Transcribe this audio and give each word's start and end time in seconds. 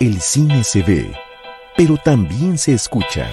El 0.00 0.20
cine 0.20 0.62
se 0.64 0.82
ve, 0.82 1.12
pero 1.76 1.96
también 1.96 2.56
se 2.56 2.74
escucha. 2.74 3.28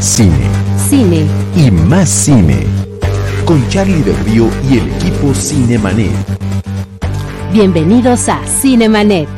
Cine. 0.00 0.50
Cine. 0.88 1.26
Y 1.56 1.70
más 1.70 2.08
cine. 2.08 2.64
Con 3.44 3.66
Charlie 3.68 4.02
del 4.02 4.16
Río 4.24 4.48
y 4.68 4.78
el 4.78 4.88
equipo 4.94 5.34
Cinemanet. 5.34 6.10
Bienvenidos 7.52 8.28
a 8.28 8.44
Cinemanet. 8.46 9.28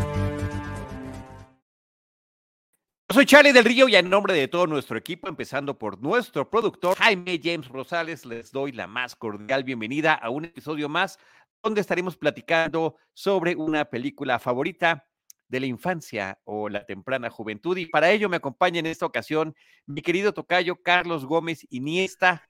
Soy 3.11 3.27
Charlie 3.27 3.52
del 3.52 3.64
Río 3.64 3.89
y 3.89 3.96
en 3.96 4.09
nombre 4.09 4.34
de 4.34 4.48
todo 4.48 4.66
nuestro 4.66 4.96
equipo, 4.96 5.29
empezando 5.29 5.79
por 5.79 6.00
nuestro 6.00 6.48
productor 6.48 6.96
Jaime 6.96 7.41
James 7.43 7.68
Rosales, 7.68 8.25
les 8.25 8.52
doy 8.52 8.73
la 8.73 8.86
más 8.86 9.16
cordial 9.16 9.64
bienvenida 9.64 10.14
a 10.14 10.30
un 10.30 10.46
episodio 10.46 10.89
más 10.89 11.18
donde 11.62 11.80
estaremos 11.80 12.16
platicando 12.16 12.97
sobre 13.12 13.55
una 13.55 13.84
película 13.84 14.39
favorita 14.39 15.07
de 15.52 15.61
la 15.61 15.66
infancia 15.66 16.38
o 16.45 16.70
la 16.70 16.87
temprana 16.87 17.29
juventud. 17.29 17.77
Y 17.77 17.84
para 17.84 18.11
ello 18.11 18.30
me 18.30 18.38
acompaña 18.38 18.80
en 18.80 18.87
esta 18.87 19.05
ocasión 19.05 19.55
mi 19.84 20.01
querido 20.01 20.33
tocayo 20.33 20.77
Carlos 20.83 21.27
Gómez 21.27 21.66
Iniesta. 21.69 22.48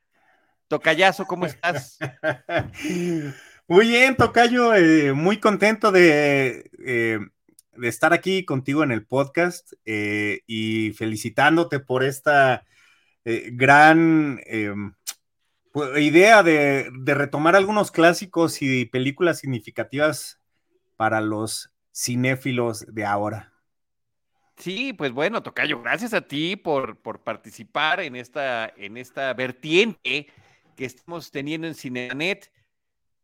Tocayazo, 0.68 1.26
¿cómo 1.26 1.46
estás? 1.46 1.98
Muy 3.66 3.88
bien, 3.88 4.16
Tocayo, 4.16 4.74
eh, 4.74 5.12
muy 5.12 5.38
contento 5.38 5.92
de, 5.92 6.70
eh, 6.84 7.18
de, 7.76 7.88
estar 7.88 8.12
aquí 8.12 8.44
contigo 8.44 8.82
en 8.82 8.92
el 8.92 9.06
podcast 9.06 9.72
eh, 9.84 10.40
y 10.46 10.92
felicitándote 10.92 11.80
por 11.80 12.04
esta 12.04 12.64
gran 13.24 14.40
em, 14.46 14.94
idea 15.96 16.42
de, 16.42 16.90
de, 16.92 17.14
retomar 17.14 17.54
algunos 17.54 17.92
clásicos 17.92 18.62
y 18.62 18.84
películas 18.86 19.38
significativas 19.38 20.40
para 20.96 21.20
los 21.20 21.71
cinéfilos 21.92 22.86
de 22.88 23.04
ahora. 23.04 23.52
Sí, 24.56 24.92
pues 24.92 25.12
bueno, 25.12 25.42
Tocayo, 25.42 25.82
gracias 25.82 26.14
a 26.14 26.20
ti 26.22 26.56
por, 26.56 27.00
por 27.00 27.22
participar 27.22 28.00
en 28.00 28.16
esta, 28.16 28.72
en 28.76 28.96
esta 28.96 29.32
vertiente 29.34 30.28
que 30.76 30.84
estamos 30.84 31.30
teniendo 31.30 31.66
en 31.66 31.74
Cinenet. 31.74 32.52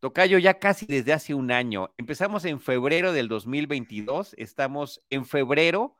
Tocayo, 0.00 0.38
ya 0.38 0.58
casi 0.58 0.86
desde 0.86 1.12
hace 1.12 1.34
un 1.34 1.50
año. 1.50 1.92
Empezamos 1.96 2.44
en 2.44 2.60
febrero 2.60 3.12
del 3.12 3.28
2022, 3.28 4.34
estamos 4.38 5.02
en 5.10 5.26
febrero 5.26 5.96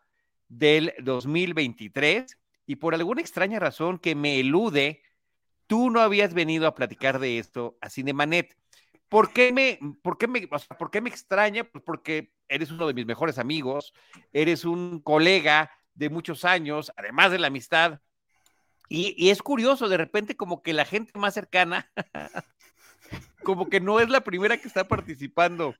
del 0.48 0.94
2023 1.02 2.38
y 2.66 2.76
por 2.76 2.94
alguna 2.94 3.20
extraña 3.20 3.58
razón 3.58 3.98
que 3.98 4.14
me 4.14 4.40
elude, 4.40 5.02
tú 5.66 5.90
no 5.90 6.00
habías 6.00 6.34
venido 6.34 6.66
a 6.66 6.74
platicar 6.74 7.18
de 7.18 7.38
esto 7.38 7.78
a 7.80 7.90
Cinemanet. 7.90 8.56
¿Por 9.08 9.32
qué 9.32 9.52
me, 9.52 9.78
por 10.02 10.18
qué 10.18 10.26
me, 10.26 10.46
¿por 10.46 10.90
qué 10.90 11.00
me 11.00 11.10
extraña? 11.10 11.64
Pues 11.64 11.82
porque 11.84 12.32
eres 12.48 12.70
uno 12.70 12.86
de 12.86 12.94
mis 12.94 13.06
mejores 13.06 13.38
amigos, 13.38 13.92
eres 14.32 14.64
un 14.64 15.00
colega 15.00 15.70
de 15.94 16.10
muchos 16.10 16.44
años, 16.44 16.92
además 16.96 17.30
de 17.32 17.38
la 17.38 17.48
amistad. 17.48 18.00
Y, 18.88 19.28
es 19.28 19.42
curioso, 19.42 19.88
de 19.88 19.98
repente 19.98 20.36
como 20.36 20.62
que 20.62 20.72
la 20.72 20.84
gente 20.84 21.18
más 21.18 21.34
cercana, 21.34 21.90
como 23.44 23.68
que 23.68 23.80
no 23.80 24.00
es 24.00 24.08
la 24.08 24.22
primera 24.22 24.56
que 24.56 24.68
está 24.68 24.88
participando 24.88 25.74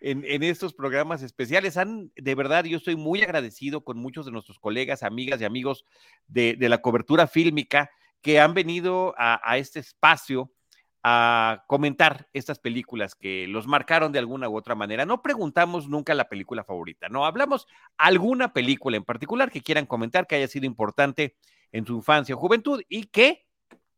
en, 0.00 0.42
estos 0.42 0.72
programas 0.72 1.22
especiales. 1.22 1.76
Han, 1.76 2.12
de 2.16 2.34
verdad, 2.34 2.64
yo 2.64 2.78
estoy 2.78 2.96
muy 2.96 3.22
agradecido 3.22 3.84
con 3.84 3.98
muchos 3.98 4.24
de 4.24 4.32
nuestros 4.32 4.58
colegas, 4.58 5.02
amigas 5.02 5.40
y 5.40 5.44
amigos 5.44 5.84
de, 6.28 6.56
la 6.58 6.80
cobertura 6.80 7.26
fílmica 7.26 7.90
que 8.22 8.40
han 8.40 8.54
venido 8.54 9.14
a 9.18 9.58
este 9.58 9.80
espacio 9.80 10.50
a 11.08 11.62
comentar 11.68 12.28
estas 12.32 12.58
películas 12.58 13.14
que 13.14 13.46
los 13.46 13.68
marcaron 13.68 14.10
de 14.10 14.18
alguna 14.18 14.48
u 14.48 14.56
otra 14.56 14.74
manera. 14.74 15.06
No 15.06 15.22
preguntamos 15.22 15.88
nunca 15.88 16.14
la 16.14 16.28
película 16.28 16.64
favorita, 16.64 17.08
no 17.08 17.24
hablamos 17.24 17.68
alguna 17.96 18.52
película 18.52 18.96
en 18.96 19.04
particular 19.04 19.52
que 19.52 19.60
quieran 19.60 19.86
comentar 19.86 20.26
que 20.26 20.34
haya 20.34 20.48
sido 20.48 20.66
importante 20.66 21.36
en 21.70 21.86
su 21.86 21.94
infancia 21.94 22.34
o 22.34 22.38
juventud 22.38 22.82
y 22.88 23.04
que 23.04 23.46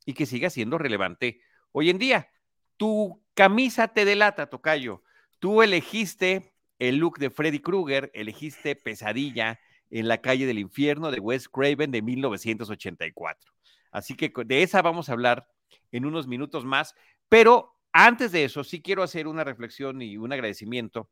y 0.05 0.13
que 0.13 0.27
siga 0.27 0.51
siendo 0.51 0.77
relevante 0.77 1.41
hoy 1.73 1.89
en 1.89 1.97
día. 1.97 2.29
Tu 2.77 3.25
camisa 3.33 3.89
te 3.89 4.05
delata, 4.05 4.51
Tocayo. 4.51 5.03
Tú 5.39 5.63
elegiste 5.63 6.53
el 6.79 6.97
look 6.97 7.19
de 7.19 7.31
Freddy 7.31 7.61
Krueger, 7.61 8.11
elegiste 8.13 8.77
Pesadilla 8.77 9.61
en 9.89 10.09
la 10.09 10.19
calle 10.19 10.45
del 10.45 10.59
infierno 10.59 11.11
de 11.11 11.21
Wes 11.21 11.49
Craven 11.49 11.91
de 11.91 12.03
1984. 12.03 13.51
Así 13.93 14.15
que 14.15 14.31
de 14.45 14.63
esa 14.63 14.83
vamos 14.83 15.09
a 15.09 15.13
hablar 15.13 15.49
en 15.93 16.05
unos 16.05 16.27
minutos 16.27 16.65
más. 16.65 16.95
Pero 17.29 17.75
antes 17.93 18.33
de 18.33 18.45
eso, 18.45 18.65
sí 18.65 18.83
quiero 18.83 19.03
hacer 19.03 19.27
una 19.27 19.45
reflexión 19.45 20.03
y 20.03 20.17
un 20.17 20.33
agradecimiento 20.33 21.11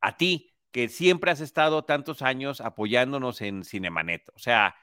a 0.00 0.16
ti, 0.16 0.54
que 0.70 0.88
siempre 0.88 1.30
has 1.30 1.40
estado 1.40 1.84
tantos 1.84 2.22
años 2.22 2.60
apoyándonos 2.60 3.40
en 3.40 3.64
Cinemanet. 3.64 4.28
O 4.34 4.38
sea, 4.38 4.76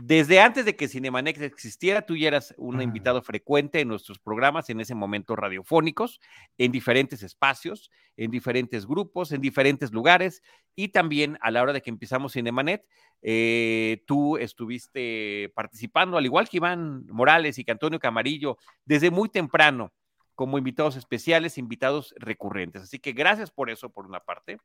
desde 0.00 0.38
antes 0.38 0.64
de 0.64 0.76
que 0.76 0.86
Cinemanet 0.86 1.40
existiera, 1.40 2.02
tú 2.02 2.16
ya 2.16 2.28
eras 2.28 2.54
un 2.56 2.80
invitado 2.80 3.20
frecuente 3.20 3.80
en 3.80 3.88
nuestros 3.88 4.20
programas, 4.20 4.70
en 4.70 4.80
ese 4.80 4.94
momento 4.94 5.34
radiofónicos, 5.34 6.20
en 6.56 6.70
diferentes 6.70 7.24
espacios, 7.24 7.90
en 8.16 8.30
diferentes 8.30 8.86
grupos, 8.86 9.32
en 9.32 9.40
diferentes 9.40 9.90
lugares, 9.90 10.40
y 10.76 10.90
también 10.90 11.36
a 11.40 11.50
la 11.50 11.62
hora 11.62 11.72
de 11.72 11.82
que 11.82 11.90
empezamos 11.90 12.34
Cinemanet, 12.34 12.86
eh, 13.22 14.04
tú 14.06 14.36
estuviste 14.36 15.50
participando, 15.56 16.16
al 16.16 16.26
igual 16.26 16.48
que 16.48 16.58
Iván 16.58 17.04
Morales 17.08 17.58
y 17.58 17.64
que 17.64 17.72
Antonio 17.72 17.98
Camarillo, 17.98 18.56
desde 18.84 19.10
muy 19.10 19.28
temprano, 19.28 19.92
como 20.36 20.58
invitados 20.58 20.94
especiales, 20.94 21.58
invitados 21.58 22.14
recurrentes. 22.18 22.82
Así 22.82 23.00
que 23.00 23.10
gracias 23.10 23.50
por 23.50 23.68
eso, 23.68 23.90
por 23.90 24.06
una 24.06 24.20
parte. 24.20 24.58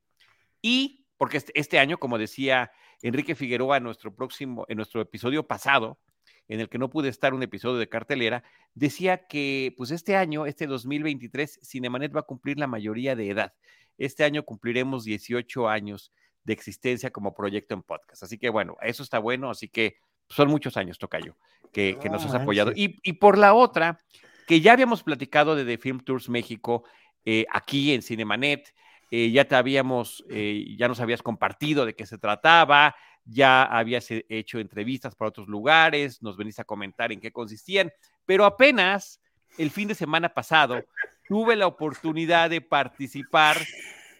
Y 0.62 1.08
porque 1.18 1.38
este, 1.38 1.52
este, 1.60 1.80
año, 1.80 1.98
como 1.98 2.18
decía 2.18 2.72
Enrique 3.04 3.36
Figueroa 3.36 3.78
en 3.78 3.84
nuestro 3.84 4.16
próximo, 4.16 4.66
en 4.70 4.78
nuestro 4.78 5.02
episodio 5.02 5.46
pasado, 5.46 6.00
en 6.48 6.60
el 6.60 6.70
que 6.70 6.78
no 6.78 6.90
pude 6.90 7.10
estar 7.10 7.34
un 7.34 7.44
episodio 7.44 7.78
de 7.78 7.90
cartelera, 7.90 8.44
decía 8.74 9.28
que 9.28 9.74
pues 9.78 9.92
este 9.92 10.16
año, 10.16 10.46
este 10.46 10.68
2023, 10.68 11.60
Cinemanet 11.64 12.16
va 12.16 12.22
a 12.22 12.24
cumplir 12.24 12.58
la 12.58 12.68
mayoría 12.68 13.16
de 13.16 13.30
edad. 13.30 13.54
Este 13.98 14.24
año 14.24 14.44
cumpliremos 14.44 15.04
18 15.04 15.70
años 15.70 16.12
de 16.46 16.54
existencia 16.54 17.12
como 17.12 17.34
proyecto 17.34 17.74
en 17.76 17.84
podcast. 17.84 18.24
Así 18.24 18.38
que 18.38 18.50
bueno, 18.50 18.78
eso 18.82 19.04
está 19.04 19.20
bueno, 19.20 19.50
así 19.50 19.68
que 19.68 19.98
son 20.30 20.50
muchos 20.50 20.78
años, 20.78 20.98
Tocayo, 20.98 21.36
que, 21.72 21.98
que 22.02 22.10
nos 22.10 22.26
has 22.26 22.34
apoyado. 22.34 22.72
Y, 22.74 23.00
y, 23.04 23.14
por 23.14 23.38
la 23.38 23.54
otra, 23.54 24.00
que 24.48 24.62
ya 24.62 24.74
habíamos 24.74 25.04
platicado 25.04 25.56
de 25.56 25.66
The 25.66 25.78
Film 25.78 26.00
Tours 26.00 26.30
México 26.30 26.84
eh, 27.26 27.46
aquí 27.52 27.94
en 27.94 28.02
Cinemanet, 28.02 28.74
eh, 29.16 29.30
ya 29.30 29.46
te 29.46 29.54
habíamos, 29.56 30.26
eh, 30.28 30.76
ya 30.76 30.88
nos 30.88 31.00
habías 31.00 31.22
compartido 31.22 31.86
de 31.86 31.94
qué 31.94 32.08
se 32.08 32.18
trataba, 32.18 32.96
ya 33.24 33.62
habías 33.62 34.08
hecho 34.10 34.58
entrevistas 34.58 35.14
para 35.14 35.30
otros 35.30 35.48
lugares, 35.48 36.24
nos 36.24 36.36
veniste 36.36 36.64
a 36.64 36.66
comentar 36.66 37.12
en 37.12 37.22
qué 37.22 37.32
consistían, 37.32 37.94
pero 38.26 38.44
apenas 38.44 39.22
el 39.60 39.70
fin 39.70 39.88
de 39.88 39.94
semana 39.94 40.30
pasado 40.30 40.84
tuve 41.28 41.56
la 41.56 41.68
oportunidad 41.68 42.50
de 42.50 42.62
participar 42.62 43.58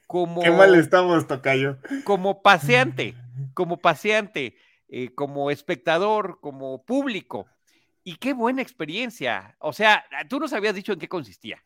como... 0.06 0.44
Qué 0.44 0.52
mal 0.52 0.76
estamos, 0.76 1.26
Tocayo. 1.26 1.80
Como 2.04 2.44
paseante, 2.44 3.16
como 3.56 3.78
paseante, 3.78 4.56
eh, 4.90 5.10
como 5.16 5.50
espectador, 5.50 6.38
como 6.40 6.86
público. 6.86 7.48
Y 8.04 8.18
qué 8.18 8.34
buena 8.34 8.62
experiencia. 8.62 9.56
O 9.58 9.74
sea, 9.74 10.06
tú 10.30 10.40
nos 10.40 10.54
habías 10.54 10.76
dicho 10.76 10.94
en 10.94 11.00
qué 11.00 11.08
consistía. 11.08 11.64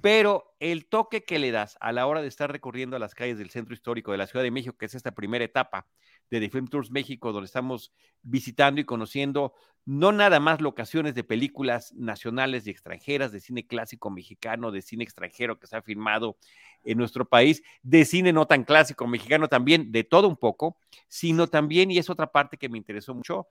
Pero 0.00 0.54
el 0.58 0.86
toque 0.86 1.24
que 1.24 1.38
le 1.38 1.50
das 1.50 1.76
a 1.80 1.92
la 1.92 2.06
hora 2.06 2.22
de 2.22 2.28
estar 2.28 2.50
recorriendo 2.50 2.98
las 2.98 3.14
calles 3.14 3.38
del 3.38 3.50
centro 3.50 3.74
histórico 3.74 4.12
de 4.12 4.18
la 4.18 4.26
Ciudad 4.26 4.42
de 4.42 4.50
México, 4.50 4.76
que 4.76 4.86
es 4.86 4.94
esta 4.94 5.12
primera 5.12 5.44
etapa 5.44 5.86
de 6.30 6.40
The 6.40 6.50
Film 6.50 6.68
Tours 6.68 6.90
México, 6.90 7.32
donde 7.32 7.46
estamos 7.46 7.92
visitando 8.22 8.80
y 8.80 8.84
conociendo 8.84 9.54
no 9.84 10.12
nada 10.12 10.38
más 10.40 10.60
locaciones 10.60 11.14
de 11.14 11.24
películas 11.24 11.92
nacionales 11.94 12.66
y 12.66 12.70
extranjeras, 12.70 13.32
de 13.32 13.40
cine 13.40 13.66
clásico 13.66 14.10
mexicano, 14.10 14.70
de 14.70 14.82
cine 14.82 15.04
extranjero 15.04 15.58
que 15.58 15.66
se 15.66 15.76
ha 15.76 15.82
filmado 15.82 16.36
en 16.84 16.98
nuestro 16.98 17.28
país, 17.28 17.62
de 17.82 18.04
cine 18.04 18.32
no 18.32 18.46
tan 18.46 18.64
clásico 18.64 19.06
mexicano 19.06 19.48
también, 19.48 19.90
de 19.90 20.04
todo 20.04 20.28
un 20.28 20.36
poco, 20.36 20.76
sino 21.08 21.48
también, 21.48 21.90
y 21.90 21.98
es 21.98 22.08
otra 22.10 22.30
parte 22.30 22.56
que 22.56 22.68
me 22.68 22.78
interesó 22.78 23.14
mucho, 23.14 23.48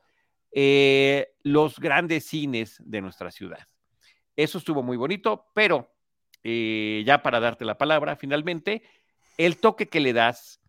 eh, 0.51 1.33
los 1.43 1.79
grandes 1.79 2.25
cines 2.25 2.81
de 2.83 3.01
nuestra 3.01 3.31
ciudad. 3.31 3.67
Eso 4.35 4.57
estuvo 4.57 4.81
muy 4.81 4.97
bonito, 4.97 5.47
pero 5.53 5.90
eh, 6.43 7.03
ya 7.05 7.21
para 7.21 7.39
darte 7.39 7.65
la 7.65 7.77
palabra, 7.77 8.15
finalmente, 8.15 8.83
el 9.37 9.57
toque 9.57 9.87
que 9.87 9.99
le 9.99 10.13
das, 10.13 10.61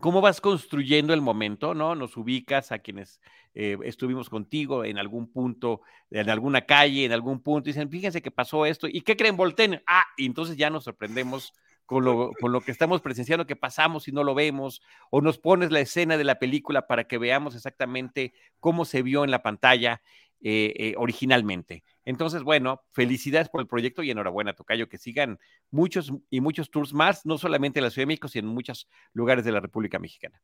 cómo 0.00 0.20
vas 0.20 0.40
construyendo 0.40 1.14
el 1.14 1.20
momento, 1.20 1.74
¿no? 1.74 1.94
Nos 1.94 2.16
ubicas 2.16 2.72
a 2.72 2.78
quienes 2.78 3.20
eh, 3.54 3.78
estuvimos 3.84 4.28
contigo 4.28 4.84
en 4.84 4.98
algún 4.98 5.32
punto, 5.32 5.80
en 6.10 6.28
alguna 6.28 6.62
calle, 6.66 7.04
en 7.04 7.12
algún 7.12 7.40
punto, 7.40 7.68
y 7.68 7.72
dicen, 7.72 7.90
fíjense 7.90 8.22
que 8.22 8.30
pasó 8.30 8.66
esto, 8.66 8.86
¿y 8.86 9.00
qué 9.00 9.16
creen? 9.16 9.36
Volten. 9.36 9.82
Ah, 9.86 10.04
y 10.16 10.26
entonces 10.26 10.56
ya 10.56 10.70
nos 10.70 10.84
sorprendemos 10.84 11.52
con 11.86 12.04
lo, 12.04 12.32
con 12.40 12.52
lo 12.52 12.60
que 12.60 12.72
estamos 12.72 13.00
presenciando, 13.00 13.46
que 13.46 13.56
pasamos 13.56 14.08
y 14.08 14.12
no 14.12 14.24
lo 14.24 14.34
vemos, 14.34 14.82
o 15.10 15.20
nos 15.20 15.38
pones 15.38 15.70
la 15.70 15.80
escena 15.80 16.18
de 16.18 16.24
la 16.24 16.38
película 16.38 16.86
para 16.86 17.04
que 17.04 17.16
veamos 17.16 17.54
exactamente 17.54 18.34
cómo 18.60 18.84
se 18.84 19.02
vio 19.02 19.24
en 19.24 19.30
la 19.30 19.42
pantalla. 19.42 20.02
Eh, 20.42 20.72
eh, 20.76 20.94
originalmente. 20.98 21.82
Entonces, 22.04 22.42
bueno, 22.42 22.82
felicidades 22.92 23.48
por 23.48 23.60
el 23.60 23.66
proyecto 23.66 24.02
y 24.02 24.10
enhorabuena, 24.10 24.52
Tocayo, 24.52 24.88
que 24.88 24.98
sigan 24.98 25.38
muchos 25.70 26.12
y 26.30 26.40
muchos 26.40 26.70
tours 26.70 26.92
más, 26.92 27.24
no 27.24 27.38
solamente 27.38 27.78
en 27.78 27.84
la 27.84 27.90
Ciudad 27.90 28.02
de 28.02 28.08
México, 28.08 28.28
sino 28.28 28.48
en 28.48 28.54
muchos 28.54 28.88
lugares 29.12 29.44
de 29.44 29.52
la 29.52 29.60
República 29.60 29.98
Mexicana. 29.98 30.40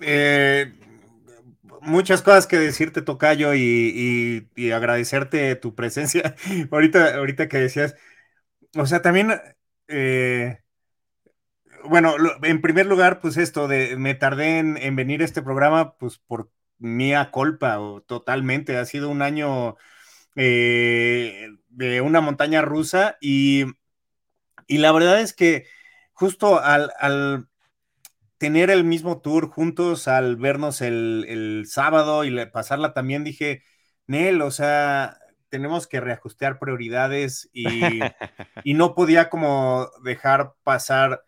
Eh, 0.00 0.72
muchas 1.82 2.22
cosas 2.22 2.46
que 2.46 2.58
decirte, 2.58 3.02
Tocayo, 3.02 3.54
y, 3.54 4.48
agradecerte 4.72 5.56
tu 5.56 5.74
presencia. 5.74 6.36
ahorita, 6.70 7.16
ahorita 7.16 7.48
que 7.48 7.58
decías, 7.58 7.96
o 8.76 8.86
sea, 8.86 9.02
también, 9.02 9.32
bueno, 11.84 12.14
en 12.42 12.60
primer 12.60 12.86
lugar, 12.86 13.20
pues 13.20 13.36
esto 13.36 13.68
de 13.68 13.96
me 13.96 14.14
tardé 14.14 14.58
en, 14.58 14.96
venir 14.96 15.22
a 15.22 15.24
este 15.24 15.42
programa, 15.42 15.96
pues 15.98 16.18
por 16.18 16.50
mía 16.78 17.30
culpa, 17.30 17.80
o 17.80 18.02
totalmente. 18.02 18.76
Ha 18.76 18.84
sido 18.84 19.10
un 19.10 19.22
año 19.22 19.76
eh, 20.36 21.48
de 21.68 22.00
una 22.00 22.20
montaña 22.20 22.62
rusa 22.62 23.16
y, 23.20 23.64
y 24.66 24.78
la 24.78 24.92
verdad 24.92 25.20
es 25.20 25.32
que 25.32 25.66
justo 26.12 26.60
al, 26.60 26.92
al 26.98 27.48
tener 28.38 28.70
el 28.70 28.84
mismo 28.84 29.20
tour 29.20 29.48
juntos 29.48 30.08
al 30.08 30.36
vernos 30.36 30.80
el, 30.80 31.64
sábado 31.66 32.24
y 32.24 32.46
pasarla 32.46 32.94
también, 32.94 33.24
dije, 33.24 33.62
Nel, 34.06 34.40
o 34.42 34.50
sea, 34.50 35.18
tenemos 35.48 35.86
que 35.86 36.00
reajustar 36.00 36.58
prioridades 36.58 37.50
y, 37.52 38.74
no 38.74 38.94
podía 38.94 39.28
como 39.28 39.90
dejar 40.04 40.54
pasar 40.62 41.24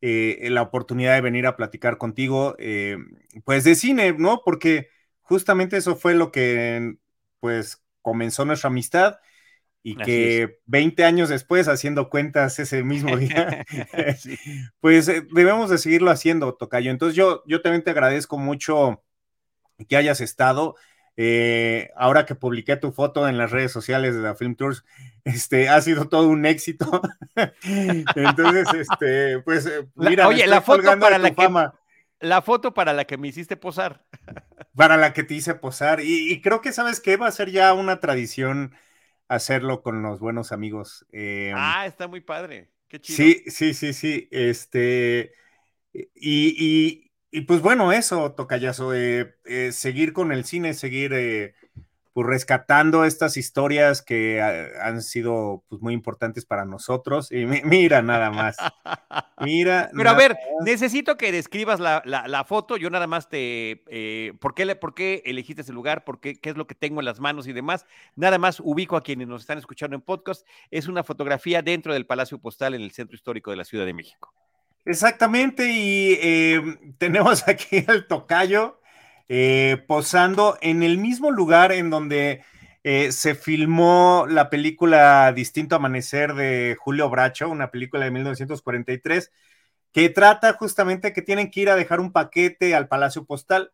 eh, 0.00 0.48
la 0.50 0.62
oportunidad 0.62 1.14
de 1.14 1.20
venir 1.20 1.46
a 1.46 1.56
platicar 1.56 1.98
contigo, 1.98 2.56
eh, 2.58 2.96
pues 3.44 3.64
de 3.64 3.74
cine, 3.74 4.14
¿no? 4.18 4.42
Porque 4.44 4.88
justamente 5.20 5.76
eso 5.76 5.96
fue 5.96 6.14
lo 6.14 6.32
que, 6.32 6.96
pues, 7.40 7.82
comenzó 8.02 8.44
nuestra 8.44 8.68
amistad 8.68 9.18
y 9.82 9.96
que 9.96 10.58
20 10.66 11.04
años 11.04 11.28
después, 11.28 11.68
haciendo 11.68 12.10
cuentas 12.10 12.58
ese 12.58 12.82
mismo 12.82 13.16
día, 13.16 13.64
pues 14.80 15.08
eh, 15.08 15.26
debemos 15.32 15.70
de 15.70 15.78
seguirlo 15.78 16.10
haciendo, 16.10 16.54
Tocayo. 16.54 16.90
Entonces 16.90 17.16
yo, 17.16 17.42
yo 17.46 17.62
también 17.62 17.82
te 17.84 17.90
agradezco 17.90 18.38
mucho 18.38 19.02
que 19.88 19.96
hayas 19.96 20.20
estado. 20.20 20.76
Eh, 21.16 21.90
ahora 21.96 22.24
que 22.24 22.34
publiqué 22.34 22.76
tu 22.76 22.92
foto 22.92 23.28
en 23.28 23.36
las 23.36 23.50
redes 23.50 23.72
sociales 23.72 24.14
de 24.14 24.22
la 24.22 24.34
Film 24.34 24.54
Tours, 24.54 24.84
este, 25.24 25.68
ha 25.68 25.80
sido 25.80 26.08
todo 26.08 26.28
un 26.28 26.46
éxito. 26.46 27.02
Entonces, 28.14 28.68
este, 28.74 29.40
pues, 29.40 29.66
eh, 29.66 29.86
mira, 29.94 30.28
oye, 30.28 30.46
la 30.46 30.62
foto 30.62 30.98
para 30.98 31.18
la 31.18 31.30
que, 31.32 31.48
la 32.20 32.42
foto 32.42 32.74
para 32.74 32.92
la 32.92 33.04
que 33.06 33.18
me 33.18 33.28
hiciste 33.28 33.56
posar. 33.56 34.04
Para 34.76 34.96
la 34.96 35.12
que 35.12 35.24
te 35.24 35.34
hice 35.34 35.54
posar. 35.56 36.00
Y, 36.00 36.32
y 36.32 36.40
creo 36.40 36.60
que, 36.60 36.72
¿sabes 36.72 37.00
qué? 37.00 37.16
Va 37.16 37.26
a 37.26 37.32
ser 37.32 37.50
ya 37.50 37.74
una 37.74 37.98
tradición 37.98 38.72
hacerlo 39.30 39.82
con 39.82 40.02
los 40.02 40.18
buenos 40.18 40.52
amigos. 40.52 41.06
Em, 41.12 41.54
ah, 41.56 41.86
está 41.86 42.08
muy 42.08 42.20
padre. 42.20 42.68
Qué 42.88 43.00
chido. 43.00 43.16
Sí, 43.16 43.44
sí, 43.46 43.74
sí, 43.74 43.92
sí. 43.92 44.28
Este, 44.32 45.32
y, 45.92 46.04
y, 46.14 47.09
pues 47.46 47.60
bueno, 47.60 47.92
eso, 47.92 48.32
Tocayazo, 48.32 48.94
eh, 48.94 49.36
eh, 49.44 49.72
seguir 49.72 50.12
con 50.12 50.32
el 50.32 50.44
cine, 50.44 50.74
seguir 50.74 51.12
eh, 51.14 51.54
pues 52.12 52.26
rescatando 52.26 53.04
estas 53.04 53.36
historias 53.36 54.02
que 54.02 54.42
han 54.42 55.00
sido 55.00 55.64
pues, 55.68 55.80
muy 55.80 55.94
importantes 55.94 56.44
para 56.44 56.64
nosotros. 56.64 57.30
Y 57.30 57.46
mira 57.46 58.02
nada 58.02 58.30
más. 58.30 58.56
Mira. 59.40 59.90
Pero 59.96 60.10
a 60.10 60.14
ver, 60.14 60.36
necesito 60.64 61.16
que 61.16 61.30
describas 61.30 61.78
la, 61.78 62.44
foto. 62.46 62.76
Yo 62.76 62.90
nada 62.90 63.06
más 63.06 63.28
te. 63.28 63.84
Eh, 63.88 64.34
¿por, 64.40 64.54
qué, 64.54 64.74
¿Por 64.76 64.94
qué 64.94 65.22
elegiste 65.24 65.62
ese 65.62 65.72
lugar? 65.72 66.04
¿Por 66.04 66.20
qué, 66.20 66.38
¿Qué 66.38 66.50
es 66.50 66.56
lo 66.56 66.66
que 66.66 66.74
tengo 66.74 67.00
en 67.00 67.06
las 67.06 67.20
manos 67.20 67.46
y 67.46 67.52
demás? 67.52 67.86
Nada 68.16 68.38
más 68.38 68.60
ubico 68.60 68.96
a 68.96 69.02
quienes 69.02 69.28
nos 69.28 69.42
están 69.42 69.58
escuchando 69.58 69.94
en 69.94 70.02
podcast. 70.02 70.46
Es 70.70 70.88
una 70.88 71.04
fotografía 71.04 71.62
dentro 71.62 71.94
del 71.94 72.06
Palacio 72.06 72.38
Postal 72.38 72.74
en 72.74 72.82
el 72.82 72.90
Centro 72.90 73.14
Histórico 73.14 73.50
de 73.50 73.56
la 73.56 73.64
Ciudad 73.64 73.86
de 73.86 73.94
México. 73.94 74.34
Exactamente, 74.84 75.70
y 75.70 76.14
eh, 76.20 76.62
tenemos 76.98 77.46
aquí 77.48 77.84
el 77.86 78.06
tocayo 78.06 78.80
eh, 79.28 79.84
posando 79.86 80.58
en 80.62 80.82
el 80.82 80.98
mismo 80.98 81.30
lugar 81.30 81.70
en 81.72 81.90
donde 81.90 82.42
eh, 82.82 83.12
se 83.12 83.34
filmó 83.34 84.26
la 84.28 84.48
película 84.50 85.32
Distinto 85.32 85.76
Amanecer 85.76 86.34
de 86.34 86.76
Julio 86.78 87.10
Bracho, 87.10 87.48
una 87.48 87.70
película 87.70 88.04
de 88.04 88.10
1943, 88.10 89.30
que 89.92 90.08
trata 90.08 90.54
justamente 90.54 91.12
que 91.12 91.22
tienen 91.22 91.50
que 91.50 91.60
ir 91.60 91.70
a 91.70 91.76
dejar 91.76 92.00
un 92.00 92.12
paquete 92.12 92.74
al 92.74 92.88
Palacio 92.88 93.24
Postal. 93.26 93.72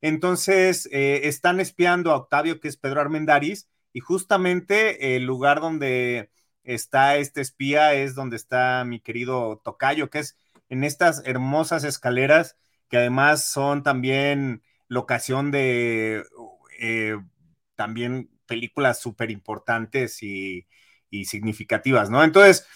Entonces 0.00 0.88
eh, 0.92 1.22
están 1.24 1.60
espiando 1.60 2.10
a 2.12 2.16
Octavio, 2.16 2.60
que 2.60 2.68
es 2.68 2.76
Pedro 2.76 3.00
Armendáriz, 3.00 3.68
y 3.92 4.00
justamente 4.00 5.16
el 5.16 5.24
lugar 5.24 5.60
donde 5.60 6.30
está 6.64 7.16
este 7.16 7.40
espía 7.40 7.94
es 7.94 8.14
donde 8.14 8.36
está 8.36 8.84
mi 8.84 9.00
querido 9.00 9.60
Tocayo, 9.64 10.10
que 10.10 10.20
es 10.20 10.36
en 10.70 10.84
estas 10.84 11.22
hermosas 11.26 11.84
escaleras 11.84 12.56
que 12.88 12.96
además 12.96 13.44
son 13.44 13.82
también 13.82 14.62
locación 14.88 15.50
de 15.50 16.24
eh, 16.80 17.16
también 17.76 18.30
películas 18.46 19.00
súper 19.00 19.30
importantes 19.30 20.22
y, 20.22 20.66
significativas, 21.24 22.08
¿no? 22.08 22.22
Entonces, 22.22 22.66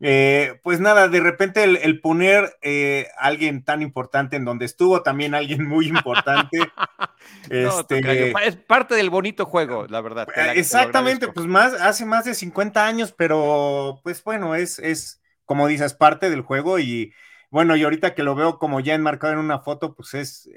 eh, 0.00 0.58
pues 0.64 0.80
nada, 0.80 1.06
de 1.06 1.20
repente 1.20 1.62
el, 1.62 2.00
poner 2.00 2.56
eh, 2.60 3.06
alguien 3.18 3.64
tan 3.64 3.82
importante 3.82 4.34
en 4.34 4.44
donde 4.44 4.64
estuvo, 4.64 5.02
también 5.02 5.34
alguien 5.34 5.64
muy 5.64 5.86
importante. 5.86 6.58
este, 7.50 8.32
es 8.46 8.56
parte 8.56 8.96
del 8.96 9.10
bonito 9.10 9.46
juego, 9.46 9.86
la 9.86 10.00
verdad. 10.00 10.26
exactamente, 10.54 11.28
pues 11.28 11.46
más, 11.46 11.72
hace 11.74 12.04
más 12.04 12.24
de 12.24 12.34
50 12.34 12.84
años, 12.84 13.14
pero 13.16 14.00
pues 14.02 14.22
bueno, 14.24 14.56
es, 14.56 14.80
es, 14.80 15.22
como 15.44 15.68
dices, 15.68 15.94
parte 15.94 16.30
del 16.30 16.42
juego 16.42 16.80
y 16.80 17.12
bueno, 17.54 17.76
y 17.76 17.84
ahorita 17.84 18.16
que 18.16 18.24
lo 18.24 18.34
veo 18.34 18.58
como 18.58 18.80
ya 18.80 18.94
enmarcado 18.94 19.34
en 19.34 19.38
una 19.38 19.60
foto, 19.60 19.94
pues 19.94 20.12
es, 20.14 20.50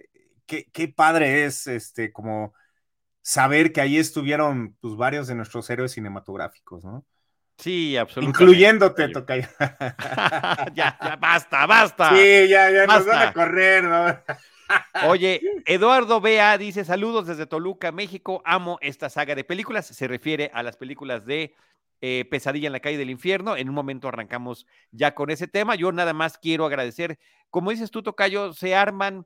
qué, 0.48 0.88
padre 0.88 1.46
es 1.46 1.68
este 1.68 2.12
como 2.12 2.56
saber 3.22 3.72
que 3.72 3.82
ahí 3.82 4.00
estuvieron 4.00 4.76
pues 4.82 4.96
varios 4.96 5.28
de 5.28 5.36
nuestros 5.36 5.70
héroes 5.70 5.92
cinematográficos, 5.92 6.84
¿no? 6.84 7.06
Sí, 7.60 7.96
absolutamente. 7.98 8.44
Incluyéndote, 8.44 9.10
Tocayo. 9.10 9.48
ya, 10.74 10.98
ya, 11.00 11.18
basta, 11.22 11.68
basta. 11.68 12.10
Sí, 12.16 12.48
ya, 12.48 12.72
ya 12.72 12.88
nos 12.88 13.06
van 13.06 13.28
a 13.28 13.32
correr, 13.32 13.84
¿no? 13.84 14.36
Oye, 15.08 15.40
Eduardo 15.68 16.20
Bea 16.20 16.58
dice 16.58 16.84
saludos 16.84 17.28
desde 17.28 17.46
Toluca, 17.46 17.92
México. 17.92 18.42
Amo 18.44 18.80
esta 18.82 19.12
saga 19.12 19.36
de 19.36 19.44
películas. 19.44 19.86
Se 19.86 20.08
refiere 20.08 20.50
a 20.52 20.64
las 20.64 20.78
películas 20.78 21.28
de 21.28 21.54
eh, 22.02 22.26
Pesadilla 22.30 22.68
en 22.68 22.74
la 22.74 22.80
calle 22.80 22.98
del 22.98 23.10
infierno. 23.10 23.58
En 23.58 23.70
un 23.70 23.76
momento 23.76 24.08
arrancamos 24.08 24.66
ya 24.92 25.16
con 25.16 25.30
ese 25.30 25.48
tema. 25.48 25.76
Yo 25.76 25.92
nada 25.92 26.14
más 26.14 26.38
quiero 26.38 26.66
agradecer, 26.66 27.20
como 27.50 27.72
dices 27.72 27.92
tú, 27.92 28.04
Tocayo, 28.04 28.54
se 28.54 28.76
arman 28.76 29.26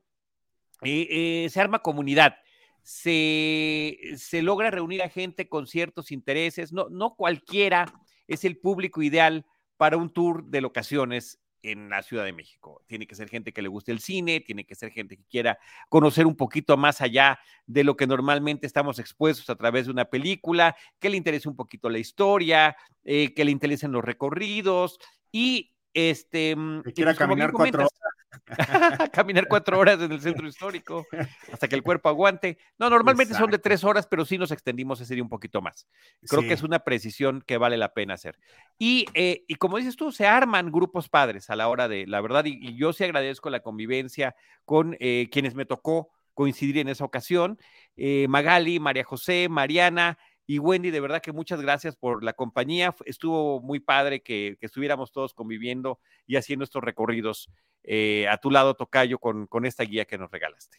eh, 0.84 1.48
se 1.48 1.60
arma 1.60 1.78
comunidad, 1.78 2.36
se, 2.82 3.98
se, 4.16 4.42
logra 4.42 4.70
reunir 4.70 5.00
a 5.02 5.08
gente 5.08 5.48
con 5.48 5.68
ciertos 5.68 6.10
intereses, 6.10 6.72
no, 6.72 6.88
no 6.88 7.14
cualquiera 7.14 7.86
es 8.26 8.44
el 8.44 8.58
público 8.58 9.00
ideal 9.00 9.46
para 9.76 9.96
un 9.96 10.12
tour 10.12 10.44
de 10.44 10.60
locaciones 10.60 11.38
en 11.62 11.88
la 11.88 12.02
Ciudad 12.02 12.24
de 12.24 12.32
México. 12.32 12.82
Tiene 12.86 13.06
que 13.06 13.14
ser 13.14 13.28
gente 13.28 13.52
que 13.52 13.62
le 13.62 13.68
guste 13.68 13.92
el 13.92 14.00
cine, 14.00 14.40
tiene 14.40 14.64
que 14.64 14.74
ser 14.74 14.90
gente 14.90 15.16
que 15.16 15.24
quiera 15.24 15.58
conocer 15.88 16.26
un 16.26 16.36
poquito 16.36 16.76
más 16.76 17.00
allá 17.00 17.38
de 17.66 17.84
lo 17.84 17.96
que 17.96 18.06
normalmente 18.06 18.66
estamos 18.66 18.98
expuestos 18.98 19.48
a 19.50 19.56
través 19.56 19.86
de 19.86 19.92
una 19.92 20.06
película, 20.06 20.76
que 20.98 21.10
le 21.10 21.16
interese 21.16 21.48
un 21.48 21.56
poquito 21.56 21.88
la 21.88 21.98
historia, 21.98 22.76
eh, 23.04 23.32
que 23.34 23.44
le 23.44 23.50
interesen 23.50 23.92
los 23.92 24.04
recorridos 24.04 24.98
y 25.30 25.72
este... 25.94 26.56
Mm, 26.56 26.82
que 26.82 26.92
quiera 26.92 27.10
pues, 27.10 27.18
caminar 27.18 27.52
cuatro 27.52 27.80
horas 27.80 28.11
Caminar 29.12 29.46
cuatro 29.48 29.78
horas 29.78 30.00
en 30.00 30.12
el 30.12 30.20
centro 30.20 30.46
histórico 30.46 31.06
hasta 31.52 31.68
que 31.68 31.74
el 31.74 31.82
cuerpo 31.82 32.08
aguante. 32.08 32.58
No, 32.78 32.90
normalmente 32.90 33.34
son 33.34 33.50
de 33.50 33.58
tres 33.58 33.84
horas, 33.84 34.06
pero 34.06 34.24
sí 34.24 34.38
nos 34.38 34.50
extendimos 34.50 35.00
ese 35.00 35.14
día 35.14 35.22
un 35.22 35.28
poquito 35.28 35.60
más. 35.60 35.86
Creo 36.28 36.42
que 36.42 36.52
es 36.52 36.62
una 36.62 36.80
precisión 36.80 37.42
que 37.46 37.58
vale 37.58 37.76
la 37.76 37.92
pena 37.92 38.14
hacer. 38.14 38.38
Y, 38.78 39.06
eh, 39.14 39.44
y, 39.48 39.56
como 39.56 39.78
dices 39.78 39.96
tú, 39.96 40.12
se 40.12 40.26
arman 40.26 40.72
grupos 40.72 41.08
padres 41.08 41.50
a 41.50 41.56
la 41.56 41.68
hora 41.68 41.88
de, 41.88 42.06
la 42.06 42.20
verdad, 42.20 42.44
y, 42.44 42.76
yo 42.76 42.92
sí 42.92 43.04
agradezco 43.04 43.50
la 43.50 43.60
convivencia 43.60 44.34
con 44.64 44.96
eh, 45.00 45.28
quienes 45.30 45.54
me 45.54 45.66
tocó 45.66 46.10
coincidir 46.34 46.78
en 46.78 46.88
esa 46.88 47.04
ocasión. 47.04 47.58
Eh, 47.96 48.26
Magali, 48.28 48.80
María 48.80 49.04
José, 49.04 49.48
Mariana, 49.50 50.18
y 50.46 50.58
Wendy, 50.58 50.90
de 50.90 51.00
verdad 51.00 51.22
que 51.22 51.32
muchas 51.32 51.60
gracias 51.60 51.96
por 51.96 52.24
la 52.24 52.32
compañía. 52.32 52.94
Estuvo 53.04 53.60
muy 53.60 53.80
padre 53.80 54.22
que, 54.22 54.58
estuviéramos 54.60 55.12
todos 55.12 55.34
conviviendo 55.34 56.00
y 56.26 56.36
haciendo 56.36 56.64
estos 56.64 56.82
recorridos 56.82 57.50
eh, 57.84 58.26
a 58.28 58.38
tu 58.38 58.50
lado, 58.50 58.74
Tocayo, 58.74 59.18
con, 59.18 59.46
con 59.46 59.66
esta 59.66 59.84
guía 59.84 60.04
que 60.04 60.18
nos 60.18 60.30
regalaste. 60.30 60.78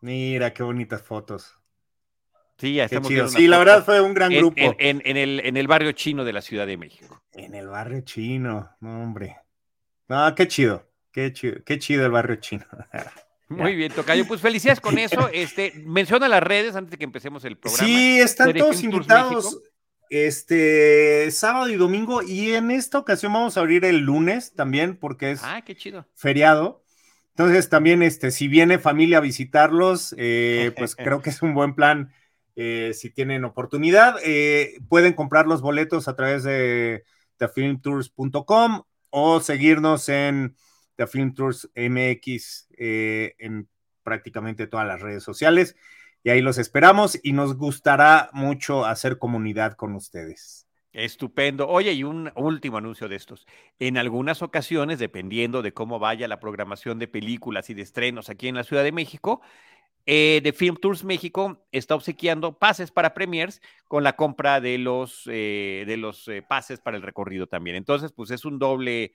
Mira, 0.00 0.52
qué 0.52 0.62
bonitas 0.62 1.02
fotos. 1.02 1.58
Sí, 2.58 2.74
ya 2.74 2.84
estamos 2.84 3.08
Sí, 3.32 3.48
la 3.48 3.58
verdad 3.58 3.84
fue 3.84 4.00
un 4.00 4.14
gran 4.14 4.32
grupo. 4.32 4.56
En, 4.78 5.00
el, 5.04 5.40
en 5.40 5.56
el 5.56 5.66
barrio 5.66 5.92
chino 5.92 6.24
de 6.24 6.32
la 6.32 6.40
Ciudad 6.40 6.66
de 6.66 6.76
México. 6.76 7.22
En 7.32 7.54
el 7.54 7.68
barrio 7.68 8.02
chino, 8.02 8.76
no, 8.80 9.02
hombre. 9.02 9.36
No, 10.08 10.34
qué 10.34 10.46
chido, 10.46 10.88
qué 11.10 11.32
chido, 11.32 11.56
qué 11.64 11.78
chido 11.78 12.06
el 12.06 12.12
barrio 12.12 12.36
chino. 12.36 12.64
Muy 13.48 13.74
bien, 13.74 13.92
Tocayo. 13.92 14.26
Pues 14.26 14.40
felicidades 14.40 14.80
con 14.80 14.98
eso. 14.98 15.28
Este, 15.32 15.72
menciona 15.84 16.28
las 16.28 16.42
redes 16.42 16.76
antes 16.76 16.92
de 16.92 16.98
que 16.98 17.04
empecemos 17.04 17.44
el 17.44 17.56
programa. 17.56 17.86
Sí, 17.86 18.20
están 18.20 18.52
todos 18.54 18.82
invitados. 18.82 19.60
Este 20.10 21.30
sábado 21.30 21.68
y 21.68 21.76
domingo, 21.76 22.22
y 22.22 22.52
en 22.52 22.70
esta 22.70 22.98
ocasión 22.98 23.32
vamos 23.32 23.56
a 23.56 23.60
abrir 23.60 23.84
el 23.84 24.00
lunes 24.00 24.54
también, 24.54 24.96
porque 24.96 25.32
es 25.32 25.40
ah, 25.42 25.62
qué 25.64 25.74
chido. 25.74 26.06
feriado. 26.14 26.84
Entonces, 27.30 27.68
también, 27.68 28.02
este, 28.02 28.30
si 28.30 28.46
viene 28.46 28.78
familia 28.78 29.18
a 29.18 29.22
visitarlos, 29.22 30.14
eh, 30.18 30.72
pues 30.78 30.94
creo 30.94 31.20
que 31.20 31.30
es 31.30 31.42
un 31.42 31.54
buen 31.54 31.74
plan. 31.74 32.12
Eh, 32.54 32.92
si 32.94 33.10
tienen 33.10 33.44
oportunidad, 33.44 34.16
eh, 34.22 34.78
pueden 34.88 35.14
comprar 35.14 35.46
los 35.46 35.60
boletos 35.60 36.06
a 36.06 36.14
través 36.14 36.44
de 36.44 37.04
thefilmtours.com 37.38 38.82
o 39.10 39.40
seguirnos 39.40 40.08
en 40.08 40.54
The 40.96 41.08
Film 41.08 41.34
Tours 41.34 41.68
MX 41.74 42.63
en 42.78 43.68
prácticamente 44.02 44.66
todas 44.66 44.86
las 44.86 45.00
redes 45.00 45.22
sociales. 45.22 45.76
Y 46.22 46.30
ahí 46.30 46.40
los 46.40 46.58
esperamos 46.58 47.18
y 47.22 47.32
nos 47.32 47.56
gustará 47.56 48.30
mucho 48.32 48.86
hacer 48.86 49.18
comunidad 49.18 49.74
con 49.74 49.94
ustedes. 49.94 50.66
Estupendo. 50.94 51.68
Oye, 51.68 51.92
y 51.92 52.04
un 52.04 52.30
último 52.36 52.78
anuncio 52.78 53.08
de 53.08 53.16
estos. 53.16 53.46
En 53.80 53.98
algunas 53.98 54.42
ocasiones, 54.42 55.00
dependiendo 55.00 55.60
de 55.60 55.74
cómo 55.74 55.98
vaya 55.98 56.28
la 56.28 56.38
programación 56.38 57.00
de 57.00 57.08
películas 57.08 57.68
y 57.68 57.74
de 57.74 57.82
estrenos 57.82 58.30
aquí 58.30 58.46
en 58.46 58.54
la 58.54 58.62
Ciudad 58.62 58.84
de 58.84 58.92
México, 58.92 59.42
eh, 60.06 60.52
Film 60.54 60.76
Tours 60.76 61.02
México 61.02 61.66
está 61.72 61.96
obsequiando 61.96 62.58
pases 62.58 62.92
para 62.92 63.12
premiers 63.12 63.60
con 63.88 64.04
la 64.04 64.14
compra 64.14 64.60
de 64.60 64.78
los, 64.78 65.24
eh, 65.26 65.82
de 65.86 65.96
los 65.96 66.28
eh, 66.28 66.42
pases 66.42 66.80
para 66.80 66.96
el 66.96 67.02
recorrido 67.02 67.48
también. 67.48 67.74
Entonces, 67.74 68.12
pues 68.12 68.30
es 68.30 68.44
un 68.44 68.58
doble 68.58 69.12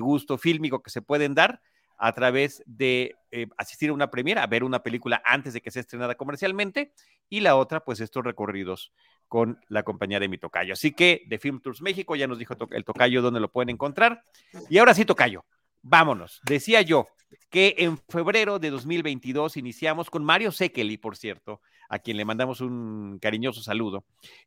gusto 0.00 0.38
fílmico 0.38 0.84
que 0.84 0.90
se 0.90 1.02
pueden 1.02 1.34
dar 1.34 1.60
a 1.98 2.12
través 2.12 2.62
de 2.66 3.14
eh, 3.30 3.46
asistir 3.56 3.90
a 3.90 3.92
una 3.92 4.10
premiera, 4.10 4.42
a 4.42 4.46
ver 4.46 4.64
una 4.64 4.82
película 4.82 5.22
antes 5.24 5.52
de 5.52 5.60
que 5.60 5.70
sea 5.70 5.80
estrenada 5.80 6.14
comercialmente, 6.14 6.92
y 7.28 7.40
la 7.40 7.56
otra, 7.56 7.84
pues 7.84 8.00
estos 8.00 8.24
recorridos 8.24 8.92
con 9.28 9.58
la 9.68 9.82
compañía 9.82 10.20
de 10.20 10.28
mi 10.28 10.38
tocayo. 10.38 10.72
Así 10.72 10.92
que 10.92 11.22
de 11.26 11.38
Film 11.38 11.60
Tours 11.60 11.82
México 11.82 12.16
ya 12.16 12.26
nos 12.26 12.38
dijo 12.38 12.54
el 12.70 12.84
tocayo 12.84 13.22
dónde 13.22 13.40
lo 13.40 13.50
pueden 13.50 13.70
encontrar. 13.70 14.22
Y 14.68 14.78
ahora 14.78 14.94
sí, 14.94 15.04
tocayo, 15.04 15.44
vámonos. 15.82 16.40
Decía 16.44 16.82
yo 16.82 17.08
que 17.50 17.74
en 17.78 17.98
febrero 18.08 18.58
de 18.58 18.70
2022 18.70 19.56
iniciamos 19.56 20.10
con 20.10 20.24
Mario 20.24 20.52
Sekeli, 20.52 20.98
por 20.98 21.16
cierto, 21.16 21.60
a 21.88 21.98
quien 21.98 22.16
le 22.16 22.24
mandamos 22.24 22.60
un 22.60 23.18
cariñoso 23.20 23.62
saludo, 23.62 24.04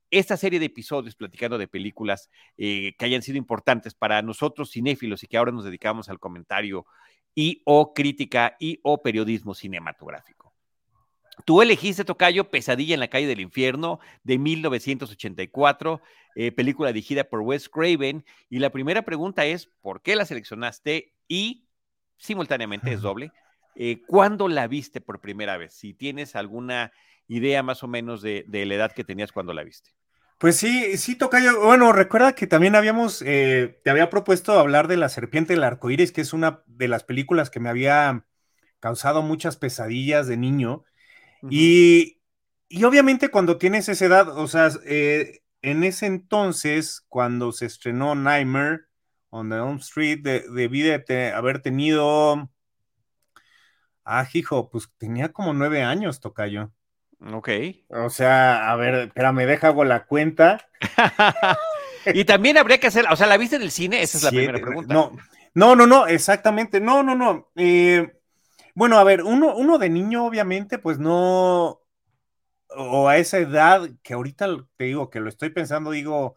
esta 0.09 0.37
serie 0.37 0.59
de 0.59 0.67
episodios 0.67 1.15
platicando 1.15 1.57
de 1.57 1.67
películas 1.67 2.29
eh, 2.57 2.93
que 2.97 3.05
hayan 3.05 3.21
sido 3.21 3.37
importantes 3.37 3.93
para 3.93 4.21
nosotros 4.21 4.71
cinéfilos 4.71 5.23
y 5.23 5.27
que 5.27 5.37
ahora 5.37 5.51
nos 5.51 5.65
dedicamos 5.65 6.09
al 6.09 6.19
comentario 6.19 6.85
y 7.37 7.61
o 7.65 7.93
crítica 7.93 8.57
y 8.59 8.79
o 8.81 9.03
periodismo 9.03 9.53
cinematográfico. 9.53 10.55
Tú 11.45 11.61
elegiste, 11.61 12.03
Tocayo, 12.03 12.49
Pesadilla 12.49 12.95
en 12.95 12.99
la 12.99 13.09
calle 13.09 13.27
del 13.27 13.41
infierno 13.41 13.99
de 14.23 14.39
1984, 14.39 16.01
eh, 16.35 16.51
película 16.51 16.91
dirigida 16.91 17.25
por 17.25 17.41
Wes 17.41 17.69
Craven. 17.69 18.25
Y 18.49 18.57
la 18.57 18.71
primera 18.71 19.03
pregunta 19.03 19.45
es, 19.45 19.67
¿por 19.67 20.01
qué 20.01 20.15
la 20.15 20.25
seleccionaste? 20.25 21.13
Y 21.27 21.67
simultáneamente 22.17 22.91
es 22.91 23.01
doble. 23.01 23.31
Eh, 23.75 24.01
¿Cuándo 24.07 24.47
la 24.47 24.65
viste 24.65 24.99
por 24.99 25.21
primera 25.21 25.57
vez? 25.57 25.75
Si 25.75 25.93
tienes 25.93 26.35
alguna 26.35 26.91
idea 27.27 27.61
más 27.61 27.83
o 27.83 27.87
menos 27.87 28.23
de, 28.23 28.45
de 28.47 28.65
la 28.65 28.73
edad 28.73 28.91
que 28.93 29.03
tenías 29.03 29.31
cuando 29.31 29.53
la 29.53 29.63
viste. 29.63 29.91
Pues 30.37 30.57
sí, 30.57 30.97
sí, 30.97 31.15
Tocayo. 31.15 31.59
Bueno, 31.61 31.91
recuerda 31.93 32.33
que 32.33 32.45
también 32.45 32.75
habíamos, 32.75 33.23
eh, 33.25 33.79
te 33.83 33.89
había 33.89 34.11
propuesto 34.11 34.59
hablar 34.59 34.87
de 34.87 34.95
La 34.97 35.09
Serpiente 35.09 35.53
del 35.53 35.63
Arco 35.63 35.89
Iris, 35.89 36.11
que 36.11 36.21
es 36.21 36.31
una 36.31 36.63
de 36.67 36.87
las 36.87 37.03
películas 37.03 37.49
que 37.49 37.59
me 37.59 37.69
había 37.69 38.23
causado 38.79 39.23
muchas 39.23 39.57
pesadillas 39.57 40.27
de 40.27 40.37
niño. 40.37 40.83
y, 41.49 42.19
obviamente 42.83 43.29
cuando 43.29 43.57
tienes 43.57 43.89
esa 43.89 44.05
edad, 44.05 44.29
o 44.37 44.47
sea, 44.47 44.69
eh, 44.85 45.41
en 45.61 45.83
ese 45.83 46.05
entonces, 46.05 47.03
cuando 47.09 47.51
se 47.51 47.65
estrenó 47.65 48.15
Nightmare 48.15 48.81
on 49.29 49.49
the 49.49 49.55
Elm 49.55 49.77
Street, 49.77 50.21
debí 50.23 50.81
de 50.81 51.31
haber 51.33 51.61
tenido, 51.61 52.49
ah, 54.05 54.27
hijo, 54.33 54.69
pues 54.69 54.89
tenía 54.97 55.31
como 55.33 55.53
nueve 55.53 55.83
años, 55.83 56.19
Tocayo. 56.19 56.71
Ok. 57.19 57.49
O 57.89 58.09
sea, 58.09 58.71
a 58.71 58.75
ver, 58.75 58.95
espérame, 58.95 59.45
deja 59.45 59.67
hago 59.67 59.83
la 59.83 60.05
cuenta. 60.05 60.67
y 62.13 62.25
también 62.25 62.57
habría 62.57 62.79
que 62.79 62.87
hacer, 62.87 63.05
o 63.09 63.15
sea, 63.15 63.27
¿la 63.27 63.37
viste 63.37 63.55
en 63.55 63.63
el 63.63 63.71
cine? 63.71 64.01
Esa 64.01 64.17
es 64.17 64.23
la 64.23 64.29
primera 64.29 64.59
pregunta. 64.59 64.93
No, 64.93 65.11
no, 65.55 65.75
no, 65.75 65.87
no, 65.87 66.07
exactamente. 66.07 66.79
No, 66.79 67.03
no, 67.03 67.15
no. 67.15 67.49
Eh, 67.55 68.13
bueno, 68.75 68.99
a 68.99 69.03
ver, 69.03 69.23
uno, 69.23 69.55
uno 69.55 69.77
de 69.79 69.89
niño, 69.89 70.25
obviamente, 70.25 70.77
pues 70.77 70.99
no, 70.99 71.81
o 72.69 73.09
a 73.09 73.17
esa 73.17 73.39
edad 73.39 73.89
que 74.03 74.13
ahorita 74.13 74.47
te 74.77 74.85
digo 74.85 75.09
que 75.09 75.19
lo 75.19 75.29
estoy 75.29 75.49
pensando, 75.49 75.91
digo, 75.91 76.35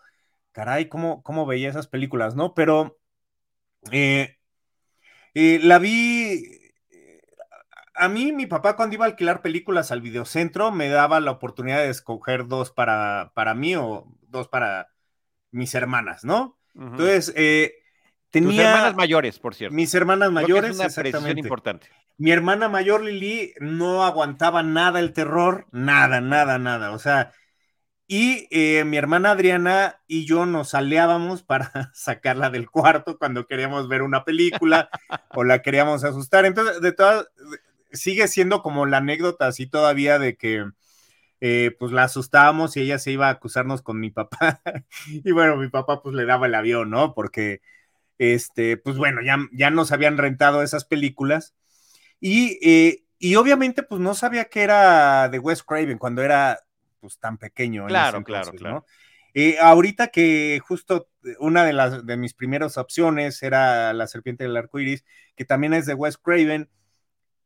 caray, 0.52 0.88
¿cómo, 0.88 1.22
cómo 1.22 1.46
veía 1.46 1.68
esas 1.68 1.86
películas, 1.86 2.34
no? 2.36 2.54
Pero 2.54 2.98
eh, 3.92 4.38
eh, 5.34 5.60
la 5.62 5.78
vi 5.78 6.59
a 7.94 8.08
mí, 8.08 8.32
mi 8.32 8.46
papá, 8.46 8.76
cuando 8.76 8.94
iba 8.94 9.04
a 9.04 9.08
alquilar 9.08 9.42
películas 9.42 9.90
al 9.92 10.00
videocentro, 10.00 10.70
me 10.70 10.88
daba 10.88 11.20
la 11.20 11.32
oportunidad 11.32 11.78
de 11.78 11.90
escoger 11.90 12.46
dos 12.46 12.70
para, 12.70 13.32
para 13.34 13.54
mí 13.54 13.76
o 13.76 14.06
dos 14.28 14.48
para 14.48 14.88
mis 15.50 15.74
hermanas, 15.74 16.24
¿no? 16.24 16.58
Entonces, 16.74 17.32
eh, 17.36 17.74
tenía. 18.30 18.50
Tus 18.50 18.58
hermanas 18.60 18.96
mayores, 18.96 19.38
por 19.38 19.54
cierto. 19.54 19.74
Mis 19.74 19.92
hermanas 19.94 20.30
mayores. 20.30 20.78
es 20.80 21.14
una 21.14 21.30
importante. 21.30 21.88
Mi 22.16 22.30
hermana 22.30 22.68
mayor, 22.68 23.02
Lili, 23.02 23.54
no 23.60 24.04
aguantaba 24.04 24.62
nada 24.62 25.00
el 25.00 25.12
terror, 25.12 25.66
nada, 25.72 26.20
nada, 26.20 26.58
nada. 26.58 26.92
O 26.92 26.98
sea, 26.98 27.32
y 28.06 28.48
eh, 28.50 28.84
mi 28.84 28.96
hermana 28.96 29.30
Adriana 29.30 30.00
y 30.06 30.26
yo 30.26 30.44
nos 30.44 30.74
aleábamos 30.74 31.42
para 31.42 31.70
sacarla 31.94 32.50
del 32.50 32.68
cuarto 32.68 33.18
cuando 33.18 33.46
queríamos 33.46 33.88
ver 33.88 34.02
una 34.02 34.24
película 34.24 34.90
o 35.30 35.44
la 35.44 35.62
queríamos 35.62 36.04
asustar. 36.04 36.44
Entonces, 36.44 36.80
de 36.80 36.92
todas, 36.92 37.26
sigue 37.92 38.28
siendo 38.28 38.62
como 38.62 38.86
la 38.86 38.98
anécdota 38.98 39.46
así 39.46 39.66
todavía 39.66 40.18
de 40.18 40.36
que 40.36 40.66
eh, 41.40 41.74
pues 41.78 41.92
la 41.92 42.04
asustábamos 42.04 42.76
y 42.76 42.82
ella 42.82 42.98
se 42.98 43.12
iba 43.12 43.28
a 43.28 43.30
acusarnos 43.30 43.82
con 43.82 43.98
mi 43.98 44.10
papá. 44.10 44.60
y 45.08 45.32
bueno, 45.32 45.56
mi 45.56 45.68
papá 45.68 46.02
pues 46.02 46.14
le 46.14 46.26
daba 46.26 46.46
el 46.46 46.54
avión, 46.54 46.90
¿no? 46.90 47.14
Porque, 47.14 47.62
este, 48.18 48.76
pues 48.76 48.96
bueno, 48.96 49.22
ya, 49.22 49.38
ya 49.52 49.70
nos 49.70 49.92
habían 49.92 50.18
rentado 50.18 50.62
esas 50.62 50.84
películas. 50.84 51.54
Y, 52.20 52.58
eh, 52.62 53.04
y 53.18 53.36
obviamente 53.36 53.82
pues 53.82 54.00
no 54.00 54.14
sabía 54.14 54.46
que 54.46 54.62
era 54.62 55.28
de 55.28 55.38
Wes 55.38 55.62
Craven 55.62 55.98
cuando 55.98 56.22
era 56.22 56.60
pues 57.00 57.18
tan 57.18 57.38
pequeño. 57.38 57.86
Claro, 57.86 58.22
claro, 58.22 58.52
claro. 58.52 58.86
Eh, 59.32 59.58
ahorita 59.60 60.08
que 60.08 60.60
justo 60.62 61.08
una 61.38 61.64
de 61.64 61.72
las 61.72 62.04
de 62.04 62.16
mis 62.16 62.34
primeras 62.34 62.76
opciones 62.76 63.42
era 63.42 63.92
La 63.92 64.06
Serpiente 64.06 64.44
del 64.44 64.56
Arco 64.56 64.80
Iris, 64.80 65.04
que 65.36 65.44
también 65.44 65.72
es 65.72 65.86
de 65.86 65.94
Wes 65.94 66.18
Craven, 66.18 66.68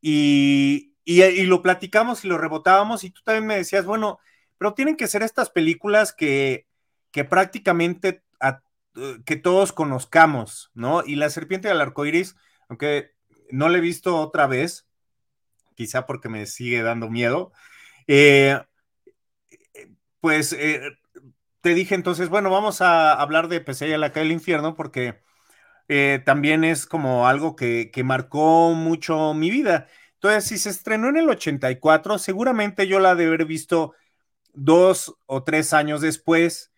y, 0.07 1.45
lo 1.45 1.61
platicamos 1.61 2.23
y 2.23 2.27
lo 2.27 2.37
rebotábamos 2.37 3.03
y 3.03 3.09
tú 3.09 3.21
también 3.23 3.47
me 3.47 3.57
decías, 3.57 3.85
bueno, 3.85 4.19
pero 4.57 4.73
tienen 4.73 4.95
que 4.95 5.07
ser 5.07 5.23
estas 5.23 5.49
películas 5.49 6.13
que, 6.13 6.67
que 7.11 7.25
prácticamente 7.25 8.23
que 9.25 9.35
todos 9.35 9.73
conozcamos, 9.73 10.71
¿no? 10.73 11.03
Y 11.05 11.15
La 11.15 11.29
Serpiente 11.29 11.67
del 11.67 11.81
Arco 11.81 12.05
Iris, 12.05 12.37
aunque 12.69 13.11
no 13.51 13.67
la 13.67 13.79
he 13.79 13.81
visto 13.81 14.17
otra 14.17 14.47
vez, 14.47 14.87
quizá 15.75 16.05
porque 16.05 16.29
me 16.29 16.45
sigue 16.45 16.81
dando 16.81 17.09
miedo, 17.09 17.51
eh, 18.07 18.61
pues 20.21 20.53
eh, 20.53 20.97
te 21.59 21.73
dije 21.73 21.93
entonces, 21.95 22.29
bueno, 22.29 22.49
vamos 22.49 22.79
a 22.81 23.11
hablar 23.13 23.49
de 23.49 23.59
Pesadilla 23.59 23.97
la 23.97 24.13
calle 24.13 24.27
del 24.27 24.33
infierno 24.33 24.75
porque 24.75 25.24
eh, 25.87 26.21
también 26.25 26.63
es 26.63 26.85
como 26.85 27.27
algo 27.27 27.55
que, 27.55 27.91
marcó 28.03 28.73
mucho 28.73 29.33
mi 29.33 29.51
vida. 29.51 29.87
Entonces, 30.15 30.45
si 30.45 30.57
se 30.57 30.69
estrenó 30.69 31.09
en 31.09 31.17
el 31.17 31.29
84, 31.29 32.17
seguramente 32.17 32.87
yo 32.87 32.99
la 32.99 33.15
de 33.15 33.27
haber 33.27 33.45
visto 33.45 33.93
dos 34.53 35.15
o 35.25 35.43
tres 35.43 35.73
años 35.73 36.01
después, 36.01 36.71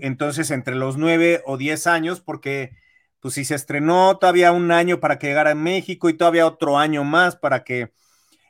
entonces 0.00 0.50
entre 0.50 0.74
los 0.74 0.98
nueve 0.98 1.40
o 1.46 1.56
diez 1.56 1.86
años, 1.86 2.20
porque 2.20 2.76
pues 3.20 3.34
si 3.34 3.46
se 3.46 3.54
estrenó 3.54 4.18
todavía 4.18 4.52
un 4.52 4.70
año 4.70 5.00
para 5.00 5.18
que 5.18 5.28
llegara 5.28 5.52
a 5.52 5.54
México 5.54 6.10
y 6.10 6.14
todavía 6.14 6.46
otro 6.46 6.76
año 6.76 7.04
más 7.04 7.36
para 7.36 7.64
que 7.64 7.92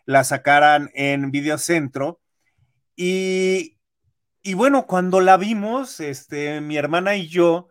la 0.06 0.24
sacaran 0.24 0.90
en 0.94 1.30
Videocentro. 1.30 2.20
Y, 2.96 3.78
y 4.42 4.54
bueno, 4.54 4.86
cuando 4.86 5.20
la 5.20 5.36
vimos, 5.36 6.00
este, 6.00 6.60
mi 6.60 6.76
hermana 6.76 7.16
y 7.16 7.28
yo, 7.28 7.68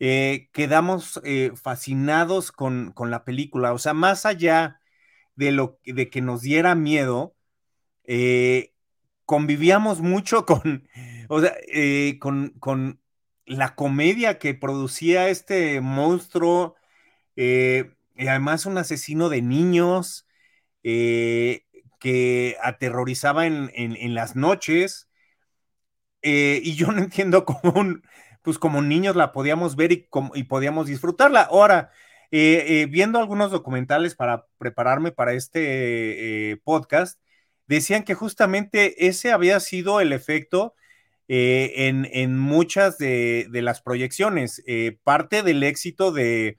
eh, 0.00 0.48
quedamos 0.52 1.20
eh, 1.24 1.52
fascinados 1.56 2.52
con, 2.52 2.94
la 2.98 3.24
película. 3.24 3.74
O 3.74 3.78
sea, 3.78 3.92
más 3.94 4.24
allá 4.26 4.80
de, 5.36 5.52
lo, 5.52 5.78
de 5.84 6.08
que 6.10 6.22
nos 6.22 6.40
diera 6.42 6.74
miedo, 6.74 7.36
eh, 8.04 8.72
convivíamos 9.26 10.00
mucho 10.00 10.46
con, 10.46 10.88
con, 12.58 13.00
la 13.46 13.74
comedia 13.74 14.38
que 14.38 14.54
producía 14.54 15.28
este 15.28 15.80
monstruo, 15.80 16.76
y 17.36 18.26
además 18.28 18.66
un 18.66 18.78
asesino 18.78 19.28
de 19.28 19.42
niños, 19.42 20.26
que 20.82 22.56
aterrorizaba 22.62 23.46
en, 23.46 24.14
las 24.14 24.36
noches. 24.36 25.08
Y 26.22 26.74
yo 26.74 26.92
no 26.92 27.02
entiendo 27.02 27.44
cómo, 27.46 28.00
pues 28.42 28.58
como 28.58 28.82
niños 28.82 29.16
la 29.16 29.32
podíamos 29.32 29.76
ver 29.76 29.92
y, 29.92 30.44
podíamos 30.44 30.86
disfrutarla. 30.86 31.42
Ahora, 31.42 31.90
eh, 32.30 32.86
viendo 32.90 33.18
algunos 33.18 33.50
documentales 33.50 34.14
para 34.14 34.46
prepararme 34.58 35.12
para 35.12 35.32
este 35.32 36.60
podcast, 36.64 37.20
decían 37.66 38.04
que 38.04 38.14
justamente 38.14 39.06
ese 39.06 39.32
había 39.32 39.60
sido 39.60 40.00
el 40.00 40.12
efecto 40.12 40.74
en, 41.28 42.38
muchas 42.38 42.98
de, 42.98 43.48
las 43.52 43.80
proyecciones. 43.80 44.62
parte 45.04 45.42
del 45.42 45.62
éxito 45.62 46.12
de 46.12 46.56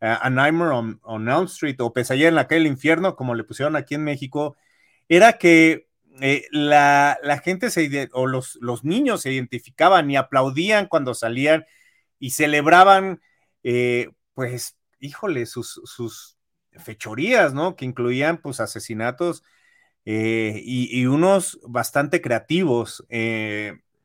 a 0.00 0.30
Nightmare 0.30 0.72
on, 1.02 1.28
Elm 1.28 1.44
Street 1.44 1.76
o 1.80 1.92
Pesadilla 1.92 2.28
en 2.28 2.34
la 2.34 2.46
calle 2.48 2.62
del 2.62 2.72
infierno, 2.72 3.16
como 3.16 3.34
le 3.34 3.44
pusieron 3.44 3.76
aquí 3.76 3.94
en 3.94 4.04
México, 4.04 4.56
era 5.08 5.34
que 5.34 5.89
eh, 6.20 6.46
la, 6.50 7.18
gente 7.42 7.70
se, 7.70 8.08
o 8.12 8.26
los, 8.26 8.56
los, 8.60 8.84
niños 8.84 9.22
se 9.22 9.32
identificaban 9.32 10.10
y 10.10 10.16
aplaudían 10.16 10.86
cuando 10.86 11.14
salían 11.14 11.66
y 12.18 12.30
celebraban, 12.30 13.20
eh, 13.62 14.10
pues, 14.34 14.76
híjole, 14.98 15.46
sus, 15.46 15.80
sus, 15.84 16.36
fechorías, 16.78 17.52
¿no? 17.52 17.74
Que 17.74 17.84
incluían, 17.84 18.38
pues, 18.40 18.60
asesinatos 18.60 19.42
eh, 20.04 20.60
y, 20.64 21.04
unos 21.06 21.58
bastante 21.66 22.20
creativos, 22.22 23.04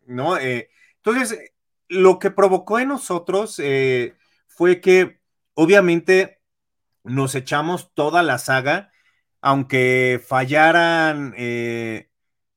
¿no? 0.08 0.38
entonces, 0.38 1.40
lo 1.88 2.20
que 2.20 2.32
provocó 2.32 2.80
en 2.80 2.90
nosotros 2.90 3.62
fue 4.48 4.82
que 4.82 5.20
obviamente 5.54 6.42
nos 7.04 7.36
echamos 7.36 7.94
toda 7.94 8.24
la 8.24 8.40
saga, 8.40 8.92
aunque 9.46 10.20
fallaran 10.28 11.36
eh, 11.38 12.10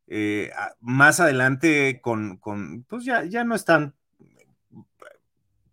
eh, 0.06 0.50
más 0.80 1.20
adelante 1.20 2.00
con, 2.00 2.38
pues 2.88 3.04
ya, 3.04 3.24
ya 3.26 3.44
no 3.44 3.54
están, 3.54 3.94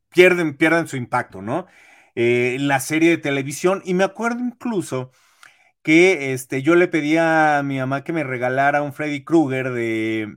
pierden, 0.10 0.58
pierden 0.58 0.90
su 0.90 0.98
impacto, 0.98 1.42
¿no? 1.42 1.68
Eh, 2.16 2.58
la 2.60 2.82
serie 2.82 3.12
de 3.12 3.18
televisión, 3.18 3.82
y 3.86 3.94
me 3.94 4.04
acuerdo 4.04 4.42
incluso 4.42 5.12
que 5.84 6.34
este, 6.34 6.62
yo 6.62 6.76
le 6.76 6.90
pedí 6.90 7.16
a 7.16 7.62
mi 7.64 7.80
mamá 7.80 8.04
que 8.04 8.12
me 8.12 8.26
regalara 8.26 8.82
un 8.82 8.92
Freddy 8.92 9.24
Krueger 9.24 9.72
de, 9.72 10.36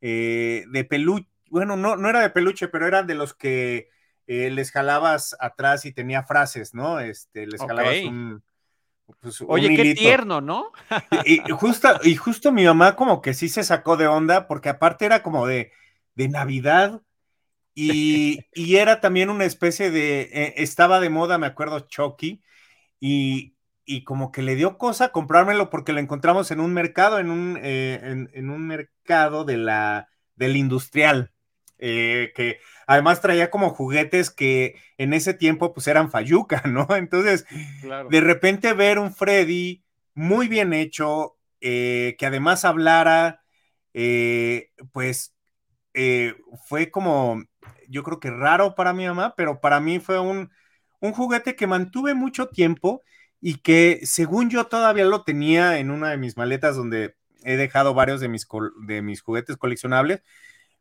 de 0.00 0.86
peluche, 0.88 1.28
bueno, 1.50 1.76
no, 1.76 1.96
no 1.96 2.08
era 2.08 2.20
de 2.22 2.30
peluche, 2.30 2.68
pero 2.68 2.86
era 2.86 3.02
de 3.02 3.14
los 3.14 3.34
que 3.34 3.90
les 4.26 4.70
jalabas 4.72 5.36
atrás 5.38 5.84
y 5.84 5.92
tenía 5.92 6.22
frases, 6.22 6.72
¿no? 6.72 6.98
Este, 6.98 7.46
les 7.46 7.60
jalabas 7.60 8.02
un. 8.04 8.42
Pues, 9.20 9.42
Oye, 9.46 9.74
qué 9.76 9.94
tierno, 9.94 10.40
¿no? 10.40 10.72
y, 11.24 11.38
justo, 11.50 11.88
y 12.02 12.16
justo 12.16 12.52
mi 12.52 12.64
mamá 12.64 12.96
como 12.96 13.22
que 13.22 13.34
sí 13.34 13.48
se 13.48 13.64
sacó 13.64 13.96
de 13.96 14.06
onda, 14.06 14.46
porque 14.46 14.68
aparte 14.68 15.06
era 15.06 15.22
como 15.22 15.46
de, 15.46 15.72
de 16.14 16.28
Navidad 16.28 17.02
y, 17.74 18.44
era 18.54 19.00
también 19.00 19.30
una 19.30 19.44
especie 19.44 19.90
de, 19.90 20.22
eh, 20.32 20.54
estaba 20.58 21.00
de 21.00 21.10
moda, 21.10 21.38
me 21.38 21.46
acuerdo, 21.46 21.80
Chucky, 21.80 22.42
y, 23.00 23.56
y, 23.84 24.04
como 24.04 24.30
que 24.30 24.42
le 24.42 24.54
dio 24.54 24.78
cosa 24.78 25.10
comprármelo 25.10 25.70
porque 25.70 25.92
lo 25.92 26.00
encontramos 26.00 26.50
en 26.50 26.60
un 26.60 26.72
mercado, 26.72 27.18
en 27.18 27.30
un, 27.30 27.58
eh, 27.62 28.28
en, 28.32 28.50
un 28.50 28.66
mercado 28.66 29.44
de 29.44 29.56
la, 29.56 30.08
del 30.36 30.56
industrial, 30.56 31.32
que 31.78 32.60
Además 32.86 33.20
traía 33.20 33.50
como 33.50 33.70
juguetes 33.70 34.30
que 34.30 34.76
en 34.98 35.12
ese 35.12 35.34
tiempo 35.34 35.72
pues 35.72 35.86
eran 35.86 36.10
Fayuca, 36.10 36.62
¿no? 36.66 36.86
Entonces, 36.96 37.46
de 38.10 38.20
repente 38.20 38.72
ver 38.72 38.98
un 38.98 39.12
Freddy 39.12 39.82
muy 40.14 40.48
bien 40.48 40.72
hecho, 40.72 41.36
eh, 41.60 42.16
que 42.18 42.26
además 42.26 42.64
hablara, 42.64 43.42
eh, 43.94 44.70
pues 44.92 45.34
eh, 45.94 46.34
fue 46.66 46.90
como, 46.90 47.42
yo 47.88 48.02
creo 48.02 48.20
que 48.20 48.30
raro 48.30 48.74
para 48.74 48.92
mi 48.92 49.06
mamá, 49.06 49.34
pero 49.36 49.60
para 49.60 49.80
mí 49.80 50.00
fue 50.00 50.18
un, 50.18 50.50
un 51.00 51.12
juguete 51.12 51.56
que 51.56 51.66
mantuve 51.66 52.14
mucho 52.14 52.48
tiempo 52.48 53.02
y 53.40 53.58
que 53.58 54.00
según 54.04 54.50
yo 54.50 54.66
todavía 54.66 55.04
lo 55.04 55.22
tenía 55.22 55.78
en 55.78 55.90
una 55.90 56.10
de 56.10 56.16
mis 56.16 56.36
maletas 56.36 56.76
donde 56.76 57.14
he 57.44 57.56
dejado 57.56 57.94
varios 57.94 58.20
de 58.20 58.28
mis, 58.28 58.46
de 58.86 59.02
mis 59.02 59.20
juguetes 59.20 59.56
coleccionables, 59.56 60.22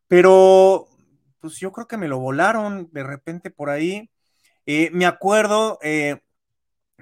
pero 0.07 0.87
pues 1.43 1.59
yo 1.59 1.73
creo 1.73 1.87
que 1.89 1.97
me 1.97 2.07
lo 2.07 2.19
volaron 2.19 2.89
de 2.93 3.03
repente 3.03 3.51
por 3.51 3.69
ahí. 3.69 4.09
Eh, 4.65 4.89
me 4.93 5.05
acuerdo, 5.05 5.77
eh, 5.83 6.21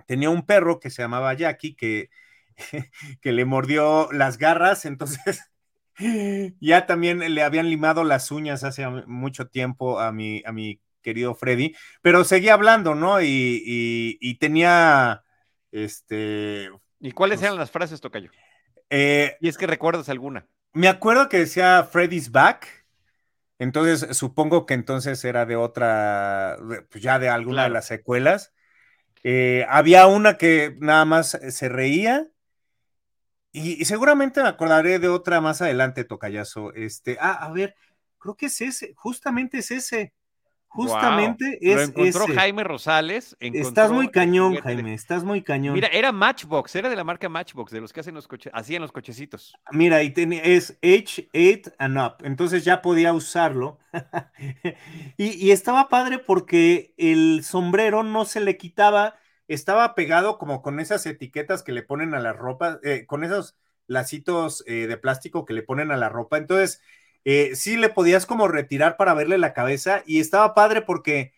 tenía 0.07 0.31
un 0.31 0.47
perro 0.47 0.79
que 0.79 0.89
se 0.89 1.03
llamaba 1.03 1.35
Jackie 1.35 1.75
que, 1.75 2.09
que 3.21 3.31
le 3.33 3.45
mordió 3.45 4.11
las 4.11 4.39
garras, 4.39 4.85
entonces 4.85 5.43
ya 6.59 6.87
también 6.87 7.19
le 7.19 7.43
habían 7.43 7.69
limado 7.69 8.03
las 8.03 8.31
uñas 8.31 8.63
hace 8.63 8.87
mucho 9.05 9.47
tiempo 9.47 9.99
a 9.99 10.11
mi, 10.11 10.41
a 10.43 10.51
mi 10.51 10.81
querido 11.03 11.35
Freddy, 11.35 11.75
pero 12.01 12.23
seguía 12.23 12.55
hablando, 12.55 12.95
¿no? 12.95 13.21
Y, 13.21 14.37
tenía, 14.39 15.23
este... 15.71 16.71
¿Y 16.99 17.11
cuáles 17.11 17.37
pues 17.37 17.45
eran 17.45 17.59
las 17.59 17.69
frases, 17.69 18.01
Tocayo? 18.01 18.31
Eh, 18.89 19.37
y 19.39 19.49
es 19.49 19.57
que 19.59 19.67
recuerdas 19.67 20.09
alguna. 20.09 20.47
Me 20.73 20.87
acuerdo 20.87 21.29
que 21.29 21.37
decía 21.37 21.83
Freddy's 21.83 22.31
back, 22.31 22.80
entonces, 23.61 24.17
supongo 24.17 24.65
que 24.65 24.73
entonces 24.73 25.23
era 25.23 25.45
de 25.45 25.55
otra, 25.55 26.57
pues 26.89 27.03
ya 27.03 27.19
de 27.19 27.29
alguna 27.29 27.65
de 27.65 27.69
las 27.69 27.85
secuelas. 27.85 28.53
Eh, 29.23 29.67
había 29.69 30.07
una 30.07 30.39
que 30.39 30.75
nada 30.79 31.05
más 31.05 31.37
se 31.47 31.69
reía. 31.69 32.27
Y, 33.51 33.85
seguramente 33.85 34.41
me 34.41 34.49
acordaré 34.49 34.97
de 34.97 35.09
otra 35.09 35.41
más 35.41 35.61
adelante, 35.61 36.03
Tocayazo. 36.05 36.73
Este, 36.73 37.19
ah, 37.21 37.33
a 37.33 37.51
ver, 37.51 37.75
creo 38.17 38.35
que 38.35 38.47
es 38.47 38.61
ese, 38.61 38.95
justamente 38.95 39.59
es 39.59 39.69
ese. 39.69 40.11
Justamente 40.73 41.57
es. 41.59 41.75
Lo 41.75 41.81
encontró 41.81 42.33
Jaime 42.33 42.63
Rosales. 42.63 43.35
Estás 43.41 43.91
muy 43.91 44.07
cañón, 44.07 44.55
Jaime, 44.55 44.93
estás 44.93 45.25
muy 45.25 45.41
cañón. 45.41 45.73
Mira, 45.73 45.89
era 45.89 46.13
Matchbox, 46.13 46.73
era 46.77 46.89
de 46.89 46.95
la 46.95 47.03
marca 47.03 47.27
Matchbox, 47.27 47.73
de 47.73 47.81
los 47.81 47.91
que 47.91 47.99
hacen 47.99 48.15
los 48.15 48.25
coches, 48.25 48.53
hacían 48.55 48.81
los 48.81 48.93
cochecitos. 48.93 49.53
Mira, 49.71 50.01
y 50.01 50.13
es 50.15 50.79
H8 50.81 51.73
and 51.77 51.97
up, 51.97 52.15
entonces 52.23 52.63
ya 52.63 52.81
podía 52.81 53.11
usarlo. 53.11 53.79
y, 55.17 55.51
estaba 55.51 55.89
padre 55.89 56.19
porque 56.19 56.93
el 56.95 57.43
sombrero 57.43 58.03
no 58.03 58.23
se 58.23 58.39
le 58.39 58.55
quitaba, 58.55 59.15
estaba 59.49 59.93
pegado 59.93 60.37
como 60.37 60.61
con 60.61 60.79
esas 60.79 61.05
etiquetas 61.05 61.63
que 61.63 61.73
le 61.73 61.83
ponen 61.83 62.13
a 62.13 62.21
la 62.21 62.31
ropa, 62.31 62.79
eh, 62.83 63.05
con 63.05 63.25
esos 63.25 63.57
lacitos 63.87 64.63
eh, 64.67 64.87
de 64.87 64.95
plástico 64.95 65.43
que 65.43 65.53
le 65.53 65.63
ponen 65.63 65.91
a 65.91 65.97
la 65.97 66.07
ropa. 66.07 66.37
Entonces 66.37 66.81
eh, 67.23 67.51
sí 67.55 67.77
le 67.77 67.89
podías 67.89 68.25
como 68.25 68.47
retirar 68.47 68.97
para 68.97 69.13
verle 69.13 69.37
la 69.37 69.53
cabeza 69.53 70.03
y 70.05 70.19
estaba 70.19 70.53
padre 70.53 70.81
porque 70.81 71.33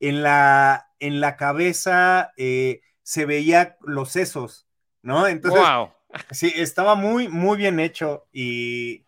en 0.00 0.22
la, 0.22 0.90
en 0.98 1.20
la 1.20 1.36
cabeza 1.36 2.32
eh, 2.36 2.80
se 3.02 3.26
veía 3.26 3.76
los 3.82 4.10
sesos, 4.10 4.66
¿no? 5.02 5.26
Entonces, 5.26 5.62
sí, 6.30 6.52
estaba 6.56 6.94
muy, 6.94 7.28
muy 7.28 7.58
bien 7.58 7.80
hecho 7.80 8.26
y, 8.32 9.04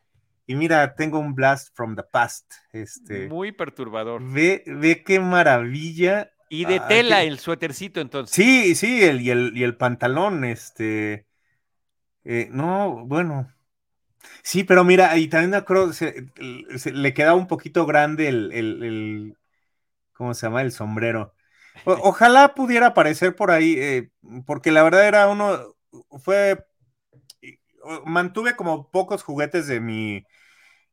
mira, 0.46 0.94
tengo 0.94 1.18
un 1.18 1.34
blast 1.34 1.74
from 1.74 1.96
the 1.96 2.02
past. 2.02 2.52
Este, 2.72 3.28
muy 3.28 3.52
perturbador. 3.52 4.22
Ve, 4.22 4.64
ve 4.66 5.02
qué 5.02 5.20
maravilla. 5.20 6.32
Y 6.50 6.64
de 6.64 6.80
tela 6.80 7.22
el 7.22 7.38
suétercito 7.38 8.00
entonces. 8.00 8.34
Sí, 8.34 8.74
sí, 8.74 9.02
el, 9.04 9.20
y, 9.20 9.30
el, 9.30 9.52
y 9.54 9.64
el 9.64 9.76
pantalón, 9.76 10.44
este. 10.44 11.26
Eh, 12.24 12.48
no, 12.50 13.04
bueno, 13.06 13.50
Sí, 14.42 14.64
pero 14.64 14.84
mira, 14.84 15.16
y 15.16 15.28
también 15.28 15.50
me 15.50 15.92
se, 15.92 16.92
le 16.92 17.14
queda 17.14 17.34
un 17.34 17.46
poquito 17.46 17.86
grande 17.86 18.28
el, 18.28 18.52
el, 18.52 19.36
¿cómo 20.12 20.34
se 20.34 20.46
llama? 20.46 20.62
El 20.62 20.72
sombrero. 20.72 21.34
ojalá 21.84 22.54
pudiera 22.54 22.88
aparecer 22.88 23.36
por 23.36 23.50
ahí, 23.50 23.76
eh, 23.78 24.10
porque 24.46 24.72
la 24.72 24.82
verdad 24.82 25.06
era 25.06 25.28
uno, 25.28 25.76
fue, 26.18 26.64
mantuve 28.04 28.56
como 28.56 28.90
pocos 28.90 29.22
juguetes 29.22 29.66
de 29.66 29.80
mi, 29.80 30.24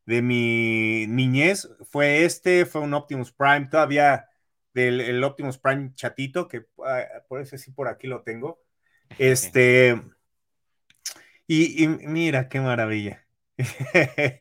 de 0.05 0.21
mi 0.21 1.07
niñez. 1.07 1.69
Fue 1.89 2.25
este, 2.25 2.65
fue 2.65 2.81
un 2.81 2.93
Optimus 2.93 3.31
Prime, 3.31 3.67
todavía 3.69 4.27
del 4.73 5.01
el 5.01 5.23
Optimus 5.23 5.57
Prime 5.57 5.93
chatito, 5.95 6.47
que 6.47 6.65
ah, 6.85 7.03
por 7.27 7.41
eso 7.41 7.57
sí 7.57 7.71
por 7.71 7.87
aquí 7.87 8.07
lo 8.07 8.21
tengo. 8.23 8.59
Este, 9.19 10.01
y 11.47 11.87
mira, 11.87 12.49
qué 12.49 12.59
maravilla. 12.59 13.24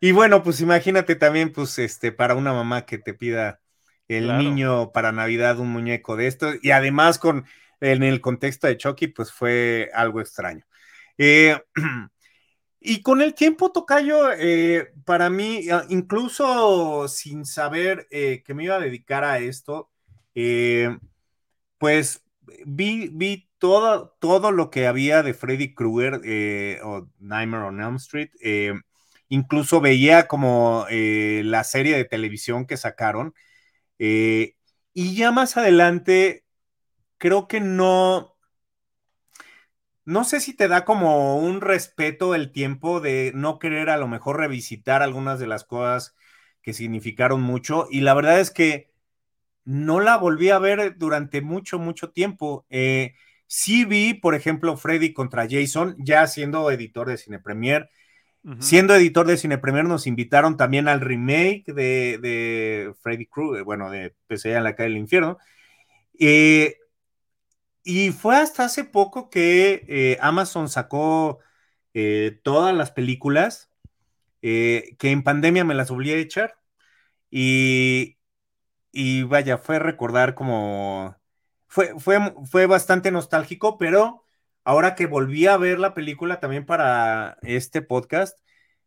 y 0.00 0.12
bueno, 0.12 0.42
pues 0.42 0.60
imagínate 0.60 1.16
también, 1.16 1.52
pues, 1.52 1.78
este, 1.78 2.12
para 2.12 2.34
una 2.34 2.52
mamá 2.52 2.84
que 2.86 2.98
te 2.98 3.14
pida 3.14 3.60
el 4.08 4.36
niño 4.38 4.90
para 4.90 5.12
Navidad 5.12 5.60
un 5.60 5.68
muñeco 5.68 6.16
de 6.16 6.26
esto, 6.26 6.52
y 6.60 6.72
además 6.72 7.18
con, 7.18 7.46
en 7.80 8.02
el 8.02 8.20
contexto 8.20 8.66
de 8.66 8.76
Chucky, 8.76 9.08
pues 9.08 9.32
fue 9.32 9.88
algo 9.94 10.20
extraño. 10.20 10.64
Eh, 11.16 11.56
y 12.80 13.02
con 13.02 13.22
el 13.22 13.34
tiempo, 13.34 13.70
Tocayo, 13.70 14.32
eh, 14.32 14.92
para 15.04 15.30
mí, 15.30 15.68
ah, 15.70 15.84
incluso 15.90 17.06
sin 17.08 17.44
saber 17.44 18.08
eh, 18.10 18.42
que 18.44 18.54
me 18.54 18.64
iba 18.64 18.76
a 18.76 18.80
dedicar 18.80 19.22
a 19.22 19.38
esto, 19.38 19.90
pues 21.78 22.24
vi, 22.64 23.08
vi 23.12 23.49
todo, 23.60 24.16
todo 24.20 24.52
lo 24.52 24.70
que 24.70 24.88
había 24.88 25.22
de 25.22 25.34
Freddy 25.34 25.74
Krueger 25.74 26.20
eh, 26.24 26.80
o 26.82 27.08
Nightmare 27.20 27.64
on 27.64 27.80
Elm 27.80 27.96
Street. 27.96 28.30
Eh, 28.42 28.74
incluso 29.28 29.80
veía 29.80 30.26
como 30.28 30.86
eh, 30.90 31.42
la 31.44 31.64
serie 31.64 31.96
de 31.96 32.04
televisión 32.06 32.66
que 32.66 32.76
sacaron. 32.76 33.34
y 33.98 34.54
ya 35.14 35.32
más 35.32 35.56
adelante, 35.56 36.44
creo 37.18 37.48
que 37.48 37.60
no. 37.60 38.36
No 40.04 40.24
sé 40.24 40.40
si 40.40 40.54
te 40.56 40.66
da 40.68 40.84
como 40.84 41.36
un 41.38 41.60
respeto 41.60 42.34
el 42.34 42.52
tiempo 42.52 43.00
de 43.00 43.32
no 43.34 43.58
querer 43.58 43.90
a 43.90 43.96
lo 43.98 44.08
mejor 44.08 44.38
revisitar 44.38 45.02
algunas 45.02 45.38
de 45.38 45.46
las 45.46 45.64
cosas 45.64 46.16
que 46.62 46.72
significaron 46.72 47.42
mucho. 47.42 47.86
Y 47.90 48.00
la 48.00 48.14
verdad 48.14 48.40
es 48.40 48.50
que 48.50 48.90
no 49.64 50.00
la 50.00 50.16
volví 50.16 50.50
a 50.50 50.58
ver 50.58 50.96
durante 50.98 51.42
mucho, 51.42 51.78
mucho 51.78 52.10
tiempo. 52.10 52.66
Sí 53.52 53.84
vi, 53.84 54.14
por 54.14 54.36
ejemplo, 54.36 54.76
Freddy 54.76 55.12
contra 55.12 55.48
Jason, 55.50 55.96
ya 55.98 56.28
siendo 56.28 56.70
editor 56.70 57.08
de 57.08 57.16
Cine 57.16 57.40
Premier. 57.40 57.90
Siendo 58.60 58.94
editor 58.94 59.26
de 59.26 59.36
Cine 59.36 59.58
Premier, 59.58 59.84
nos 59.86 60.06
invitaron 60.06 60.56
también 60.56 60.86
al 60.86 61.00
remake 61.00 61.64
de, 61.66 62.94
Freddy 63.02 63.26
Krueger, 63.26 63.64
bueno, 63.64 63.90
de 63.90 64.14
Pesadilla 64.28 64.58
en 64.58 64.64
la 64.64 64.76
calle 64.76 64.90
del 64.90 64.98
infierno. 64.98 65.38
Eh, 66.20 66.76
y 67.82 68.12
fue 68.12 68.36
hasta 68.36 68.66
hace 68.66 68.84
poco 68.84 69.30
que 69.30 69.84
eh, 69.88 70.16
Amazon 70.20 70.68
sacó 70.68 71.40
eh, 71.92 72.38
todas 72.44 72.72
las 72.72 72.92
películas, 72.92 73.68
que 74.40 74.96
en 75.00 75.24
pandemia 75.24 75.64
me 75.64 75.74
las 75.74 75.90
volví 75.90 76.12
a 76.12 76.18
echar. 76.18 76.56
Y, 77.32 78.16
y 78.92 79.24
vaya, 79.24 79.58
fue 79.58 79.80
recordar 79.80 80.36
como 80.36 81.19
fue, 81.70 81.94
fue, 82.50 82.66
bastante 82.66 83.12
nostálgico, 83.12 83.78
pero 83.78 84.24
ahora 84.64 84.96
que 84.96 85.06
volví 85.06 85.46
a 85.46 85.56
ver 85.56 85.78
la 85.78 85.94
película 85.94 86.40
también 86.40 86.66
para 86.66 87.38
este 87.42 87.80
podcast, 87.80 88.38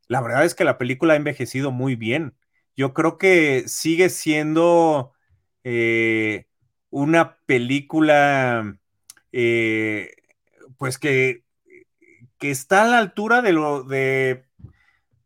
la 0.07 0.21
verdad 0.21 0.43
es 0.43 0.53
que 0.53 0.65
la 0.65 0.77
película 0.77 1.13
ha 1.13 1.17
envejecido 1.17 1.71
muy 1.71 1.95
bien. 1.95 2.35
Yo 2.75 2.93
creo 2.93 3.17
que 3.17 3.63
sigue 3.67 4.09
siendo 4.09 5.13
eh, 5.63 6.47
una 6.89 7.37
película, 7.45 8.77
eh, 9.31 10.15
pues 10.77 10.97
que, 10.97 11.45
que 12.37 12.51
está 12.51 12.83
a 12.83 12.87
la 12.87 12.97
altura 12.97 13.41
de 13.41 13.53
lo 13.53 13.83
de, 13.83 14.45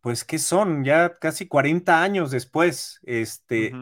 pues 0.01 0.23
que 0.23 0.37
son 0.37 0.85
ya 0.85 1.17
casi 1.17 1.47
40 1.47 2.03
años 2.03 2.29
después. 2.29 2.99
Este, 3.03 3.73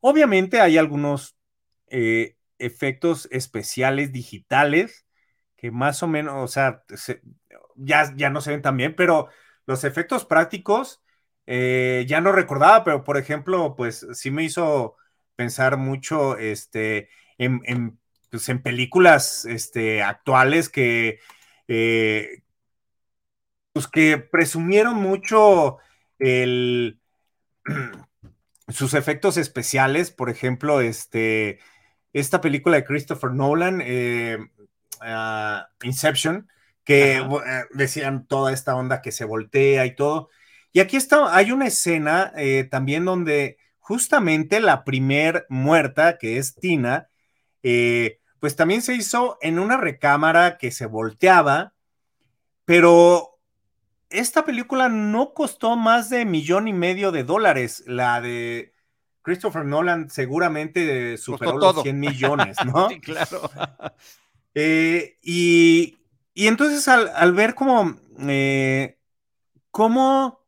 obviamente 0.00 0.60
hay 0.60 0.78
algunos 0.78 1.36
eh, 1.86 2.36
efectos 2.60 3.28
especiales 3.30 4.12
digitales 4.12 5.06
que 5.60 5.70
más 5.70 6.02
o 6.02 6.08
menos, 6.08 6.34
o 6.36 6.48
sea, 6.48 6.84
ya, 7.76 8.12
ya 8.16 8.30
no 8.30 8.40
se 8.40 8.50
ven 8.50 8.62
tan 8.62 8.78
bien, 8.78 8.96
pero 8.96 9.28
los 9.66 9.84
efectos 9.84 10.24
prácticos 10.24 11.02
eh, 11.46 12.06
ya 12.08 12.22
no 12.22 12.32
recordaba, 12.32 12.82
pero 12.82 13.04
por 13.04 13.18
ejemplo, 13.18 13.76
pues 13.76 14.06
sí 14.14 14.30
me 14.30 14.44
hizo 14.44 14.96
pensar 15.36 15.76
mucho 15.76 16.38
este, 16.38 17.10
en, 17.36 17.98
pues, 18.30 18.48
en 18.48 18.62
películas 18.62 19.44
este, 19.44 20.02
actuales 20.02 20.70
que, 20.70 21.20
eh, 21.68 22.42
pues 23.72 23.86
que 23.86 24.16
presumieron 24.16 24.94
mucho 24.96 25.78
el, 26.18 27.00
sus 28.68 28.94
efectos 28.94 29.36
especiales, 29.36 30.10
por 30.10 30.30
ejemplo, 30.30 30.80
este, 30.80 31.58
esta 32.12 32.40
película 32.40 32.76
de 32.76 32.84
Christopher 32.84 33.30
Nolan, 33.32 33.82
eh, 33.84 34.38
ah, 35.00 35.68
Inception, 35.82 36.48
que 36.84 37.18
eh, 37.18 37.24
decían 37.72 38.26
toda 38.26 38.52
esta 38.52 38.74
onda 38.74 39.02
que 39.02 39.12
se 39.12 39.24
voltea 39.24 39.86
y 39.86 39.94
todo. 39.94 40.28
Y 40.72 40.80
aquí 40.80 40.96
está, 40.96 41.34
hay 41.34 41.52
una 41.52 41.66
escena 41.66 42.32
eh, 42.36 42.64
también 42.64 43.04
donde 43.04 43.58
justamente 43.78 44.60
la 44.60 44.84
primer 44.84 45.46
muerta, 45.48 46.18
que 46.18 46.38
es 46.38 46.54
Tina, 46.54 47.08
pues 48.40 48.56
también 48.56 48.82
se 48.82 48.94
hizo 48.94 49.36
en 49.42 49.58
una 49.58 49.76
recámara 49.76 50.56
que 50.58 50.70
se 50.70 50.86
volteaba, 50.86 51.74
pero 52.64 53.38
esta 54.10 54.44
película 54.44 54.88
no 54.88 55.34
costó 55.34 55.76
más 55.76 56.08
de 56.10 56.24
millón 56.24 56.68
y 56.68 56.72
medio 56.72 57.12
de 57.12 57.24
dólares, 57.24 57.84
la 57.86 58.20
de 58.20 58.69
Christopher 59.22 59.64
Nolan 59.64 60.10
seguramente 60.10 61.16
superó 61.18 61.58
los 61.58 61.82
100 61.82 62.00
millones, 62.00 62.56
¿no? 62.64 62.88
sí, 62.88 63.00
claro. 63.00 63.50
Eh, 64.54 65.18
y, 65.22 65.98
entonces 66.34 66.88
al, 66.88 67.32
ver 67.34 67.54
como, 67.54 67.96
eh, 68.18 68.98
cómo 69.70 70.44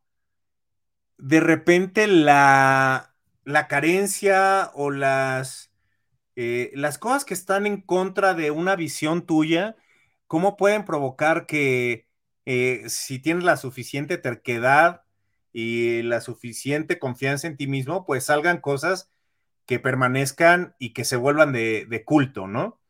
de 1.19 1.41
repente 1.41 2.07
la, 2.09 3.15
la 3.45 3.69
carencia 3.69 4.73
o 4.75 4.91
las, 4.91 5.71
eh, 6.35 6.73
las 6.75 6.99
cosas 6.99 7.25
que 7.25 7.35
están 7.35 7.67
en 7.67 7.81
contra 7.81 8.35
de 8.35 8.51
una 8.51 8.75
visión 8.75 9.25
tuya, 9.25 9.77
cómo 10.27 10.57
pueden 10.57 10.85
provocar 10.85 11.47
que 11.47 12.09
si 12.89 13.21
tienes 13.21 13.45
la 13.45 13.57
suficiente 13.57 14.19
terquedad, 14.19 15.05
y 15.53 16.03
la 16.03 16.21
suficiente 16.21 16.99
confianza 16.99 17.47
en 17.47 17.57
ti 17.57 17.67
mismo, 17.67 18.07
pues 18.07 18.25
salgan 18.25 18.61
cosas 18.61 19.11
que 19.67 19.79
permanezcan 19.79 20.75
y 20.79 20.93
que 20.93 21.05
se 21.05 21.17
vuelvan 21.17 21.53
de, 21.53 22.03
culto, 22.07 22.47
¿no? 22.49 22.81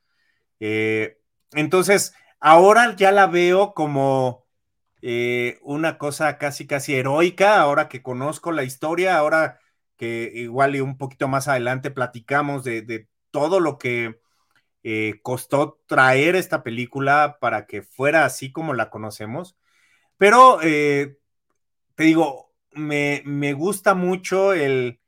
Eh, 0.60 1.20
entonces, 1.52 2.14
ahora 2.40 2.96
ya 2.96 3.12
la 3.12 3.26
veo 3.26 3.74
como 3.74 4.46
eh, 5.02 5.58
una 5.62 5.98
cosa 5.98 6.38
casi, 6.38 6.66
casi 6.66 6.94
heroica, 6.94 7.60
ahora 7.60 7.88
que 7.88 8.02
conozco 8.02 8.52
la 8.52 8.64
historia, 8.64 9.18
ahora 9.18 9.60
que 9.96 10.30
igual 10.34 10.76
y 10.76 10.80
un 10.80 10.98
poquito 10.98 11.28
más 11.28 11.48
adelante 11.48 11.90
platicamos 11.90 12.64
de, 12.64 13.08
todo 13.30 13.60
lo 13.60 13.78
que 13.78 14.20
eh, 14.82 15.20
costó 15.22 15.80
traer 15.86 16.36
esta 16.36 16.62
película 16.62 17.38
para 17.40 17.66
que 17.66 17.82
fuera 17.82 18.24
así 18.24 18.52
como 18.52 18.74
la 18.74 18.90
conocemos. 18.90 19.56
Pero, 20.18 20.58
te 20.60 21.16
digo, 21.96 22.51
me, 22.74 23.52
gusta 23.54 23.94
mucho 23.94 24.52
el, 24.52 25.00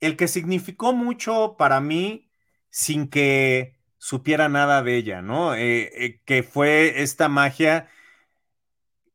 el 0.00 0.16
que 0.16 0.28
significó 0.28 0.92
mucho 0.92 1.56
para 1.58 1.80
mí 1.80 2.30
sin 2.70 3.08
que 3.08 3.76
supiera 3.98 4.48
nada 4.48 4.82
de 4.82 4.96
ella, 4.96 5.22
¿no? 5.22 5.54
Eh, 5.54 5.90
eh, 5.94 6.20
que 6.24 6.42
fue 6.42 7.02
esta 7.02 7.28
magia 7.28 7.88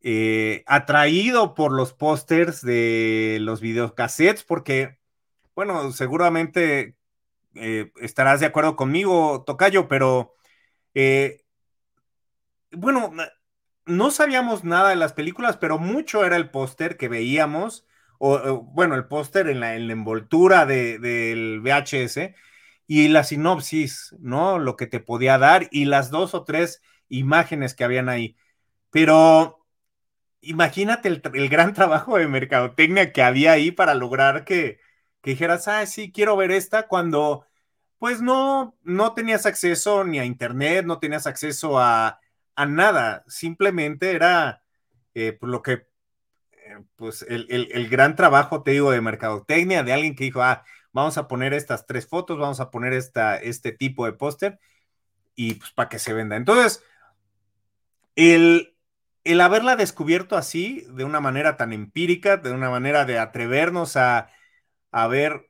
eh, 0.02 0.64
atraído 0.68 1.56
por 1.56 1.72
los 1.72 1.94
pósters 1.94 2.62
de 2.62 3.40
los 3.42 3.62
videocassettes, 3.62 4.44
porque, 4.44 5.00
bueno, 5.56 5.92
seguramente 5.92 6.96
estarás 8.02 8.42
de 8.42 8.48
acuerdo 8.48 8.76
conmigo, 8.76 9.44
Tocayo, 9.46 9.88
pero, 9.88 10.36
bueno, 12.72 13.14
no 13.86 14.12
sabíamos 14.12 14.64
nada 14.64 14.90
de 14.90 14.96
las 14.96 15.14
películas, 15.14 15.58
pero 15.58 15.78
mucho 15.78 16.26
era 16.26 16.38
el 16.38 16.50
póster 16.50 16.98
que 16.98 17.08
veíamos, 17.08 17.86
o, 18.18 18.62
bueno, 18.62 18.96
el 18.96 19.08
póster 19.08 19.48
en 19.50 19.60
la, 19.60 19.76
envoltura 19.76 20.66
del 20.66 21.62
VHS 21.62 22.34
y 22.88 23.08
la 23.10 23.24
sinopsis, 23.24 24.16
¿no? 24.20 24.60
Lo 24.60 24.76
que 24.78 24.88
te 24.88 25.00
podía 25.00 25.38
dar 25.38 25.68
y 25.72 25.86
las 25.86 26.10
dos 26.12 26.34
o 26.34 26.44
tres 26.44 26.82
imágenes 27.10 27.76
que 27.76 27.84
habían 27.84 28.10
ahí. 28.10 28.38
Pero 28.92 29.66
imagínate 30.42 31.10
el, 31.10 31.50
gran 31.50 31.74
trabajo 31.74 32.18
de 32.18 32.28
mercadotecnia 32.28 33.12
que 33.14 33.24
había 33.24 33.54
ahí 33.54 33.72
para 33.72 33.96
lograr 33.96 34.46
que, 34.46 34.80
que 35.22 35.32
dijeras, 35.32 35.68
ah, 35.68 35.86
sí, 35.86 36.12
quiero 36.12 36.38
ver 36.38 36.52
esta, 36.52 36.88
cuando 36.88 37.46
pues 38.00 38.22
no, 38.22 38.78
no 38.84 39.14
tenías 39.14 39.46
acceso 39.46 40.04
ni 40.04 40.20
a 40.20 40.26
internet, 40.26 40.86
no 40.86 41.00
tenías 41.00 41.28
acceso 41.28 41.80
a, 41.80 42.20
a 42.56 42.66
nada, 42.66 43.24
simplemente 43.28 44.12
era 44.12 44.64
eh, 45.14 45.34
por 45.34 45.50
lo 45.50 45.62
que, 45.62 45.74
eh, 45.74 46.84
pues 46.96 47.26
el, 47.28 47.90
gran 47.90 48.16
trabajo, 48.16 48.64
te 48.64 48.72
digo, 48.72 48.92
de 48.92 49.02
mercadotecnia, 49.02 49.84
de 49.84 49.94
alguien 49.94 50.16
que 50.16 50.26
dijo, 50.26 50.42
ah, 50.42 50.64
vamos 50.92 51.18
a 51.18 51.28
poner 51.28 51.54
estas 51.54 51.86
tres 51.86 52.08
fotos, 52.08 52.38
vamos 52.38 52.60
a 52.60 52.70
poner 52.72 52.94
esta, 52.94 53.38
este 53.38 53.72
tipo 53.72 54.06
de 54.06 54.14
póster 54.14 54.60
y 55.36 55.56
pues 55.56 55.72
para 55.72 55.90
que 55.90 56.00
se 56.00 56.14
venda. 56.14 56.36
Entonces, 56.36 56.84
el, 58.16 58.76
el 59.24 59.42
haberla 59.42 59.76
descubierto 59.76 60.38
así, 60.38 60.86
de 60.90 61.04
una 61.04 61.22
manera 61.22 61.58
tan 61.58 61.74
empírica, 61.74 62.38
de 62.38 62.52
una 62.52 62.70
manera 62.70 63.06
de 63.06 63.20
atrevernos 63.20 63.98
a, 63.98 64.30
a 64.92 65.08
ver 65.08 65.50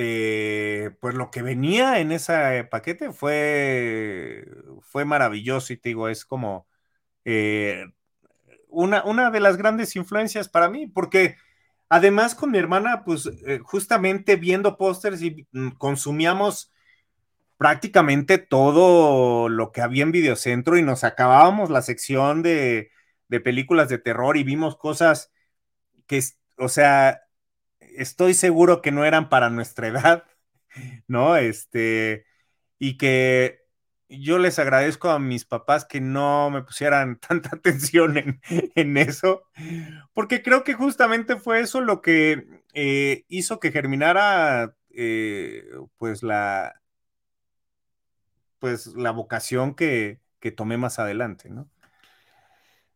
eh, 0.00 0.92
pues 1.00 1.14
lo 1.16 1.30
que 1.30 1.42
venía 1.42 1.98
en 1.98 2.12
ese 2.12 2.64
paquete 2.70 3.12
fue, 3.12 4.46
fue 4.82 5.04
maravilloso 5.04 5.72
y 5.72 5.76
te 5.76 5.88
digo, 5.90 6.08
es 6.08 6.24
como 6.24 6.68
eh, 7.24 7.84
una, 8.68 9.04
una 9.04 9.30
de 9.30 9.40
las 9.40 9.56
grandes 9.56 9.96
influencias 9.96 10.48
para 10.48 10.70
mí, 10.70 10.86
porque 10.86 11.36
además 11.88 12.34
con 12.36 12.52
mi 12.52 12.58
hermana, 12.58 13.04
pues 13.04 13.26
eh, 13.46 13.60
justamente 13.64 14.36
viendo 14.36 14.76
pósters 14.78 15.22
y 15.22 15.46
mm, 15.52 15.70
consumíamos 15.78 16.72
prácticamente 17.56 18.38
todo 18.38 19.48
lo 19.48 19.72
que 19.72 19.82
había 19.82 20.04
en 20.04 20.12
Videocentro 20.12 20.78
y 20.78 20.82
nos 20.82 21.04
acabábamos 21.04 21.70
la 21.70 21.82
sección 21.82 22.42
de, 22.42 22.90
de 23.28 23.40
películas 23.40 23.88
de 23.88 23.98
terror 23.98 24.36
y 24.36 24.44
vimos 24.44 24.76
cosas 24.76 25.32
que, 26.06 26.22
o 26.58 26.68
sea, 26.68 27.22
estoy 27.98 28.34
seguro 28.34 28.82
que 28.82 28.92
no 28.92 29.04
eran 29.04 29.28
para 29.28 29.50
nuestra 29.50 29.88
edad, 29.88 30.24
¿no? 31.08 31.36
Este, 31.36 32.26
y 32.78 32.96
que 32.96 33.60
yo 34.08 34.38
les 34.38 34.58
agradezco 34.58 35.10
a 35.10 35.18
mis 35.18 35.44
papás 35.44 35.84
que 35.84 36.00
no 36.00 36.50
me 36.50 36.62
pusieran 36.62 37.18
tanta 37.28 37.56
atención 37.56 38.40
en, 38.74 38.96
eso, 38.96 39.42
porque 40.14 40.42
creo 40.42 40.64
que 40.64 40.74
justamente 40.74 41.36
fue 41.36 41.60
eso 41.60 41.80
lo 41.80 42.00
que 42.02 42.62
eh, 42.74 43.24
hizo 43.28 43.60
que 43.60 43.72
germinara 43.72 44.74
eh, 44.90 45.64
pues 45.98 46.22
la 46.22 46.80
pues 48.58 48.88
la 48.88 49.12
vocación 49.12 49.74
que, 49.74 50.20
que 50.40 50.50
tomé 50.50 50.76
más 50.78 50.98
adelante, 50.98 51.48
¿no? 51.48 51.68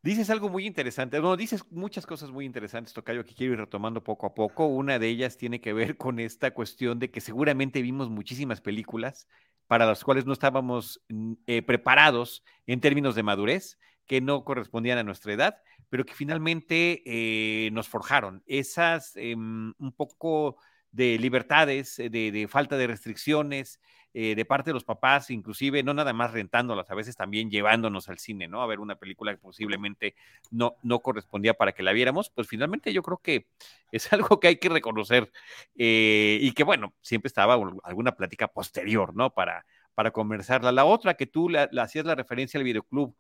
Dices 0.05 0.31
algo 0.31 0.49
muy 0.49 0.67
interesante, 0.67 1.21
bueno, 1.21 1.37
dices 1.37 1.65
muchas 1.71 2.07
cosas 2.07 2.33
muy 2.33 2.45
interesantes, 2.45 2.93
Tocayo, 2.93 3.25
que 3.25 3.37
quiero 3.37 3.53
ir 3.53 3.61
retomando 3.61 4.03
poco 4.03 4.27
a 4.27 4.35
poco. 4.35 4.67
Una 4.67 4.99
de 4.99 5.07
ellas 5.07 5.37
tiene 5.37 5.61
que 5.61 5.73
ver 5.73 5.97
con 5.97 6.19
esta 6.19 6.53
cuestión 6.53 6.99
de 6.99 7.13
que 7.13 7.21
seguramente 7.21 7.83
vimos 7.83 8.11
muchísimas 8.11 8.61
películas 8.61 9.29
para 9.69 9.87
las 9.87 10.03
cuales 10.03 10.27
no 10.27 10.33
estábamos 10.33 11.01
mm, 11.09 11.35
eh, 11.47 11.63
preparados 11.63 12.43
en 12.67 12.81
términos 12.81 13.15
de 13.15 13.23
madurez, 13.23 13.79
que 14.05 14.21
no 14.21 14.43
correspondían 14.43 14.99
a 14.99 15.05
nuestra 15.05 15.35
edad, 15.35 15.59
pero 15.89 16.05
que 16.05 16.15
finalmente 16.15 17.03
eh, 17.07 17.71
nos 17.71 17.89
forjaron. 17.89 18.43
Esas 18.47 19.15
em, 19.15 19.73
un 19.79 19.93
poco 19.93 20.57
de 20.93 21.19
libertades, 21.19 21.97
de, 21.97 22.11
de 22.11 22.49
falta 22.49 22.77
de 22.77 22.87
restricciones, 22.87 23.81
eh, 24.15 24.35
de 24.35 24.45
parte 24.45 24.69
de 24.69 24.75
los 24.75 24.85
papás, 24.85 25.31
inclusive 25.31 25.83
no 25.83 25.95
nada 25.95 26.13
más 26.13 26.33
rentándolas, 26.33 26.91
a 26.91 26.95
veces 26.95 27.17
también 27.17 27.51
llevándonos 27.51 28.11
al 28.11 28.19
cine, 28.19 28.47
¿no? 28.47 28.61
A 28.61 28.67
ver 28.67 28.79
una 28.79 28.97
película 28.97 29.33
que 29.33 29.39
posiblemente 29.39 30.15
no, 30.51 30.77
no 30.83 31.01
correspondía 31.01 31.55
para 31.55 31.73
que 31.73 31.83
la 31.83 31.93
viéramos, 31.93 32.29
pues 32.29 32.47
finalmente 32.47 32.93
yo 32.93 33.03
creo 33.03 33.17
que 33.23 33.47
es 33.91 34.13
algo 34.13 34.39
que 34.39 34.49
hay 34.49 34.57
que 34.57 34.69
reconocer 34.69 35.33
eh, 35.77 36.39
y 36.43 36.53
que 36.53 36.63
bueno, 36.63 36.93
siempre 37.01 37.29
estaba 37.29 37.55
alguna 37.85 38.13
plática 38.15 38.49
posterior, 38.49 39.15
¿no? 39.17 39.31
Para, 39.31 39.65
para 39.95 40.11
conversarla. 40.11 40.73
La 40.73 40.85
otra 40.85 41.15
que 41.15 41.27
tú 41.27 41.49
le 41.49 41.69
hacías 41.81 42.05
la 42.05 42.15
referencia 42.15 42.59
al 42.59 42.65
videoclub 42.65 43.15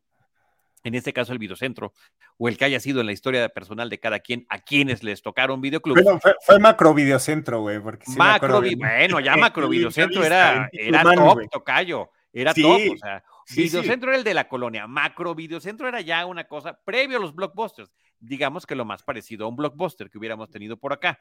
en 0.84 0.94
este 0.94 1.12
caso 1.12 1.32
el 1.32 1.38
videocentro, 1.38 1.92
o 2.38 2.48
el 2.48 2.56
que 2.56 2.64
haya 2.64 2.80
sido 2.80 3.00
en 3.00 3.06
la 3.06 3.12
historia 3.12 3.48
personal 3.48 3.88
de 3.88 4.00
cada 4.00 4.20
quien, 4.20 4.46
a 4.48 4.58
quienes 4.60 5.02
les 5.02 5.22
tocaron 5.22 5.60
videoclub. 5.60 6.02
Bueno, 6.02 6.20
fue, 6.40 6.58
macro 6.58 6.94
videocentro, 6.94 7.60
güey. 7.60 7.80
macro, 8.16 8.60
bueno, 8.60 9.20
ya 9.20 9.36
macro 9.36 9.68
videocentro 9.68 10.24
era, 10.24 10.68
era 10.72 11.02
top, 11.02 11.48
tocayo, 11.50 12.10
era 12.32 12.52
top, 12.54 12.80
o 12.94 12.96
sea, 12.96 13.22
videocentro 13.54 14.10
era 14.10 14.18
el 14.18 14.24
de 14.24 14.34
la 14.34 14.48
colonia, 14.48 14.86
macro 14.86 15.34
videocentro 15.34 15.88
era 15.88 16.00
ya 16.00 16.26
una 16.26 16.44
cosa 16.44 16.78
previo 16.84 17.18
a 17.18 17.20
los 17.20 17.34
blockbusters, 17.34 17.92
digamos 18.18 18.66
que 18.66 18.74
lo 18.74 18.84
más 18.84 19.02
parecido 19.02 19.46
a 19.46 19.48
un 19.48 19.56
blockbuster 19.56 20.10
que 20.10 20.18
hubiéramos 20.18 20.50
tenido 20.50 20.76
por 20.76 20.92
acá. 20.92 21.20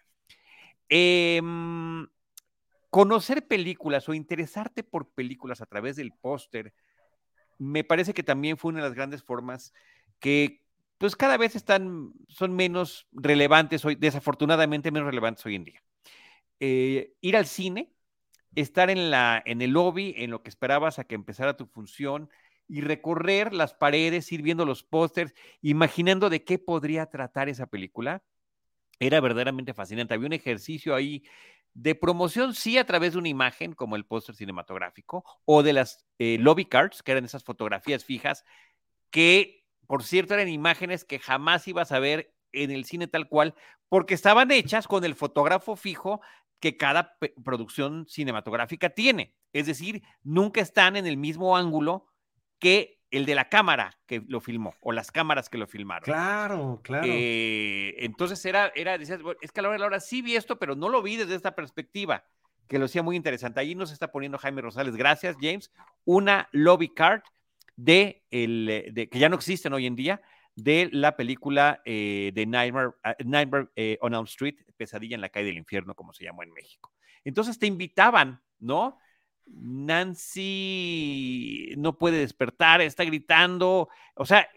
Em, 0.90 2.08
conocer 2.90 3.48
películas 3.48 4.10
o 4.10 4.14
interesarte 4.14 4.84
por 4.84 5.10
películas 5.12 5.62
a 5.62 5.66
través 5.66 5.96
del 5.96 6.12
póster, 6.12 6.74
me 7.62 7.84
parece 7.84 8.16
que 8.16 8.24
también 8.24 8.58
fue 8.58 8.70
una 8.70 8.80
de 8.80 8.88
las 8.88 8.96
grandes 8.96 9.22
formas 9.22 9.72
que 10.20 10.64
pues 10.98 11.16
cada 11.16 11.38
vez 11.38 11.56
están, 11.56 12.12
son 12.28 12.56
menos 12.56 13.08
relevantes 13.12 13.86
hoy, 13.86 13.94
desafortunadamente 13.94 14.92
menos 14.92 15.08
relevantes 15.08 15.46
hoy 15.46 15.56
en 15.56 15.64
día. 15.66 15.84
Eh, 16.60 17.14
ir 17.22 17.38
al 17.38 17.46
cine, 17.46 17.94
estar 18.56 18.90
en, 18.90 19.12
la, 19.12 19.44
en 19.46 19.62
el 19.62 19.72
lobby, 19.72 20.16
en 20.18 20.32
lo 20.32 20.42
que 20.42 20.50
esperabas 20.50 20.98
a 20.98 21.04
que 21.04 21.14
empezara 21.14 21.56
tu 21.56 21.68
función 21.68 22.30
y 22.68 22.82
recorrer 22.82 23.54
las 23.54 23.76
paredes, 23.76 24.32
ir 24.32 24.42
viendo 24.42 24.66
los 24.66 24.84
pósters, 24.84 25.34
imaginando 25.62 26.32
de 26.32 26.44
qué 26.44 26.58
podría 26.58 27.08
tratar 27.08 27.48
esa 27.48 27.68
película, 27.68 28.24
era 29.00 29.20
verdaderamente 29.20 29.76
fascinante. 29.76 30.16
Había 30.16 30.28
un 30.28 30.34
ejercicio 30.34 30.96
ahí 30.96 31.24
de 31.74 31.96
promoción, 31.96 32.54
sí, 32.54 32.78
a 32.78 32.86
través 32.86 33.14
de 33.14 33.20
una 33.20 33.30
imagen 33.30 33.74
como 33.74 33.96
el 33.96 34.06
póster 34.06 34.36
cinematográfico 34.36 35.24
o 35.46 35.64
de 35.64 35.74
las 35.74 36.06
eh, 36.20 36.38
lobby 36.40 36.66
cards, 36.66 37.02
que 37.02 37.12
eran 37.12 37.26
esas 37.26 37.44
fotografías 37.44 38.04
fijas, 38.04 38.44
que 39.10 39.66
por 39.88 40.04
cierto 40.04 40.34
eran 40.34 40.50
imágenes 40.50 41.04
que 41.04 41.20
jamás 41.20 41.68
ibas 41.68 41.92
a 41.92 42.00
ver 42.00 42.34
en 42.54 42.72
el 42.72 42.86
cine 42.86 43.08
tal 43.08 43.28
cual, 43.28 43.56
porque 43.90 44.14
estaban 44.14 44.52
hechas 44.52 44.88
con 44.88 45.04
el 45.04 45.16
fotógrafo 45.16 45.76
fijo 45.76 46.22
que 46.60 46.78
cada 46.78 47.18
producción 47.44 48.06
cinematográfica 48.08 48.92
tiene. 48.92 49.36
Es 49.52 49.66
decir, 49.66 50.04
nunca 50.24 50.62
están 50.62 50.96
en 50.96 51.08
el 51.08 51.18
mismo 51.18 51.58
ángulo 51.58 52.08
que 52.60 53.01
el 53.12 53.26
de 53.26 53.36
la 53.36 53.50
cámara 53.50 53.98
que 54.08 54.24
lo 54.28 54.40
filmó 54.40 54.74
o 54.82 54.92
las 54.92 55.12
cámaras 55.12 55.50
que 55.50 55.58
lo 55.58 55.68
filmaron. 55.68 56.04
Claro, 56.04 56.80
claro. 56.82 57.06
Eh, 57.08 57.96
entonces 58.00 58.44
era, 58.46 58.72
era, 58.76 58.98
decías, 58.98 59.20
es 59.42 59.52
que 59.52 59.60
a 59.60 59.64
la 59.64 59.70
hora 59.70 59.76
de 59.76 59.80
la 59.80 59.86
hora 59.88 60.00
sí 60.00 60.22
vi 60.22 60.36
esto, 60.36 60.58
pero 60.58 60.76
no 60.76 60.90
lo 60.90 61.02
vi 61.02 61.18
desde 61.18 61.36
esta 61.36 61.54
perspectiva, 61.54 62.26
que 62.68 62.80
lo 62.80 62.86
hacía 62.86 63.04
muy 63.04 63.16
interesante. 63.16 63.60
Ahí 63.60 63.76
nos 63.76 63.92
está 63.92 64.12
poniendo 64.12 64.38
Jaime 64.38 64.62
Rosales, 64.62 64.96
gracias 64.96 65.36
James, 65.40 65.72
una 66.06 66.48
lobby 66.52 66.90
card 66.90 67.22
de, 67.76 68.24
el, 68.32 68.92
de 68.94 69.10
que 69.10 69.20
ya 69.20 69.30
no 69.30 69.36
existen 69.36 69.74
hoy 69.74 69.86
en 69.86 69.96
día, 69.96 70.22
de 70.56 70.90
la 70.92 71.16
película 71.16 71.82
eh, 71.86 72.32
de 72.34 72.46
Nightmare, 72.46 72.92
ah, 73.04 73.16
Nightmare 73.24 73.68
eh, 73.76 73.98
on 74.02 74.14
Elm 74.14 74.26
Street, 74.26 74.56
Pesadilla 74.78 75.16
en 75.16 75.22
la 75.22 75.30
calle 75.30 75.48
del 75.48 75.58
infierno, 75.58 75.96
como 75.96 76.14
se 76.14 76.24
llamó 76.24 76.44
en 76.44 76.52
México. 76.52 76.94
Entonces 77.24 77.58
te 77.60 77.68
invitaban, 77.68 78.42
¿no? 78.60 78.98
Nancy 79.54 80.94
no 81.78 81.98
puede 81.98 82.20
despertar, 82.20 82.82
está 82.82 83.04
gritando, 83.04 83.90
o 84.16 84.26
sea, 84.26 84.48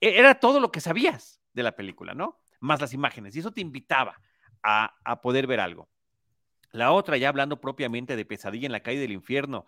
e-, 0.00 0.18
era 0.18 0.38
todo 0.40 0.60
lo 0.60 0.70
que 0.70 0.80
sabías 0.80 1.40
de 1.52 1.62
la 1.62 1.76
película, 1.76 2.14
¿no? 2.14 2.40
Más 2.60 2.80
las 2.80 2.94
imágenes, 2.94 3.36
y 3.36 3.40
eso 3.40 3.52
te 3.52 3.60
invitaba 3.60 4.20
a, 4.62 5.20
poder 5.22 5.46
ver 5.46 5.60
algo. 5.60 5.88
La 6.72 6.90
otra, 6.90 7.16
ya 7.16 7.28
hablando 7.28 7.60
propiamente 7.60 8.16
de 8.16 8.24
Pesadilla 8.24 8.66
en 8.66 8.72
la 8.72 8.82
calle 8.82 8.98
del 8.98 9.12
infierno, 9.12 9.64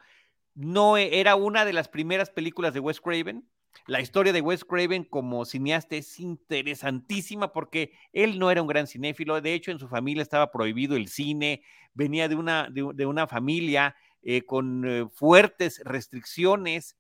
no 0.55 0.97
e-, 0.97 1.21
era 1.21 1.37
una 1.37 1.65
de 1.65 1.73
las 1.73 1.89
primeras 1.89 2.31
películas 2.31 2.75
de 2.75 2.81
Wes 2.81 3.01
Craven. 3.01 3.49
La 3.87 4.01
historia 4.01 4.33
de 4.33 4.41
Wes 4.41 4.65
Craven 4.65 5.05
como 5.05 5.45
cineasta 5.45 5.95
es 5.95 6.19
interesantísima 6.19 7.53
porque 7.53 7.93
él 8.13 8.41
no 8.41 8.51
era 8.51 8.61
un 8.61 8.67
gran 8.67 8.89
cinéfilo, 8.89 9.41
de 9.41 9.55
hecho 9.55 9.71
en 9.71 9.79
su 9.79 9.87
familia 9.89 10.23
estaba 10.23 10.51
prohibido 10.51 10.97
el 10.97 11.07
cine, 11.07 11.63
venía 11.95 12.29
de 12.29 12.35
una, 12.35 12.69
de 12.71 13.07
una 13.07 13.29
familia 13.29 13.95
eh, 14.23 14.43
con 14.43 14.85
eh, 14.87 15.07
fuertes 15.13 15.81
restricciones 15.85 16.97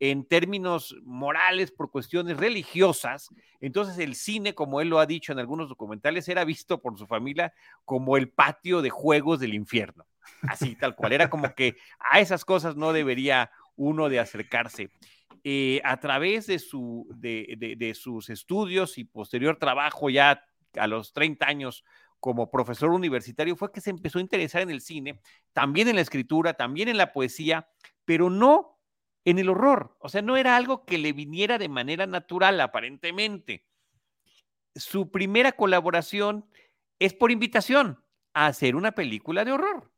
en 0.00 0.24
términos 0.24 0.96
morales 1.04 1.70
por 1.70 1.90
cuestiones 1.90 2.36
religiosas. 2.36 3.28
Entonces 3.60 3.98
el 3.98 4.16
cine, 4.16 4.52
como 4.52 4.80
él 4.80 4.88
lo 4.88 4.98
ha 4.98 5.06
dicho 5.06 5.32
en 5.32 5.38
algunos 5.38 5.68
documentales, 5.68 6.28
era 6.28 6.44
visto 6.44 6.80
por 6.80 6.98
su 6.98 7.06
familia 7.06 7.52
como 7.84 8.16
el 8.16 8.28
patio 8.28 8.82
de 8.82 8.90
juegos 8.90 9.38
del 9.38 9.54
infierno. 9.54 10.04
Así, 10.42 10.74
tal 10.74 10.96
cual. 10.96 11.12
Era 11.12 11.30
como 11.30 11.54
que 11.54 11.76
a 12.00 12.18
esas 12.18 12.44
cosas 12.44 12.74
no 12.74 12.92
debería 12.92 13.52
uno 13.76 14.08
de 14.08 14.18
acercarse. 14.18 14.90
Eh, 15.44 15.80
a 15.84 15.98
través 15.98 16.46
de, 16.46 16.58
su, 16.58 17.08
de, 17.14 17.76
de, 17.76 17.94
sus 17.94 18.28
estudios 18.28 18.98
y 18.98 19.04
posterior 19.04 19.56
trabajo 19.56 20.08
ya 20.08 20.44
a 20.76 20.86
los 20.86 21.12
30 21.12 21.46
años 21.46 21.84
como 22.22 22.52
profesor 22.52 22.90
universitario 22.90 23.56
fue 23.56 23.72
que 23.72 23.80
se 23.80 23.90
empezó 23.90 24.18
a 24.18 24.22
interesar 24.22 24.62
en 24.62 24.70
el 24.70 24.80
cine, 24.80 25.20
también 25.52 25.88
en 25.88 25.96
la 25.96 26.02
escritura, 26.02 26.54
también 26.54 26.88
en 26.88 26.96
la 26.96 27.12
poesía, 27.12 27.68
pero 28.04 28.30
no 28.30 28.78
en 29.24 29.40
el 29.40 29.48
horror. 29.48 29.96
O 29.98 30.08
sea, 30.08 30.22
no 30.22 30.36
era 30.36 30.54
algo 30.54 30.84
que 30.84 30.98
le 30.98 31.12
viniera 31.12 31.58
de 31.58 31.68
manera 31.68 32.06
natural, 32.06 32.60
aparentemente. 32.60 33.66
Su 34.76 35.10
primera 35.10 35.50
colaboración 35.50 36.46
es 37.00 37.12
por 37.12 37.32
invitación 37.32 38.00
a 38.34 38.46
hacer 38.46 38.76
una 38.76 38.92
película 38.92 39.44
de 39.44 39.50
horror. 39.50 39.92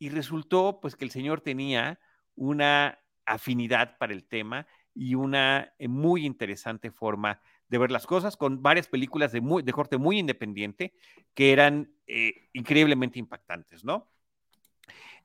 Y 0.00 0.08
resultó 0.08 0.80
pues 0.82 0.96
que 0.96 1.04
el 1.04 1.12
señor 1.12 1.42
tenía 1.42 2.00
una 2.34 2.98
afinidad 3.24 3.98
para 3.98 4.12
el 4.12 4.24
tema 4.24 4.66
y 4.92 5.14
una 5.14 5.74
eh, 5.78 5.86
muy 5.86 6.26
interesante 6.26 6.90
forma 6.90 7.34
de 7.34 7.55
ver 7.68 7.90
las 7.90 8.06
cosas, 8.06 8.36
con 8.36 8.62
varias 8.62 8.88
películas 8.88 9.32
de, 9.32 9.40
muy, 9.40 9.62
de 9.62 9.72
corte 9.72 9.98
muy 9.98 10.18
independiente 10.18 10.94
que 11.34 11.52
eran 11.52 11.92
eh, 12.06 12.48
increíblemente 12.52 13.18
impactantes, 13.18 13.84
¿no? 13.84 14.08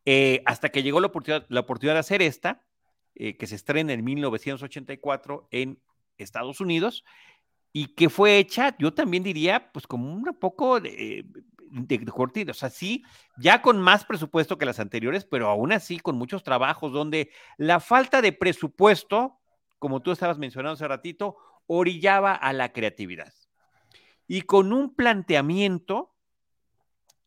Eh, 0.06 0.42
hasta 0.46 0.70
que 0.70 0.82
llegó 0.82 1.00
la 1.00 1.08
oportunidad, 1.08 1.46
la 1.50 1.60
oportunidad 1.60 1.94
de 1.94 2.00
hacer 2.00 2.22
esta, 2.22 2.64
eh, 3.16 3.38
que 3.38 3.46
se 3.46 3.56
estrena 3.56 3.94
en 3.94 4.04
1984 4.04 5.48
en 5.52 5.80
Estados 6.18 6.60
Unidos, 6.60 7.04
y 7.74 7.94
que 7.96 8.10
fue 8.10 8.38
hecha, 8.38 8.76
yo 8.80 8.94
también 8.94 9.24
diría, 9.24 9.72
pues 9.72 9.88
como 9.88 10.12
un 10.12 10.24
poco 10.40 10.80
de, 10.80 11.26
de, 11.72 11.98
de 11.98 12.12
corte, 12.12 12.46
o 12.50 12.54
sea, 12.54 12.70
sí, 12.70 13.04
ya 13.38 13.62
con 13.62 13.80
más 13.80 14.04
presupuesto 14.04 14.58
que 14.58 14.66
las 14.66 14.80
anteriores, 14.80 15.24
pero 15.24 15.48
aún 15.48 15.72
así 15.72 16.00
con 16.00 16.18
muchos 16.18 16.44
trabajos 16.44 16.92
donde 16.92 17.32
la 17.58 17.80
falta 17.80 18.22
de 18.22 18.34
presupuesto, 18.34 19.40
como 19.80 20.02
tú 20.02 20.12
estabas 20.12 20.38
mencionando 20.38 20.74
hace 20.74 20.88
ratito, 20.88 21.38
orillaba 21.74 22.34
a 22.36 22.52
la 22.52 22.74
creatividad. 22.74 23.34
Y 24.28 24.42
con 24.42 24.74
un 24.74 24.94
planteamiento 24.94 26.14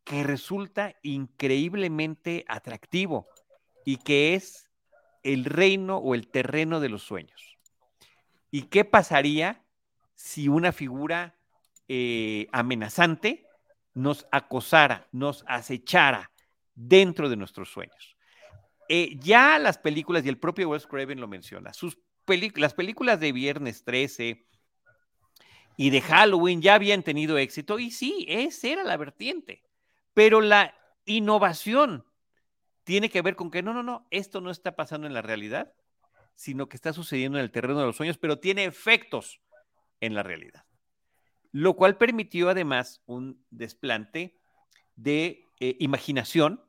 que 0.04 0.22
resulta 0.22 0.96
increíblemente 1.02 2.44
atractivo. 2.48 3.26
y 3.86 3.98
que 3.98 4.34
es 4.34 4.70
el 5.22 5.44
reino 5.44 5.98
o 5.98 6.14
el 6.14 6.28
terreno 6.28 6.80
de 6.80 6.88
los 6.88 7.02
sueños. 7.02 7.58
¿Y 8.50 8.62
qué 8.62 8.86
pasaría 8.86 9.62
si 10.14 10.48
una 10.48 10.72
figura 10.72 11.34
eh, 11.88 12.46
amenazante 12.50 13.46
nos 13.92 14.26
acosara, 14.32 15.06
nos 15.12 15.44
acechara 15.46 16.30
dentro 16.74 17.28
de 17.28 17.36
nuestros 17.36 17.68
sueños? 17.70 18.16
Eh, 18.88 19.18
ya 19.20 19.58
las 19.58 19.76
películas, 19.76 20.24
y 20.24 20.30
el 20.30 20.38
propio 20.38 20.70
Wes 20.70 20.86
Craven 20.86 21.20
lo 21.20 21.28
menciona, 21.28 21.74
sus 21.74 21.98
las 22.56 22.74
películas 22.74 23.20
de 23.20 23.32
Viernes 23.32 23.84
13 23.84 24.46
y 25.76 25.90
de 25.90 26.00
Halloween 26.00 26.62
ya 26.62 26.74
habían 26.74 27.02
tenido 27.02 27.38
éxito, 27.38 27.78
y 27.78 27.90
sí, 27.90 28.24
esa 28.28 28.68
era 28.68 28.84
la 28.84 28.96
vertiente. 28.96 29.64
Pero 30.14 30.40
la 30.40 30.74
innovación 31.04 32.04
tiene 32.84 33.10
que 33.10 33.22
ver 33.22 33.34
con 33.34 33.50
que 33.50 33.62
no, 33.62 33.74
no, 33.74 33.82
no, 33.82 34.06
esto 34.10 34.40
no 34.40 34.50
está 34.50 34.76
pasando 34.76 35.06
en 35.06 35.14
la 35.14 35.22
realidad, 35.22 35.72
sino 36.34 36.68
que 36.68 36.76
está 36.76 36.92
sucediendo 36.92 37.38
en 37.38 37.44
el 37.44 37.50
terreno 37.50 37.80
de 37.80 37.86
los 37.86 37.96
sueños, 37.96 38.18
pero 38.18 38.38
tiene 38.38 38.64
efectos 38.64 39.40
en 40.00 40.14
la 40.14 40.22
realidad. 40.22 40.64
Lo 41.50 41.74
cual 41.74 41.96
permitió 41.96 42.50
además 42.50 43.02
un 43.06 43.44
desplante 43.50 44.36
de 44.96 45.46
eh, 45.60 45.76
imaginación 45.80 46.64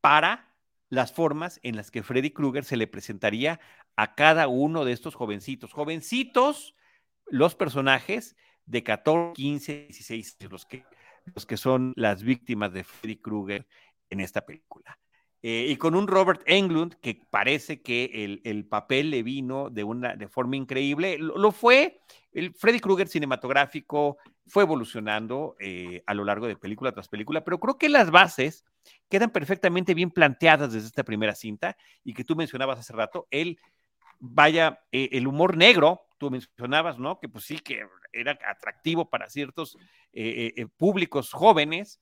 para 0.00 0.51
las 0.92 1.10
formas 1.10 1.58
en 1.62 1.74
las 1.74 1.90
que 1.90 2.02
Freddy 2.02 2.32
Krueger 2.32 2.66
se 2.66 2.76
le 2.76 2.86
presentaría 2.86 3.60
a 3.96 4.14
cada 4.14 4.46
uno 4.46 4.84
de 4.84 4.92
estos 4.92 5.14
jovencitos. 5.14 5.72
Jovencitos, 5.72 6.76
los 7.24 7.54
personajes 7.54 8.36
de 8.66 8.82
14, 8.82 9.32
15, 9.32 9.86
16 9.88 10.36
los 10.50 10.66
que, 10.66 10.84
los 11.34 11.46
que 11.46 11.56
son 11.56 11.94
las 11.96 12.22
víctimas 12.22 12.74
de 12.74 12.84
Freddy 12.84 13.16
Krueger 13.16 13.66
en 14.10 14.20
esta 14.20 14.44
película. 14.44 14.98
Eh, 15.44 15.66
y 15.70 15.76
con 15.76 15.96
un 15.96 16.06
Robert 16.06 16.42
Englund 16.46 16.94
que 17.00 17.20
parece 17.28 17.82
que 17.82 18.40
el, 18.44 18.64
papel 18.64 19.10
le 19.10 19.24
vino 19.24 19.70
de, 19.70 19.82
una, 19.82 20.14
de 20.14 20.28
forma 20.28 20.54
increíble. 20.54 21.18
Lo, 21.18 21.50
fue, 21.50 22.00
el 22.32 22.54
Freddy 22.54 22.78
Krueger 22.78 23.08
cinematográfico 23.08 24.18
fue 24.46 24.62
evolucionando 24.62 25.56
eh, 25.58 26.04
a 26.06 26.14
lo 26.14 26.24
largo 26.24 26.46
de 26.46 26.56
película 26.56 26.92
tras 26.92 27.08
película, 27.08 27.42
pero 27.42 27.58
creo 27.58 27.76
que 27.76 27.88
las 27.88 28.12
bases 28.12 28.64
quedan 29.08 29.30
perfectamente 29.30 29.94
bien 29.94 30.12
planteadas 30.12 30.72
desde 30.72 30.86
esta 30.86 31.02
primera 31.02 31.34
cinta 31.34 31.76
y 32.04 32.14
que 32.14 32.24
tú 32.24 32.36
mencionabas 32.36 32.78
hace 32.78 32.92
rato, 32.92 33.26
el, 33.32 33.58
vaya, 34.20 34.80
eh, 34.92 35.08
el 35.10 35.26
humor 35.26 35.56
negro, 35.56 36.02
tú 36.18 36.30
mencionabas, 36.30 37.00
¿no? 37.00 37.18
Que 37.18 37.28
pues 37.28 37.44
sí, 37.44 37.58
que 37.58 37.80
era 38.12 38.38
atractivo 38.48 39.10
para 39.10 39.28
ciertos 39.28 39.76
públicos 40.76 41.32
jóvenes, 41.32 41.98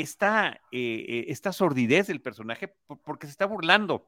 esta, 0.00 0.60
eh, 0.72 1.26
esta 1.28 1.52
sordidez 1.52 2.06
del 2.06 2.20
personaje 2.20 2.74
porque 3.04 3.26
se 3.26 3.32
está 3.32 3.46
burlando, 3.46 4.06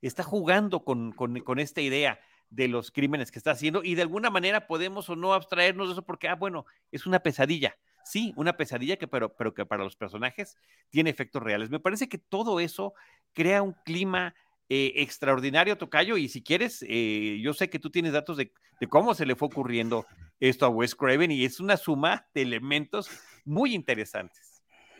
está 0.00 0.22
jugando 0.22 0.84
con, 0.84 1.14
esta 1.58 1.80
idea 1.80 2.20
de 2.48 2.68
los 2.68 2.90
crímenes 2.90 3.30
que 3.30 3.38
está 3.38 3.52
haciendo 3.52 3.82
y 3.84 3.94
de 3.94 4.02
alguna 4.02 4.30
manera 4.30 4.66
podemos 4.66 5.08
o 5.08 5.16
no 5.16 5.34
abstraernos 5.34 5.88
de 5.88 5.92
eso 5.92 6.02
porque, 6.02 6.28
ah, 6.28 6.34
bueno, 6.34 6.66
es 6.90 7.06
una 7.06 7.20
pesadilla. 7.20 7.76
Sí, 8.04 8.32
una 8.36 8.56
pesadilla 8.56 8.96
que 8.96 9.06
pero, 9.06 9.36
pero 9.36 9.52
que 9.54 9.66
para 9.66 9.84
los 9.84 9.94
personajes 9.94 10.56
tiene 10.88 11.10
efectos 11.10 11.42
reales. 11.42 11.70
Me 11.70 11.80
parece 11.80 12.08
que 12.08 12.18
todo 12.18 12.58
eso 12.58 12.94
crea 13.34 13.62
un 13.62 13.74
clima 13.84 14.34
eh, 14.72 15.02
extraordinario, 15.02 15.76
Tocayo, 15.76 16.16
y 16.16 16.28
si 16.28 16.44
quieres, 16.44 16.84
eh, 16.88 17.40
yo 17.42 17.52
sé 17.54 17.68
que 17.68 17.80
tú 17.80 17.90
tienes 17.90 18.12
datos 18.12 18.36
de, 18.36 18.52
cómo 18.88 19.14
se 19.14 19.26
le 19.26 19.34
fue 19.34 19.48
ocurriendo 19.48 20.06
esto 20.38 20.64
a 20.64 20.68
Wes 20.68 20.94
Craven 20.94 21.32
y 21.32 21.44
es 21.44 21.58
una 21.58 21.76
suma 21.76 22.28
de 22.34 22.42
elementos 22.42 23.10
muy 23.44 23.74
interesantes. 23.74 24.49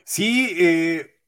Sí, 0.05 0.55
eh, 0.59 1.21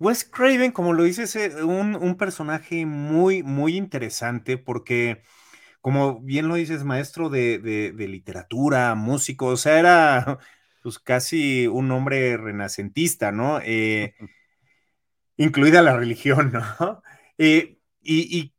Wes 0.00 0.24
Craven, 0.24 0.72
como 0.72 0.94
lo 0.94 1.04
dices, 1.04 1.36
es 1.36 1.54
un, 1.56 2.16
personaje 2.16 2.86
muy, 2.86 3.42
muy 3.42 3.76
interesante 3.76 4.56
porque, 4.56 5.22
como 5.80 6.20
bien 6.20 6.48
lo 6.48 6.54
dices, 6.56 6.84
maestro 6.84 7.30
de, 7.30 7.94
literatura, 7.98 8.94
músico, 8.94 9.46
o 9.48 9.56
sea, 9.58 9.78
era 9.78 10.38
pues 10.82 10.98
casi 10.98 11.66
un 11.66 11.90
hombre 11.92 12.36
renacentista, 12.38 13.32
¿no? 13.32 13.60
Eh, 13.62 14.14
incluida 15.36 15.82
la 15.82 15.96
religión, 15.96 16.52
¿no? 16.80 17.02
Eh, 17.38 17.78
y, 18.02 18.54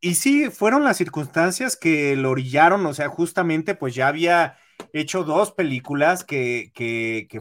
y 0.00 0.14
sí, 0.14 0.50
fueron 0.50 0.84
las 0.84 0.98
circunstancias 0.98 1.76
que 1.76 2.14
lo 2.14 2.30
orillaron, 2.30 2.86
o 2.86 2.94
sea, 2.94 3.08
justamente 3.08 3.74
pues 3.74 3.94
ya 3.94 4.06
había 4.06 4.56
hecho 4.92 5.24
dos 5.24 5.52
películas 5.52 6.24
que, 6.24 6.70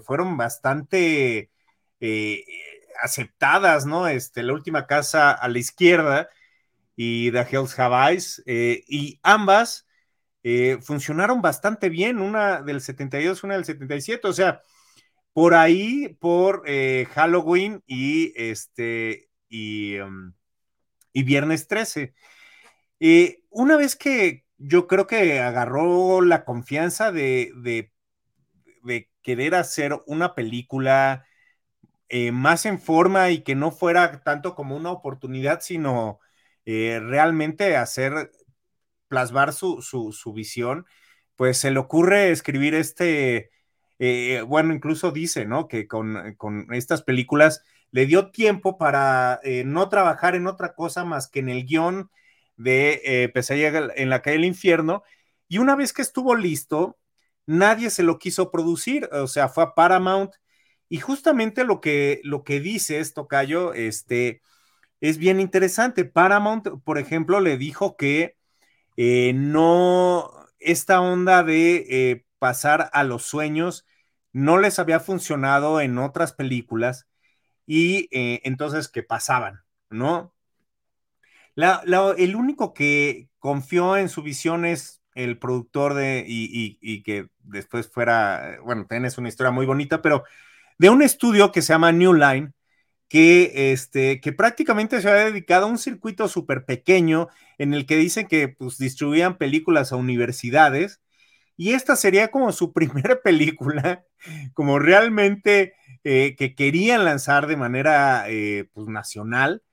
fueron 0.03 0.37
bastante 0.37 1.51
eh, 1.99 2.45
aceptadas, 3.01 3.85
¿no? 3.85 4.07
Este, 4.07 4.43
La 4.43 4.53
última 4.53 4.87
casa 4.87 5.31
a 5.31 5.47
la 5.49 5.59
izquierda 5.59 6.29
y 6.95 7.31
The 7.31 7.47
Hills 7.51 7.77
Have 7.79 8.11
Eyes, 8.11 8.43
eh, 8.45 8.83
y 8.87 9.19
ambas 9.23 9.87
eh, 10.43 10.77
funcionaron 10.81 11.41
bastante 11.41 11.89
bien, 11.89 12.19
una 12.19 12.61
del 12.61 12.81
72, 12.81 13.43
una 13.43 13.55
del 13.55 13.65
77, 13.65 14.27
o 14.27 14.33
sea, 14.33 14.61
por 15.33 15.53
ahí, 15.53 16.15
por 16.19 16.63
Halloween 17.13 17.83
y 17.85 18.33
este, 18.41 19.29
y, 19.49 19.99
um, 19.99 20.33
y 21.11 21.23
Viernes 21.23 21.67
13. 21.67 22.13
una 23.49 23.75
vez 23.77 23.95
que, 23.97 24.44
yo 24.57 24.87
creo 24.87 25.07
que 25.07 25.39
agarró 25.39 26.21
la 26.21 26.45
confianza 26.45 27.11
de, 27.11 27.91
querer 29.21 29.55
hacer 29.55 29.99
una 30.05 30.35
película 30.35 31.25
eh, 32.09 32.31
más 32.31 32.65
en 32.65 32.79
forma 32.79 33.31
y 33.31 33.43
que 33.43 33.55
no 33.55 33.71
fuera 33.71 34.21
tanto 34.23 34.55
como 34.55 34.75
una 34.75 34.91
oportunidad, 34.91 35.61
sino 35.61 36.19
eh, 36.65 36.99
realmente 37.01 37.75
hacer, 37.77 38.31
plasmar 39.07 39.53
su, 39.53 39.81
su, 39.81 40.33
visión, 40.33 40.85
pues 41.35 41.57
se 41.57 41.71
le 41.71 41.79
ocurre 41.79 42.31
escribir 42.31 42.75
este, 42.75 43.51
eh, 43.99 44.41
bueno, 44.47 44.73
incluso 44.73 45.11
dice, 45.11 45.45
¿no? 45.45 45.67
Que 45.67 45.87
con, 45.87 46.35
con 46.37 46.73
estas 46.73 47.01
películas 47.03 47.63
le 47.91 48.05
dio 48.05 48.31
tiempo 48.31 48.77
para 48.77 49.39
no 49.65 49.89
trabajar 49.89 50.35
en 50.35 50.47
otra 50.47 50.75
cosa 50.75 51.05
más 51.05 51.27
que 51.29 51.39
en 51.39 51.49
el 51.49 51.65
guion 51.65 52.11
de 52.57 53.01
eh, 53.05 53.29
Pesadilla 53.29 53.89
en 53.95 54.09
la 54.09 54.21
calle 54.21 54.37
del 54.37 54.45
infierno, 54.45 55.03
y 55.47 55.59
una 55.59 55.75
vez 55.75 55.93
que 55.93 56.01
estuvo 56.01 56.35
listo, 56.35 56.97
nadie 57.45 57.89
se 57.89 58.03
lo 58.03 58.19
quiso 58.19 58.51
producir, 58.51 59.09
o 59.11 59.27
sea, 59.27 59.49
fue 59.49 59.63
a 59.63 59.75
Paramount, 59.75 60.33
y 60.89 60.99
justamente 60.99 61.63
lo 61.63 61.81
que, 61.81 62.21
lo 62.23 62.43
que 62.43 62.59
dice 62.59 62.99
esto, 62.99 63.27
Cayo, 63.27 63.73
este, 63.73 64.41
es 65.01 65.17
bien 65.17 65.39
interesante. 65.39 66.05
Paramount, 66.05 66.67
por 66.83 66.97
ejemplo, 66.99 67.39
le 67.41 67.57
dijo 67.57 67.97
que 67.97 68.37
eh, 68.97 69.33
no, 69.35 70.31
esta 70.59 71.01
onda 71.01 71.43
de 71.43 71.85
eh, 71.89 72.25
pasar 72.39 72.89
a 72.93 73.03
los 73.03 73.23
sueños 73.25 73.85
no 74.33 74.57
les 74.59 74.79
había 74.79 74.99
funcionado 74.99 75.81
en 75.81 75.97
otras 75.97 76.33
películas 76.33 77.07
y 77.67 78.09
eh, 78.11 78.41
entonces 78.45 78.89
que 78.89 79.03
pasaban, 79.03 79.63
¿no? 79.89 80.34
El 81.55 82.35
único 82.35 82.73
que 82.73 83.29
confió 83.39 83.97
en 83.97 84.09
su 84.09 84.21
visión 84.23 84.65
es 84.65 85.01
el 85.15 85.39
productor 85.39 85.93
de, 85.93 86.25
y, 86.27 87.03
que 87.03 87.29
después 87.39 87.89
fuera, 87.89 88.59
bueno, 88.63 88.85
tenés 88.87 89.17
una 89.17 89.29
historia 89.29 89.51
muy 89.51 89.65
bonita, 89.65 90.01
pero 90.01 90.23
de 90.77 90.89
un 90.89 91.01
estudio 91.01 91.51
que 91.51 91.61
se 91.61 91.73
llama 91.73 91.93
New 91.93 92.13
Line, 92.13 92.51
que, 93.07 93.71
este, 93.71 94.19
que 94.19 94.33
prácticamente 94.33 95.01
se 95.01 95.09
ha 95.09 95.13
dedicado 95.13 95.65
a 95.65 95.69
un 95.69 95.77
circuito 95.77 96.27
súper 96.27 96.65
pequeño 96.65 97.29
en 97.57 97.73
el 97.73 97.85
que 97.85 97.97
dicen 97.97 98.27
que 98.27 98.49
pues, 98.49 98.77
distribuían 98.77 99.37
películas 99.37 99.91
a 99.91 99.95
universidades, 99.95 101.01
y 101.57 101.73
esta 101.73 101.95
sería 101.95 102.29
como 102.29 102.51
su 102.51 102.73
primera 102.73 103.21
película, 103.21 104.03
como 104.53 104.79
realmente 104.79 105.75
eh, 106.03 106.35
que 106.37 106.55
querían 106.55 107.05
lanzar 107.05 107.47
de 107.47 107.57
manera 107.57 108.25
eh, 108.29 108.69
pues, 108.73 108.87
nacional 108.87 109.63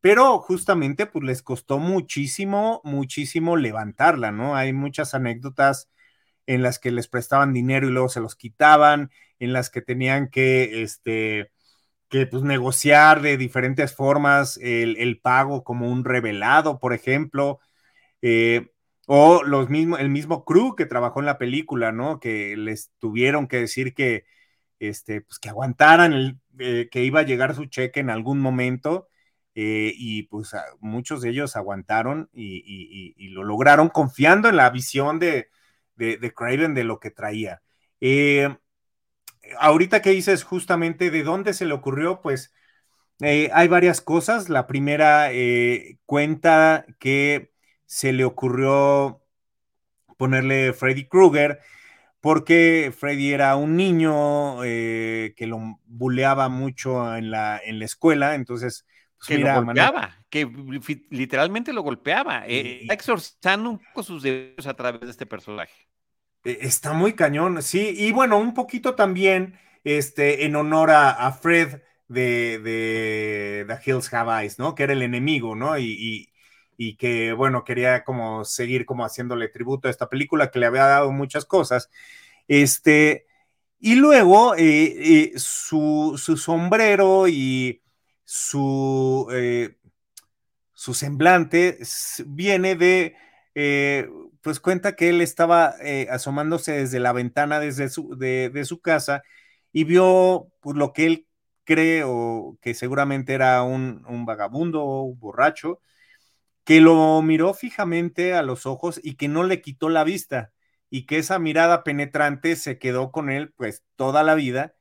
pero 0.00 0.38
justamente 0.40 1.06
pues 1.06 1.24
les 1.24 1.42
costó 1.42 1.78
muchísimo, 1.78 2.80
muchísimo 2.84 3.56
levantarla, 3.56 4.32
¿no? 4.32 4.56
Hay 4.56 4.72
muchas 4.72 5.14
anécdotas 5.14 5.90
en 6.46 6.62
las 6.62 6.78
que 6.78 6.90
les 6.92 7.08
prestaban 7.08 7.52
dinero 7.52 7.88
y 7.88 7.92
luego 7.92 8.08
se 8.08 8.20
los 8.20 8.36
quitaban, 8.36 9.10
en 9.38 9.52
las 9.52 9.70
que 9.70 9.82
tenían 9.82 10.28
que, 10.30 10.82
este, 10.82 11.52
que 12.08 12.26
pues 12.26 12.42
negociar 12.44 13.22
de 13.22 13.36
diferentes 13.36 13.94
formas 13.94 14.58
el, 14.62 15.20
pago 15.20 15.64
como 15.64 15.90
un 15.90 16.04
revelado, 16.04 16.78
por 16.80 16.94
ejemplo, 16.94 17.60
eh, 18.22 18.70
o 19.06 19.42
los 19.44 19.70
mismos, 19.70 20.00
el 20.00 20.10
mismo 20.10 20.44
crew 20.44 20.76
que 20.76 20.86
trabajó 20.86 21.20
en 21.20 21.26
la 21.26 21.38
película, 21.38 21.92
¿no? 21.92 22.20
Que 22.20 22.56
les 22.56 22.92
tuvieron 22.98 23.48
que 23.48 23.58
decir 23.58 23.94
que, 23.94 24.24
este, 24.80 25.22
pues 25.22 25.38
que 25.38 25.48
aguantaran 25.50 26.12
el, 26.12 26.40
eh, 26.58 26.88
que 26.90 27.04
iba 27.04 27.20
a 27.20 27.24
llegar 27.24 27.54
su 27.54 27.66
cheque 27.66 28.00
en 28.00 28.10
algún 28.10 28.40
momento 28.40 29.08
eh, 29.60 29.92
y 29.96 30.22
pues 30.22 30.54
muchos 30.78 31.20
de 31.20 31.30
ellos 31.30 31.56
aguantaron 31.56 32.30
y, 32.32 33.28
lo 33.30 33.42
lograron 33.42 33.88
confiando 33.88 34.48
en 34.48 34.54
la 34.54 34.70
visión 34.70 35.18
de, 35.18 35.48
de, 35.96 36.32
Craven 36.32 36.74
de 36.74 36.84
lo 36.84 37.00
que 37.00 37.10
traía. 37.10 37.60
Eh, 38.00 38.56
ahorita 39.58 40.00
que 40.00 40.10
dices 40.10 40.44
justamente 40.44 41.10
de 41.10 41.24
dónde 41.24 41.54
se 41.54 41.66
le 41.66 41.74
ocurrió, 41.74 42.20
pues 42.22 42.54
eh, 43.20 43.50
hay 43.52 43.66
varias 43.66 44.00
cosas. 44.00 44.48
La 44.48 44.68
primera 44.68 45.28
cuenta 46.06 46.86
que 47.00 47.50
se 47.84 48.12
le 48.12 48.24
ocurrió 48.24 49.24
ponerle 50.18 50.72
Freddy 50.72 51.08
Krueger 51.08 51.58
porque 52.20 52.94
Freddy 52.96 53.32
era 53.32 53.56
un 53.56 53.76
niño 53.76 54.60
que 54.62 55.46
lo 55.48 55.80
buleaba 55.86 56.48
mucho 56.48 57.16
en 57.16 57.32
la, 57.32 57.60
en 57.64 57.80
la 57.80 57.84
escuela, 57.86 58.36
entonces... 58.36 58.86
Pues 59.18 59.28
que 59.28 59.38
lo 59.38 59.52
golpeaba, 59.64 60.16
que 60.30 60.48
literalmente 61.10 61.72
lo 61.72 61.82
golpeaba, 61.82 62.46
está 62.46 62.94
exorcizando 62.94 63.70
un 63.70 63.78
poco 63.78 64.02
sus 64.04 64.22
dedos 64.22 64.66
a 64.66 64.74
través 64.74 65.00
de 65.00 65.10
este 65.10 65.26
personaje. 65.26 65.88
E, 66.44 66.58
está 66.62 66.92
muy 66.92 67.14
cañón, 67.14 67.62
sí, 67.62 67.94
y 67.96 68.12
bueno, 68.12 68.38
un 68.38 68.54
poquito 68.54 68.94
también 68.94 69.58
este, 69.82 70.44
en 70.44 70.54
honor 70.54 70.90
a, 70.92 71.32
Fred 71.32 71.82
de, 72.06 72.60
de 72.60 73.64
The 73.66 73.90
Hills 73.90 74.12
Have 74.12 74.42
Eyes, 74.42 74.58
¿no? 74.58 74.74
Que 74.74 74.84
era 74.84 74.92
el 74.92 75.02
enemigo, 75.02 75.56
¿no? 75.56 75.76
Y, 75.78 76.30
y, 76.76 76.96
que, 76.96 77.32
bueno, 77.32 77.64
quería 77.64 78.04
como 78.04 78.44
seguir 78.44 78.86
como 78.86 79.04
haciéndole 79.04 79.48
tributo 79.48 79.88
a 79.88 79.90
esta 79.90 80.08
película 80.08 80.50
que 80.50 80.60
le 80.60 80.66
había 80.66 80.84
dado 80.84 81.10
muchas 81.10 81.44
cosas. 81.44 81.90
Este, 82.46 83.26
y 83.80 83.96
luego 83.96 84.54
eh, 84.54 85.32
eh, 85.32 85.32
su, 85.36 86.14
su, 86.16 86.36
sombrero 86.36 87.28
y 87.28 87.82
su, 88.30 89.26
eh, 89.32 89.78
su 90.74 90.92
semblante 90.92 91.78
viene 92.26 92.76
de 92.76 93.16
pues 94.42 94.60
cuenta 94.60 94.96
que 94.96 95.10
él 95.10 95.20
estaba 95.20 95.74
eh, 95.82 96.06
asomándose 96.10 96.72
desde 96.72 97.00
la 97.00 97.12
ventana 97.12 97.60
desde 97.60 97.88
su, 97.88 98.16
de, 98.16 98.64
su 98.64 98.80
casa 98.80 99.22
y 99.72 99.84
vio 99.84 100.50
pues, 100.60 100.76
lo 100.76 100.92
que 100.92 101.06
él 101.06 101.26
cree 101.64 102.02
o 102.04 102.58
que 102.62 102.74
seguramente 102.74 103.34
era 103.34 103.62
un, 103.62 104.04
un 104.08 104.24
vagabundo 104.24 104.82
o 104.84 105.14
borracho, 105.14 105.80
que 106.64 106.80
lo 106.80 107.20
miró 107.22 107.54
fijamente 107.54 108.34
a 108.34 108.42
los 108.42 108.66
ojos 108.66 109.00
y 109.02 109.16
que 109.16 109.28
no 109.28 109.44
le 109.44 109.62
quitó 109.62 109.88
la 109.90 110.04
vista 110.04 110.52
y 110.90 111.06
que 111.06 111.18
esa 111.18 111.38
mirada 111.38 111.84
penetrante 111.84 112.56
se 112.56 112.78
quedó 112.78 113.12
con 113.12 113.30
él 113.30 113.52
pues 113.56 113.84
toda 113.96 114.22
la 114.22 114.34
vida, 114.34 114.74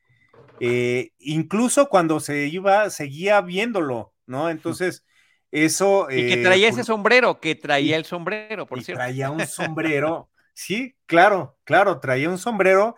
eh, 0.59 1.11
incluso 1.19 1.87
cuando 1.89 2.19
se 2.19 2.47
iba, 2.47 2.89
seguía 2.89 3.41
viéndolo, 3.41 4.13
¿no? 4.25 4.49
Entonces, 4.49 5.05
eso. 5.51 6.07
Y 6.09 6.27
que 6.27 6.33
eh, 6.33 6.43
traía 6.43 6.69
ese 6.69 6.83
sombrero, 6.83 7.39
que 7.39 7.55
traía 7.55 7.95
el 7.97 8.05
sombrero, 8.05 8.65
por 8.65 8.83
cierto. 8.83 8.99
Traía 8.99 9.29
un 9.31 9.45
sombrero, 9.47 10.29
sí, 10.53 10.95
claro, 11.05 11.57
claro, 11.63 11.99
traía 11.99 12.29
un 12.29 12.37
sombrero. 12.37 12.95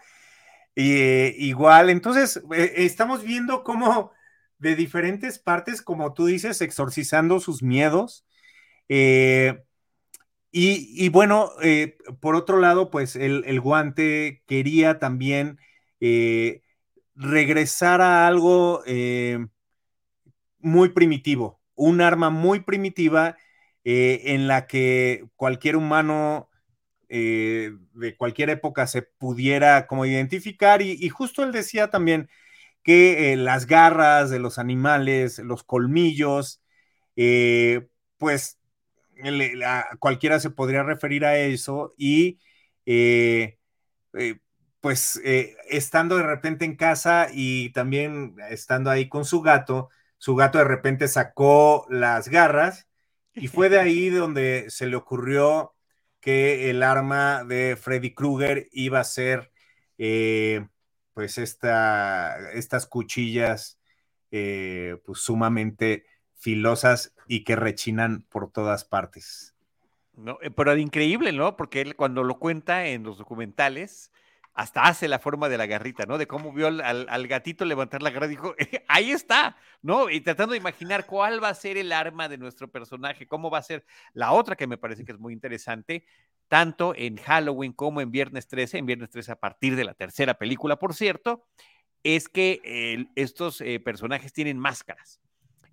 Eh, 0.75 1.35
igual, 1.37 1.89
entonces, 1.89 2.41
eh, 2.55 2.73
estamos 2.77 3.23
viendo 3.23 3.63
cómo 3.63 4.11
de 4.57 4.75
diferentes 4.75 5.39
partes, 5.39 5.81
como 5.81 6.13
tú 6.13 6.25
dices, 6.25 6.61
exorcizando 6.61 7.39
sus 7.39 7.61
miedos. 7.61 8.25
Y, 10.51 11.09
bueno, 11.09 11.51
por 12.21 12.35
otro 12.35 12.59
lado, 12.59 12.89
pues 12.89 13.15
el, 13.15 13.43
el 13.45 13.61
guante 13.61 14.41
quería 14.47 14.97
también 14.97 15.59
regresar 17.19 18.01
a 18.01 18.27
algo 18.27 18.83
muy 20.59 20.89
primitivo, 20.89 21.59
un 21.75 22.01
arma 22.01 22.29
muy 22.29 22.61
primitiva 22.61 23.37
eh, 23.83 24.33
en 24.35 24.47
la 24.47 24.67
que 24.67 25.25
cualquier 25.35 25.75
humano 25.75 26.49
eh, 27.07 27.71
de 27.93 28.15
cualquier 28.17 28.49
época 28.49 28.87
se 28.87 29.01
pudiera 29.01 29.87
como 29.87 30.05
identificar 30.05 30.81
y, 30.81 31.09
justo 31.09 31.43
él 31.43 31.51
decía 31.51 31.89
también 31.89 32.29
que 32.83 33.33
eh, 33.33 33.35
las 33.37 33.65
garras 33.67 34.29
de 34.29 34.39
los 34.39 34.57
animales, 34.59 35.39
los 35.39 35.63
colmillos, 35.63 36.61
pues 38.17 38.59
cualquiera 39.99 40.39
se 40.39 40.49
podría 40.49 40.83
referir 40.83 41.25
a 41.25 41.37
eso 41.37 41.93
y 41.97 42.39
pues 44.81 45.19
estando 45.69 46.17
de 46.17 46.23
repente 46.23 46.65
en 46.65 46.75
casa 46.75 47.27
y 47.33 47.71
también 47.71 48.35
estando 48.49 48.89
ahí 48.89 49.09
con 49.09 49.25
su 49.25 49.41
gato, 49.41 49.89
su 50.17 50.35
gato 50.35 50.57
de 50.57 50.65
repente 50.65 51.07
sacó 51.07 51.85
las 51.89 52.29
garras 52.29 52.87
y 53.33 53.47
fue 53.47 53.69
de 53.69 53.79
ahí 53.79 54.09
donde 54.09 54.65
se 54.69 54.87
le 54.87 54.95
ocurrió 54.95 55.73
que 56.19 56.69
el 56.69 56.83
arma 56.83 57.43
de 57.43 57.77
Freddy 57.79 58.13
Krueger 58.13 58.67
iba 58.71 58.99
a 58.99 59.05
ser 59.05 59.51
eh, 59.97 60.67
pues 61.13 61.37
esta, 61.37 62.51
estas 62.53 62.85
cuchillas 62.85 63.79
eh, 64.31 64.97
pues 65.05 65.19
sumamente 65.19 66.05
filosas 66.35 67.13
y 67.27 67.43
que 67.43 67.55
rechinan 67.55 68.23
por 68.29 68.51
todas 68.51 68.85
partes. 68.85 69.55
No, 70.15 70.37
eh, 70.41 70.51
pero 70.51 70.75
increíble, 70.75 71.31
¿no? 71.31 71.55
Porque 71.55 71.81
él 71.81 71.95
cuando 71.95 72.23
lo 72.23 72.39
cuenta 72.39 72.87
en 72.87 73.03
los 73.03 73.17
documentales, 73.17 74.11
hasta 74.53 74.83
hace 74.83 75.07
la 75.07 75.19
forma 75.19 75.47
de 75.49 75.57
la 75.57 75.65
garrita, 75.65 76.05
¿no? 76.05 76.17
De 76.17 76.27
cómo 76.27 76.51
vio 76.51 76.67
al, 76.67 77.27
gatito 77.27 77.65
levantar 77.65 78.01
la 78.01 78.09
garra, 78.09 78.27
dijo, 78.27 78.55
ahí 78.87 79.11
está, 79.11 79.55
¿no? 79.81 80.09
Y 80.09 80.21
tratando 80.21 80.51
de 80.53 80.57
imaginar 80.57 81.05
cuál 81.05 81.41
va 81.43 81.49
a 81.49 81.53
ser 81.53 81.77
el 81.77 81.91
arma 81.91 82.27
de 82.27 82.37
nuestro 82.37 82.69
personaje, 82.69 83.27
cómo 83.27 83.49
va 83.49 83.59
a 83.59 83.63
ser 83.63 83.85
la 84.13 84.31
otra 84.31 84.55
que 84.55 84.67
me 84.67 84.77
parece 84.77 85.05
que 85.05 85.11
es 85.11 85.19
muy 85.19 85.33
interesante, 85.33 86.05
tanto 86.47 86.93
en 86.95 87.17
Halloween 87.17 87.73
como 87.73 88.01
en 88.01 88.11
Viernes 88.11 88.47
13, 88.47 88.79
en 88.79 88.85
Viernes 88.85 89.09
13 89.11 89.31
a 89.31 89.35
partir 89.35 89.75
de 89.75 89.85
la 89.85 89.93
tercera 89.93 90.33
película, 90.33 90.77
por 90.77 90.93
cierto, 90.93 91.45
es 92.03 92.27
que 92.27 93.07
estos 93.15 93.61
eh, 93.61 93.79
personajes 93.79 94.33
tienen 94.33 94.57
máscaras. 94.57 95.21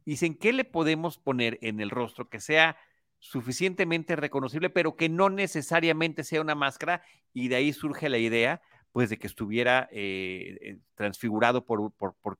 Dicen, 0.05 0.37
¿qué 0.37 0.53
le 0.53 0.64
podemos 0.64 1.18
poner 1.18 1.59
en 1.62 1.81
el 1.81 1.91
rostro 1.91 2.29
que 2.29 2.41
sea 2.41 2.77
suficientemente 3.19 4.17
reconocible, 4.17 4.71
pero 4.71 4.97
que 4.97 5.09
no 5.09 5.31
necesariamente 5.31 6.25
sea 6.25 6.41
una 6.41 6.55
máscara? 6.55 7.03
Y 7.33 7.49
de 7.49 7.57
ahí 7.57 7.73
surge 7.73 8.09
la 8.09 8.19
idea 8.19 8.62
pues 8.97 9.11
de 9.11 9.19
que 9.19 9.27
estuviera 9.27 9.91
eh, 9.93 10.57
eh, 10.62 10.79
transfigurado 10.95 11.67
por, 11.67 11.93
por, 11.93 12.14
por, 12.14 12.39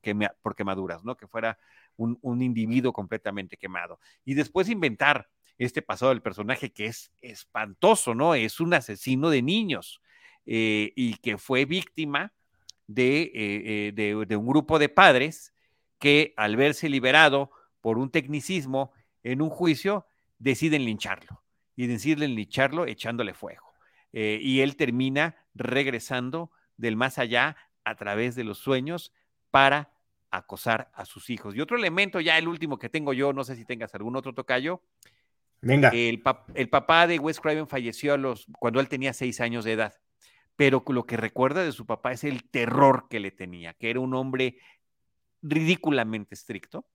quemaduras, 0.57 1.05
¿no? 1.05 1.15
Que 1.15 1.27
fuera 1.27 1.59
un, 1.99 2.41
individuo 2.41 2.95
completamente 2.95 3.59
quemado. 3.59 4.01
Y 4.25 4.33
después 4.33 4.71
inventar 4.71 5.29
este 5.59 5.83
pasado 5.83 6.13
del 6.13 6.23
personaje 6.23 6.73
que 6.73 6.87
es 6.87 7.13
espantoso, 7.21 8.15
¿no? 8.15 8.35
Es 8.35 8.59
un 8.59 8.73
asesino 8.73 9.29
de 9.29 9.43
niños 9.43 10.01
eh, 10.47 10.95
y 10.97 11.17
que 11.19 11.37
fue 11.37 11.67
víctima 11.67 12.33
de, 12.87 13.93
de, 13.95 14.37
un 14.37 14.47
grupo 14.47 14.79
de 14.79 14.89
padres 14.89 15.53
que 15.99 16.33
al 16.39 16.57
verse 16.57 16.89
liberado 16.89 17.51
por 17.83 17.99
un 17.99 18.11
tecnicismo 18.11 18.95
en 19.23 19.43
un 19.43 19.51
juicio, 19.51 20.07
deciden 20.39 20.85
lincharlo 20.85 21.43
y 21.75 21.87
deciden 21.87 22.35
lincharlo 22.35 22.87
echándole 22.87 23.35
fuego. 23.35 23.65
y 24.13 24.61
él 24.61 24.77
termina 24.77 25.37
regresando 25.55 26.51
del 26.77 26.97
más 26.97 27.19
allá 27.19 27.57
a 27.85 27.97
través 27.97 28.35
de 28.35 28.45
los 28.45 28.59
sueños 28.59 29.13
para 29.51 29.91
acosar 30.31 30.91
a 30.95 31.05
sus 31.05 31.31
hijos. 31.31 31.55
Y 31.55 31.61
otro 31.61 31.77
elemento, 31.77 32.21
ya 32.21 32.39
el 32.39 32.49
último 32.49 32.79
que 32.79 32.89
tengo 32.89 33.13
yo, 33.13 33.33
no 33.33 33.45
sé 33.45 33.57
si 33.57 33.65
tengas 33.65 33.95
algún 33.95 34.17
otro 34.17 34.35
tocayo. 34.35 34.83
Venga. 35.61 35.89
El, 35.91 36.21
papá 36.21 37.07
de 37.07 37.19
Wes 37.19 37.41
Craven 37.41 37.67
falleció 37.67 38.15
a 38.15 38.17
los, 38.17 38.47
cuando 38.59 38.81
él 38.81 38.89
tenía 38.89 39.13
seis 39.13 39.41
años 39.41 39.65
de 39.65 39.73
edad, 39.73 39.95
pero 40.55 40.85
lo 40.89 41.07
que 41.07 41.17
recuerda 41.17 41.65
de 41.65 41.73
su 41.73 41.87
papá 41.87 42.13
es 42.13 42.25
el 42.25 42.49
terror 42.49 43.07
que 43.09 43.21
le 43.21 43.31
tenía, 43.31 43.75
que 43.75 43.91
era 43.91 44.01
un 44.01 44.15
hombre 44.15 44.59
ridículamente 45.43 46.35
estricto, 46.35 46.87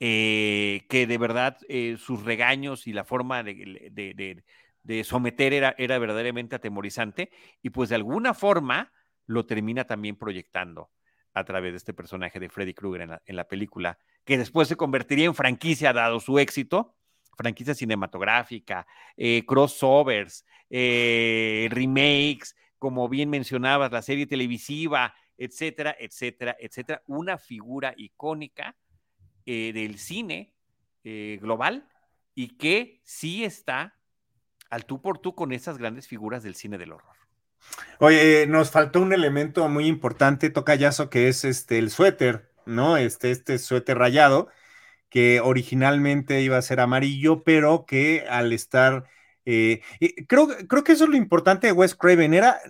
eh, 0.00 0.86
que 0.88 1.06
de 1.06 1.18
verdad 1.18 1.58
eh, 1.68 1.96
sus 1.98 2.24
regaños 2.24 2.86
y 2.86 2.92
la 2.92 3.04
forma 3.04 3.42
de, 3.42 4.42
de 4.82 5.04
someter 5.04 5.52
era, 5.52 5.74
era 5.76 5.98
verdaderamente 5.98 6.54
atemorizante 6.54 7.30
y 7.62 7.70
pues 7.70 7.88
de 7.88 7.96
alguna 7.96 8.32
forma 8.32 8.92
lo 9.26 9.44
termina 9.44 9.84
también 9.84 10.16
proyectando 10.16 10.90
a 11.34 11.44
través 11.44 11.72
de 11.72 11.78
este 11.78 11.94
personaje 11.94 12.38
de 12.38 12.48
Freddy 12.48 12.74
Krueger 12.74 13.20
en 13.24 13.36
la, 13.36 13.48
película, 13.48 13.98
que 14.24 14.38
después 14.38 14.68
se 14.68 14.76
convertiría 14.76 15.26
en 15.26 15.34
franquicia 15.34 15.92
dado 15.92 16.20
su 16.20 16.38
éxito, 16.38 16.96
franquicia 17.36 17.74
cinematográfica, 17.74 18.86
eh, 19.16 19.44
crossovers, 19.46 20.44
remakes, 20.70 22.56
como 22.78 23.08
bien 23.08 23.30
mencionabas, 23.30 23.92
la 23.92 24.02
serie 24.02 24.26
televisiva, 24.26 25.14
etcétera, 25.36 25.96
etcétera, 25.98 26.56
etcétera. 26.58 27.02
Una 27.06 27.38
figura 27.38 27.94
icónica 27.96 28.76
eh, 29.48 29.72
del 29.72 29.98
cine 29.98 30.54
global 31.40 31.88
y 32.34 32.58
que 32.58 33.00
sí 33.02 33.44
está 33.44 33.94
al 34.68 34.84
tú 34.84 35.00
por 35.00 35.18
tú 35.18 35.34
con 35.34 35.52
esas 35.52 35.78
grandes 35.78 36.06
figuras 36.06 36.42
del 36.42 36.54
cine 36.54 36.76
del 36.76 36.92
horror. 36.92 37.16
Oye, 37.98 38.46
nos 38.46 38.70
faltó 38.70 39.00
un 39.00 39.12
elemento 39.12 39.68
muy 39.68 39.86
importante, 39.86 40.50
Tocayazo, 40.50 41.10
que 41.10 41.28
es 41.28 41.44
este 41.44 41.78
el 41.78 41.90
suéter, 41.90 42.50
¿no? 42.66 42.96
Este, 42.96 43.30
este 43.30 43.58
suéter 43.58 43.98
rayado, 43.98 44.48
que 45.08 45.40
originalmente 45.40 46.40
iba 46.42 46.56
a 46.56 46.62
ser 46.62 46.80
amarillo, 46.80 47.42
pero 47.42 47.86
que 47.86 48.24
al 48.28 48.52
estar. 48.52 49.04
Eh, 49.44 49.80
creo, 50.28 50.48
creo 50.68 50.84
que 50.84 50.92
eso 50.92 51.04
es 51.04 51.10
lo 51.10 51.16
importante 51.16 51.66
de 51.66 51.72
Wes 51.72 51.94
Craven, 51.94 52.34
era. 52.34 52.60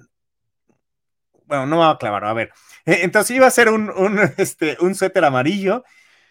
bueno, 1.44 1.66
no 1.66 1.76
me 1.76 1.82
va 1.82 1.90
a 1.90 1.98
clavar, 1.98 2.24
a 2.24 2.32
ver. 2.32 2.52
Entonces 2.86 3.36
iba 3.36 3.46
a 3.46 3.50
ser 3.50 3.68
un, 3.68 3.90
este, 4.38 4.76
un 4.80 4.94
suéter 4.94 5.24
amarillo 5.24 5.84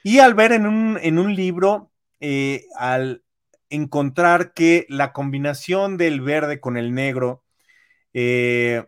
y 0.04 0.20
al 0.20 0.34
ver 0.34 0.52
en 0.52 0.66
un, 0.66 1.00
en 1.02 1.20
un 1.20 1.36
libro, 1.36 1.92
eh, 2.20 2.66
al 2.76 3.24
encontrar 3.70 4.54
que 4.54 4.86
la 4.90 5.14
combinación 5.14 5.98
del 5.98 6.22
verde 6.22 6.60
con 6.60 6.78
el 6.78 6.94
negro, 6.94 7.44
eh, 8.14 8.86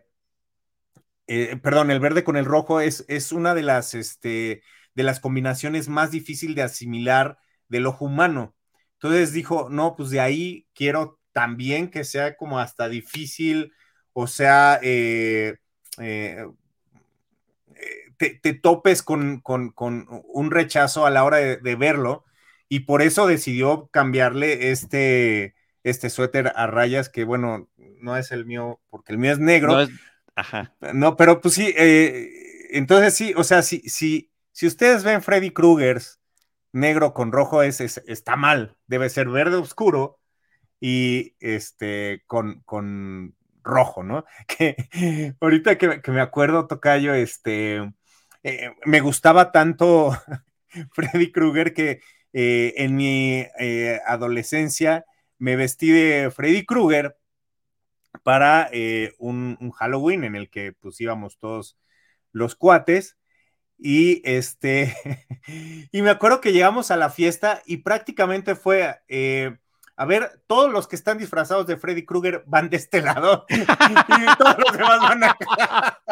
eh, 1.26 1.56
perdón, 1.62 1.90
el 1.90 2.00
verde 2.00 2.24
con 2.24 2.36
el 2.36 2.44
rojo 2.44 2.80
es, 2.80 3.04
es 3.08 3.32
una 3.32 3.54
de 3.54 3.62
las, 3.62 3.94
este, 3.94 4.62
de 4.94 5.02
las 5.02 5.20
combinaciones 5.20 5.88
más 5.88 6.10
difíciles 6.10 6.56
de 6.56 6.62
asimilar 6.62 7.38
del 7.68 7.86
ojo 7.86 8.06
humano. 8.06 8.56
Entonces 8.94 9.32
dijo, 9.32 9.68
no, 9.70 9.94
pues 9.96 10.10
de 10.10 10.20
ahí 10.20 10.66
quiero 10.74 11.20
también 11.32 11.90
que 11.90 12.04
sea 12.04 12.36
como 12.36 12.58
hasta 12.58 12.88
difícil, 12.88 13.72
o 14.12 14.26
sea, 14.26 14.80
eh, 14.82 15.56
te, 18.20 18.54
topes 18.54 19.02
con, 19.02 19.42
un 19.44 20.50
rechazo 20.50 21.06
a 21.06 21.10
la 21.10 21.24
hora 21.24 21.38
de, 21.38 21.76
verlo, 21.76 22.24
y 22.68 22.80
por 22.80 23.02
eso 23.02 23.26
decidió 23.26 23.88
cambiarle 23.90 24.70
este, 24.70 25.54
este 25.82 26.10
suéter 26.10 26.52
a 26.54 26.66
rayas, 26.66 27.08
que 27.08 27.24
bueno, 27.24 27.68
no 28.00 28.16
es 28.16 28.30
el 28.30 28.44
mío, 28.44 28.80
porque 28.90 29.12
el 29.12 29.18
mío 29.18 29.32
es 29.32 29.38
negro. 29.38 29.86
No, 29.86 29.88
Ajá. 30.36 30.74
no 30.94 31.16
pero 31.16 31.40
pues 31.40 31.54
sí, 31.54 31.74
eh, 31.76 32.30
entonces 32.70 33.14
sí, 33.14 33.32
o 33.36 33.44
sea, 33.44 33.62
si, 33.62 33.80
si, 33.80 34.30
si 34.52 34.66
ustedes 34.66 35.02
ven 35.02 35.22
Freddy 35.22 35.50
Krueger 35.50 36.00
negro 36.72 37.14
con 37.14 37.32
rojo, 37.32 37.62
es, 37.62 37.80
está 37.80 38.36
mal, 38.36 38.76
debe 38.86 39.08
ser 39.08 39.28
verde 39.28 39.56
oscuro 39.56 40.18
y 40.78 41.34
este 41.40 42.22
con, 42.26 42.60
con 42.60 43.34
rojo, 43.62 44.02
¿no? 44.02 44.24
Que 44.46 45.36
ahorita 45.40 45.78
que, 45.78 46.00
me 46.10 46.20
acuerdo, 46.20 46.66
Tocayo, 46.66 47.14
este, 47.14 47.92
eh, 48.42 48.70
me 48.84 49.00
gustaba 49.00 49.52
tanto 49.52 50.16
Freddy 50.92 51.30
Krueger 51.32 51.74
que 51.74 52.00
eh, 52.32 52.74
en 52.76 52.96
mi 52.96 53.46
eh, 53.58 54.00
adolescencia 54.06 55.04
me 55.38 55.56
vestí 55.56 55.90
de 55.90 56.30
Freddy 56.30 56.64
Krueger 56.64 57.16
para 58.22 58.70
un, 59.18 59.70
Halloween 59.72 60.24
en 60.24 60.36
el 60.36 60.50
que 60.50 60.72
pues 60.72 61.00
íbamos 61.00 61.38
todos 61.38 61.78
los 62.32 62.54
cuates 62.54 63.16
y 63.78 64.20
este, 64.24 64.94
y 65.92 66.02
me 66.02 66.10
acuerdo 66.10 66.40
que 66.40 66.52
llegamos 66.52 66.90
a 66.90 66.96
la 66.96 67.08
fiesta 67.08 67.62
y 67.64 67.78
prácticamente 67.78 68.54
fue, 68.56 69.00
a 69.96 70.04
ver, 70.04 70.42
todos 70.46 70.70
los 70.70 70.86
que 70.86 70.96
están 70.96 71.16
disfrazados 71.16 71.66
de 71.66 71.78
Freddy 71.78 72.04
Krueger 72.04 72.44
van 72.46 72.68
de 72.68 72.76
este 72.76 73.00
lado 73.00 73.46
y 73.48 74.36
todos 74.36 74.56
los 74.58 74.76
demás 74.76 75.00
van 75.00 75.24
acá. 75.24 76.02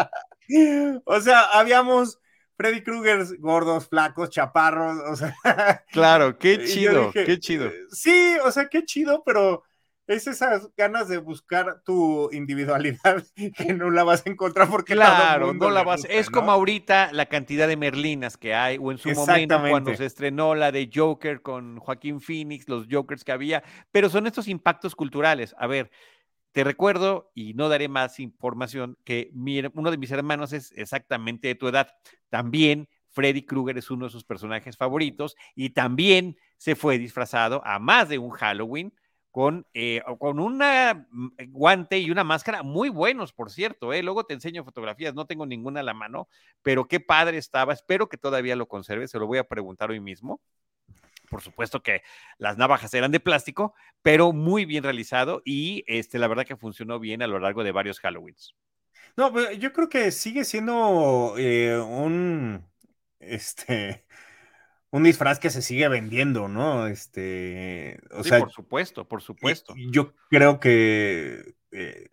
o 1.05 1.21
sea, 1.21 1.43
habíamos 1.53 2.19
Freddy 2.57 2.83
Krueger 2.83 3.25
gordos, 3.39 3.89
flacos, 3.89 4.31
chaparros, 4.31 4.99
o 5.09 5.17
sea. 5.17 5.35
Claro, 5.93 6.39
qué 6.39 6.65
chido, 6.65 7.13
qué 7.13 7.39
chido. 7.39 7.71
Sí, 7.91 8.37
o 8.45 8.51
sea, 8.51 8.69
qué 8.69 8.85
chido, 8.85 9.23
pero 9.25 9.63
es 10.09 10.27
esas 10.27 10.71
ganas 10.75 11.09
de 11.09 11.19
buscar 11.19 11.83
tu 11.85 12.31
individualidad 12.33 13.23
que 13.57 13.75
no 13.75 13.91
la 13.91 14.05
vas 14.05 14.27
a 14.27 14.31
encontrar 14.31 14.69
porque 14.69 14.95
claro, 14.95 15.53
no 15.53 15.71
la 15.71 15.85
vas. 15.85 16.07
es 16.09 16.31
como 16.31 16.51
ahorita 16.51 17.13
la 17.13 17.27
cantidad 17.27 17.69
de 17.69 17.77
Merlinas 17.77 18.37
que 18.37 18.55
hay, 18.55 18.79
o 18.81 18.91
en 18.91 18.99
su 18.99 19.11
momento 19.11 19.61
cuando 19.69 19.95
se 19.95 20.07
estrenó 20.07 20.55
la 20.55 20.73
de 20.73 20.91
Joker 20.93 21.43
con 21.43 21.79
Joaquín 21.79 22.21
Phoenix, 22.21 22.69
los 22.69 22.87
Jokers 22.91 23.23
que 23.23 23.33
había, 23.33 23.63
pero 23.93 24.09
son 24.09 24.27
estos 24.27 24.49
impactos 24.49 24.97
culturales. 24.97 25.55
A 25.59 25.67
ver, 25.67 25.91
te 26.53 26.65
recuerdo, 26.65 27.31
y 27.35 27.55
no 27.55 27.69
daré 27.69 27.89
más 27.89 28.21
información, 28.21 28.97
que 29.05 29.31
uno 29.75 29.91
de 29.91 29.99
mis 29.99 30.11
hermanos 30.11 30.53
es 30.53 30.73
exactamente 30.77 31.49
de 31.49 31.55
tu 31.55 31.69
edad. 31.69 31.89
También 32.31 32.89
Freddy 33.11 33.43
Krueger 33.43 33.79
es 33.79 33.91
uno 33.91 34.07
de 34.07 34.11
sus 34.11 34.25
personajes 34.25 34.77
favoritos 34.77 35.37
y 35.55 35.71
también 35.71 36.37
se 36.57 36.77
fue 36.77 36.99
disfrazado 36.99 37.63
a 37.65 37.79
más 37.79 38.09
de 38.09 38.19
un 38.19 38.31
Halloween 38.31 38.93
con, 39.31 39.67
eh, 39.75 40.03
con 40.19 40.41
una 40.41 41.07
mm, 41.11 41.29
eh, 41.39 41.47
guante 41.47 41.99
y 41.99 42.11
una 42.11 42.25
máscara 42.25 42.63
muy 42.63 42.89
buenos, 42.89 43.33
por 43.33 43.51
cierto. 43.51 43.93
¿eh? 43.93 44.03
Luego 44.03 44.25
te 44.25 44.35
enseño 44.35 44.65
fotografías, 44.65 45.15
no 45.15 45.27
tengo 45.27 45.47
ninguna 45.47 45.81
a 45.81 45.83
la 45.83 45.95
mano, 45.95 46.29
pero 46.63 46.89
qué 46.89 47.01
padre 47.01 47.39
estaba. 47.39 47.73
Espero 47.73 48.09
que 48.09 48.17
todavía 48.17 48.57
lo 48.57 48.67
conserve, 48.67 49.07
se 49.07 49.19
lo 49.19 49.27
voy 49.27 49.39
a 49.39 49.45
preguntar 49.45 49.91
hoy 49.91 50.01
mismo. 50.01 50.41
Por 51.31 51.43
supuesto 51.43 51.83
que 51.83 52.03
las 52.39 52.57
navajas 52.57 52.93
eran 52.95 53.11
de 53.11 53.21
plástico, 53.21 53.75
pero 54.03 54.33
muy 54.33 54.65
bien 54.65 54.85
realizado 54.85 55.43
y 55.45 55.85
este, 55.87 56.19
la 56.19 56.29
verdad 56.29 56.47
que 56.47 56.57
funcionó 56.57 56.99
bien 56.99 57.23
a 57.23 57.27
lo 57.27 57.39
largo 57.39 57.65
de 57.65 57.73
varios 57.73 58.01
Halloweens. 58.01 58.55
No, 59.17 59.51
yo 59.53 59.73
creo 59.73 59.89
que 59.89 60.11
sigue 60.11 60.45
siendo 60.45 61.35
eh, 61.39 61.79
un, 61.79 62.65
este, 63.21 64.05
un 64.91 65.03
disfraz 65.03 65.39
que 65.39 65.51
se 65.51 65.63
sigue 65.63 65.89
vendiendo, 65.89 66.49
¿no? 66.49 66.87
Este, 66.87 68.01
o 68.13 68.23
sí, 68.23 68.31
sea, 68.31 68.41
por 68.41 68.53
supuesto, 68.53 69.09
por 69.09 69.23
supuesto. 69.23 69.75
Yo 69.91 70.15
creo 70.31 70.61
que 70.61 71.55
eh, 71.73 72.11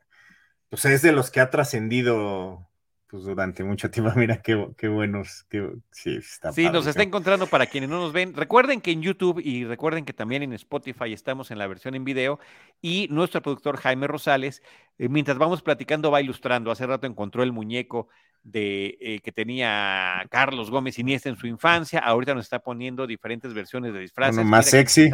pues 0.70 0.86
es 0.86 1.02
de 1.02 1.12
los 1.12 1.32
que 1.32 1.40
ha 1.40 1.50
trascendido 1.50 2.68
pues 3.10 3.24
durante 3.24 3.64
mucho 3.64 3.90
tiempo. 3.90 4.12
Mira 4.16 4.42
qué, 4.42 4.68
qué 4.78 4.88
buenos, 4.88 5.46
qué, 5.50 5.70
sí, 5.92 6.18
está 6.18 6.52
Sí, 6.52 6.70
nos 6.70 6.88
está 6.88 7.04
encontrando 7.04 7.48
para 7.48 7.66
quienes 7.66 7.90
no 7.90 8.00
nos 8.00 8.14
ven. 8.14 8.34
Recuerden 8.34 8.82
que 8.82 8.92
en 8.92 9.02
YouTube 9.02 9.42
y 9.44 9.66
recuerden 9.66 10.06
que 10.06 10.14
también 10.14 10.44
en 10.44 10.54
Spotify 10.54 11.14
estamos 11.14 11.52
en 11.52 11.58
la 11.58 11.68
versión 11.68 11.96
en 11.96 12.04
video 12.04 12.40
y 12.82 13.08
nuestro 13.12 13.42
productor 13.42 13.78
Jaime 13.78 14.08
Rosales, 14.08 14.62
eh, 14.98 15.10
mientras 15.10 15.38
vamos 15.38 15.62
platicando, 15.62 16.12
va 16.12 16.22
ilustrando. 16.22 16.72
Hace 16.72 16.86
rato 16.86 17.08
encontró 17.08 17.44
el 17.44 17.52
muñeco 17.52 18.10
de 18.46 18.98
eh, 19.02 19.20
que 19.22 19.32
tenía 19.32 20.24
Carlos 20.30 20.70
Gómez 20.70 21.00
Iniesta 21.00 21.30
en 21.30 21.36
su 21.36 21.48
infancia. 21.48 22.00
Ahorita 22.00 22.36
nos 22.36 22.46
está 22.46 22.60
poniendo 22.60 23.08
diferentes 23.08 23.54
versiones 23.54 23.94
de 23.94 24.00
disfraces. 24.00 24.46
más 24.46 24.68
sexy. 24.68 25.10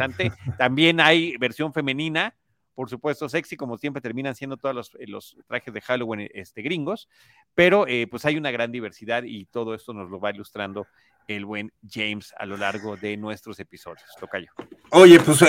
También 0.58 1.00
hay 1.00 1.36
versión 1.38 1.72
femenina, 1.72 2.34
por 2.74 2.88
supuesto, 2.88 3.28
sexy, 3.28 3.56
como 3.56 3.78
siempre 3.78 4.00
terminan 4.00 4.34
siendo 4.34 4.56
todos 4.56 4.74
los, 4.74 4.94
eh, 4.94 5.06
los 5.06 5.36
trajes 5.46 5.72
de 5.72 5.80
Halloween 5.80 6.28
este, 6.32 6.62
gringos, 6.62 7.08
pero 7.54 7.86
eh, 7.86 8.06
pues 8.10 8.24
hay 8.24 8.36
una 8.36 8.50
gran 8.50 8.72
diversidad 8.72 9.22
y 9.24 9.46
todo 9.46 9.74
esto 9.74 9.92
nos 9.92 10.10
lo 10.10 10.20
va 10.20 10.30
ilustrando 10.30 10.86
el 11.28 11.44
buen 11.44 11.72
James 11.88 12.34
a 12.38 12.46
lo 12.46 12.56
largo 12.56 12.96
de 12.96 13.16
nuestros 13.16 13.60
episodios. 13.60 14.04
Tocayo. 14.18 14.50
Oye, 14.90 15.20
pues 15.20 15.44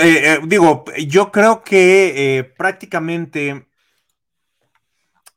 digo, 0.46 0.84
yo 0.96 1.32
creo 1.32 1.64
que 1.64 2.52
prácticamente 2.56 3.66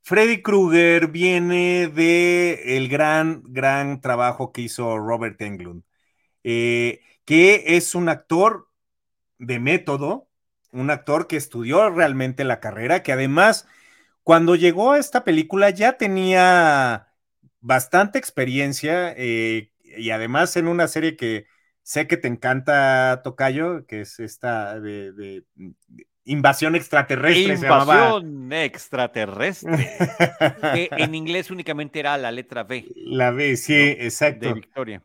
Freddy 0.07 0.41
Krueger 0.41 1.09
viene 1.09 1.89
de 1.89 2.77
el 2.77 2.88
gran, 2.88 3.43
gran 3.43 3.99
trabajo 3.99 4.53
que 4.53 4.61
hizo 4.61 4.97
Robert 4.97 5.41
Englund, 5.41 5.83
eh, 6.45 7.01
que 7.25 7.75
es 7.75 7.93
un 7.93 8.07
actor 8.07 8.69
de 9.38 9.59
método, 9.59 10.26
un 10.72 10.89
actor 10.89 11.28
que 11.28 11.38
estudió 11.38 11.89
realmente 11.89 12.43
la 12.43 12.59
carrera, 12.59 13.03
que 13.03 13.11
además, 13.11 13.68
cuando 14.24 14.55
llegó 14.55 14.93
a 14.93 14.99
esta 14.99 15.24
película 15.24 15.70
ya 15.70 15.93
tenía 15.93 17.07
bastante 17.59 18.20
experiencia 18.20 19.13
eh, 19.18 19.72
y 19.82 20.09
además 20.11 20.55
en 20.57 20.68
una 20.68 20.88
serie 20.88 21.15
que 21.15 21.45
sé 21.84 22.07
que 22.07 22.18
te 22.18 22.28
encanta, 22.28 23.22
Tocayo, 23.24 23.86
que 23.86 24.01
es 24.01 24.20
esta 24.20 24.80
de 24.80 25.43
Invasión 26.28 26.76
extraterrestre. 26.76 27.53
Invasión 27.53 28.51
extraterrestre. 28.51 29.89
que 30.74 30.89
en 30.91 31.15
inglés 31.15 31.49
únicamente 31.49 32.01
era 32.01 32.18
la 32.18 32.32
letra 32.32 32.65
B. 32.65 32.86
La 32.95 33.32
B, 33.32 33.55
sí, 33.55 33.74
exacto. 33.74 34.47
De 34.47 34.53
Victoria. 34.53 35.01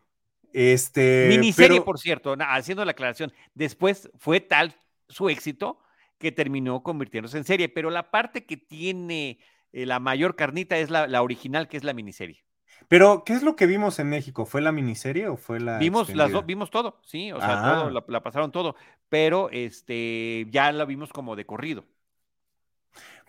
Este, 0.53 1.27
Miniserie, 1.29 1.81
por 1.81 2.01
cierto, 2.01 2.35
haciendo 2.41 2.85
la 2.85 2.91
aclaración. 2.91 3.33
Después 3.55 4.11
fue 4.19 4.41
tal 4.41 4.75
su 5.09 5.29
éxito 5.29 5.81
que 6.19 6.33
terminó 6.33 6.83
convirtiéndose 6.83 7.39
en 7.39 7.45
serie, 7.45 7.69
pero 7.69 7.91
la 7.91 8.11
parte 8.11 8.45
que 8.45 8.57
tiene 8.57 9.39
eh, 9.73 9.87
la 9.87 9.99
mayor 9.99 10.37
carnita 10.37 10.79
es 10.79 10.91
la 10.91 11.23
original, 11.23 11.69
que 11.69 11.77
es 11.77 11.85
la 11.85 11.95
miniserie. 11.95 12.45
Pero, 12.89 13.25
¿qué 13.25 13.33
es 13.35 13.43
lo 13.43 13.57
que 13.57 13.67
vimos 13.67 13.99
en 13.99 14.09
México? 14.09 14.47
¿Fue 14.47 14.61
la 14.61 14.73
miniserie 14.73 15.29
o 15.29 15.37
fue 15.37 15.61
la.? 15.61 15.79
Vimos 15.79 16.15
las 16.15 16.33
dos, 16.33 16.45
vimos 16.45 16.71
todo, 16.71 17.01
sí, 17.05 17.33
o 17.33 17.41
sea, 17.41 17.63
todo, 17.63 17.99
ah. 17.99 18.05
la, 18.07 18.23
pasaron 18.23 18.53
todo, 18.53 18.77
pero 19.09 19.51
este 19.51 20.47
ya 20.51 20.73
la 20.73 20.85
vimos 20.85 21.13
como 21.13 21.37
de 21.37 21.47
corrido. 21.47 21.85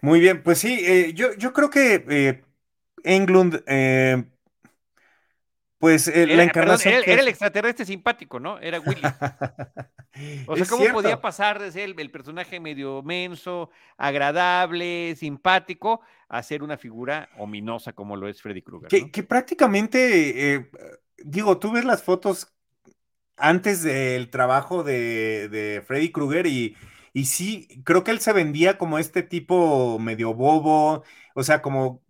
Muy 0.02 0.20
bien, 0.20 0.44
pues 0.44 0.60
sí, 0.60 0.80
eh, 0.84 1.14
yo, 1.14 1.34
yo 1.38 1.54
creo 1.54 1.70
que 1.70 2.06
eh, 2.10 2.44
Englund 3.04 3.64
eh, 3.68 4.26
pues 5.84 6.08
eh, 6.08 6.26
la 6.28 6.44
encarnación. 6.44 6.94
era, 7.06 7.22
el 7.22 7.28
extraterrestre 7.28 7.84
simpático, 7.86 8.40
¿no? 8.40 8.58
Era 8.58 8.80
Willy. 8.80 9.02
o 10.48 10.56
sea, 10.56 10.66
¿cómo 10.66 10.86
podía 10.94 11.20
pasar 11.20 11.60
de 11.60 11.74
ser 11.74 11.94
el, 11.98 12.10
personaje 12.10 12.62
medio 12.62 13.04
menso, 13.04 13.70
agradable, 13.98 15.14
simpático, 15.18 16.00
a 16.30 16.42
ser 16.42 16.64
una 16.64 16.78
figura 16.78 17.28
ominosa 17.38 17.92
como 17.92 18.16
lo 18.16 18.30
es 18.30 18.42
Freddy 18.42 18.62
Krueger? 18.62 19.12
Que, 19.12 19.24
prácticamente, 19.24 20.54
eh, 20.54 20.72
digo, 21.18 21.58
tú 21.58 21.74
ves 21.74 21.84
las 21.84 22.02
fotos 22.02 22.56
antes 23.36 23.84
del 23.84 24.30
trabajo 24.30 24.84
de, 24.84 25.84
Freddy 25.86 26.14
Krueger 26.14 26.48
y, 26.48 26.78
y 27.12 27.26
sí, 27.26 27.82
creo 27.84 28.06
que 28.06 28.12
él 28.12 28.22
se 28.22 28.32
vendía 28.32 28.78
como 28.78 29.00
este 29.00 29.22
tipo 29.22 30.00
medio 30.00 30.34
bobo, 30.34 31.04
o 31.36 31.44
sea, 31.44 31.62
como 31.62 32.02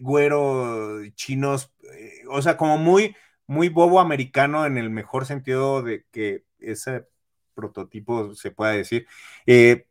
güero, 0.00 1.00
chinos, 1.14 1.72
eh, 1.92 2.22
o 2.28 2.42
sea, 2.42 2.56
como 2.56 2.78
muy, 2.78 3.16
muy 3.46 3.68
bobo 3.68 4.00
americano 4.00 4.66
en 4.66 4.78
el 4.78 4.90
mejor 4.90 5.26
sentido 5.26 5.82
de 5.82 6.04
que 6.10 6.44
ese 6.58 7.06
prototipo 7.54 8.34
se 8.34 8.50
pueda 8.50 8.72
decir. 8.72 9.06
Eh, 9.46 9.86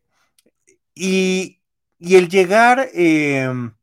y, 0.94 1.60
el 2.00 2.28
llegar 2.28 2.88
em, 2.94 3.74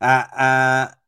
a, 0.00 0.98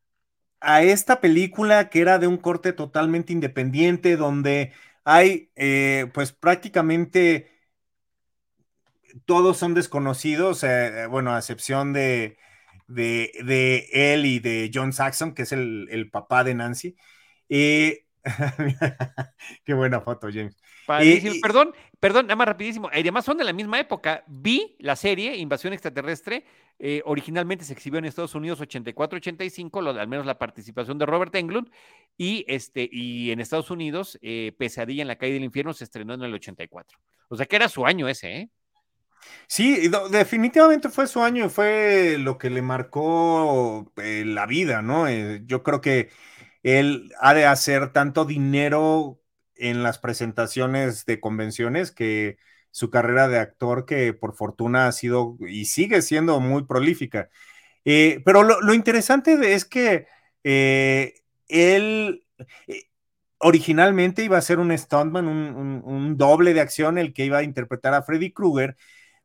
a, 0.61 0.83
esta 0.83 1.21
película 1.21 1.89
que 1.89 2.01
era 2.01 2.19
de 2.19 2.27
un 2.27 2.37
corte 2.37 2.73
totalmente 2.73 3.33
independiente, 3.33 4.15
donde 4.17 4.73
hay 5.03 5.51
eh, 5.55 6.09
pues 6.13 6.31
prácticamente 6.33 7.51
todos 9.25 9.57
son 9.57 9.73
desconocidos, 9.73 10.63
bueno, 11.09 11.33
a 11.33 11.39
excepción 11.39 11.93
de, 11.93 12.37
de, 12.89 13.89
él 13.91 14.25
y 14.25 14.39
de 14.39 14.71
John 14.73 14.91
Saxon, 14.91 15.33
que 15.33 15.43
es 15.43 15.51
el, 15.51 16.09
papá 16.11 16.43
de 16.43 16.55
Nancy. 16.55 16.95
Eh, 17.47 18.05
qué 19.63 19.73
buena 19.73 20.01
foto, 20.01 20.27
James. 20.31 20.57
perdón, 21.41 21.73
perdón, 21.99 22.27
nada 22.27 22.35
más 22.35 22.47
rapidísimo. 22.47 22.89
Además 22.91 23.25
son 23.25 23.37
de 23.37 23.43
la 23.43 23.53
misma 23.53 23.79
época. 23.79 24.23
Vi 24.27 24.75
la 24.79 24.95
serie 24.95 25.37
Invasión 25.37 25.73
Extraterrestre. 25.73 26.45
Eh, 26.81 27.01
originalmente 27.05 27.65
se 27.65 27.73
exhibió 27.73 27.99
en 27.99 28.05
Estados 28.05 28.35
Unidos 28.35 28.61
84-85, 28.61 29.99
al 29.99 30.07
menos 30.07 30.25
la 30.25 30.37
participación 30.37 30.97
de 30.97 31.05
Robert 31.05 31.33
Englund. 31.35 31.69
Y, 32.17 32.43
este, 32.47 32.89
y 32.91 33.31
en 33.31 33.39
Estados 33.39 33.71
Unidos, 33.71 34.19
Pesadilla 34.57 35.03
en 35.03 35.07
la 35.07 35.17
calle 35.17 35.33
del 35.33 35.43
infierno 35.43 35.73
se 35.73 35.83
estrenó 35.83 36.13
en 36.13 36.23
el 36.23 36.33
84. 36.33 36.99
O 37.29 37.35
sea 37.35 37.45
que 37.45 37.55
era 37.55 37.69
su 37.69 37.85
año 37.85 38.07
ese, 38.07 38.35
¿eh? 38.35 38.49
Sí, 39.47 39.89
definitivamente 40.11 40.89
fue 40.89 41.07
su 41.07 41.21
año 41.21 41.45
y 41.45 41.49
fue 41.49 42.17
lo 42.19 42.37
que 42.37 42.49
le 42.49 42.61
marcó 42.61 43.91
eh, 43.97 44.23
la 44.25 44.45
vida, 44.45 44.81
¿no? 44.81 45.07
Eh, 45.07 45.41
yo 45.45 45.63
creo 45.63 45.81
que 45.81 46.09
él 46.63 47.11
ha 47.19 47.33
de 47.33 47.45
hacer 47.45 47.91
tanto 47.93 48.25
dinero 48.25 49.19
en 49.55 49.83
las 49.83 49.99
presentaciones 49.99 51.05
de 51.05 51.19
convenciones 51.19 51.91
que 51.91 52.37
su 52.71 52.89
carrera 52.89 53.27
de 53.27 53.39
actor 53.39 53.85
que 53.85 54.13
por 54.13 54.35
fortuna 54.35 54.87
ha 54.87 54.91
sido 54.91 55.37
y 55.47 55.65
sigue 55.65 56.01
siendo 56.01 56.39
muy 56.39 56.65
prolífica. 56.65 57.29
Eh, 57.85 58.21
pero 58.25 58.43
lo, 58.43 58.73
interesante 58.73 59.53
es 59.53 59.65
que 59.65 60.07
él 60.43 62.23
originalmente 63.39 64.23
iba 64.23 64.37
a 64.37 64.41
ser 64.41 64.59
un 64.59 64.77
stuntman, 64.77 65.27
un, 65.27 66.17
doble 66.17 66.53
de 66.53 66.61
acción, 66.61 66.97
el 66.97 67.13
que 67.13 67.25
iba 67.25 67.39
a 67.39 67.43
interpretar 67.43 67.93
a 67.93 68.03
Freddy 68.03 68.31
Krueger, 68.31 68.75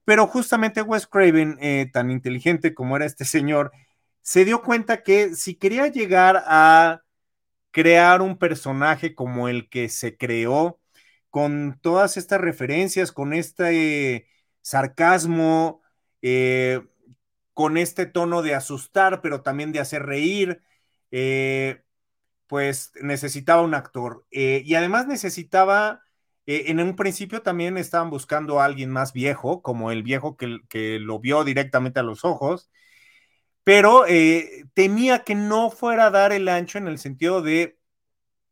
pero 0.05 0.27
justamente 0.27 0.83
Wes 0.83 1.07
Craven, 1.07 1.59
eh, 1.61 1.91
tan 1.93 2.11
inteligente 2.11 2.75
como 2.75 2.97
era 2.97 3.07
este 3.07 3.25
señor, 3.25 3.73
se 4.23 4.45
dio 4.45 4.63
cuenta 4.63 5.03
que 5.03 5.35
si 5.35 5.55
quería 5.57 5.89
llegar 5.89 6.43
a 6.47 7.03
crear 7.71 8.23
un 8.23 8.39
personaje 8.39 9.15
como 9.15 9.49
el 9.49 9.69
que 9.69 9.89
se 9.89 10.17
creó, 10.17 10.81
con 11.31 11.79
todas 11.83 12.17
estas 12.17 12.41
referencias, 12.41 13.13
con 13.13 13.33
este 13.35 14.29
sarcasmo, 14.63 15.83
eh, 16.23 16.81
con 17.55 17.77
este 17.77 18.07
tono 18.07 18.43
de 18.43 18.55
asustar, 18.55 19.21
pero 19.23 19.43
también 19.43 19.73
de 19.73 19.81
hacer 19.81 20.05
reír, 20.05 20.63
eh, 21.11 21.83
pues 22.47 22.93
necesitaba 23.03 23.63
un 23.63 23.75
actor. 23.75 24.27
y 24.31 24.75
además 24.75 25.07
necesitaba 25.07 26.04
eh, 26.47 26.65
en 26.67 26.81
un 26.81 26.95
principio 26.97 27.43
también 27.43 27.79
estaban 27.79 28.11
buscando 28.11 28.61
a 28.61 28.67
alguien 28.67 28.91
más 28.91 29.13
viejo, 29.13 29.63
como 29.63 29.91
el 29.91 30.03
viejo 30.03 30.37
que, 30.37 30.99
lo 31.01 31.19
vio 31.19 31.45
directamente 31.45 32.01
a 32.01 32.03
los 32.03 32.25
ojos, 32.25 32.71
pero 33.65 34.07
eh, 34.07 34.65
temía 34.75 35.25
que 35.25 35.35
no 35.35 35.71
fuera 35.71 36.07
a 36.07 36.11
dar 36.11 36.33
el 36.33 36.49
ancho 36.49 36.79
en 36.79 36.89
el 36.89 36.99
sentido 36.99 37.43
de, 37.43 37.79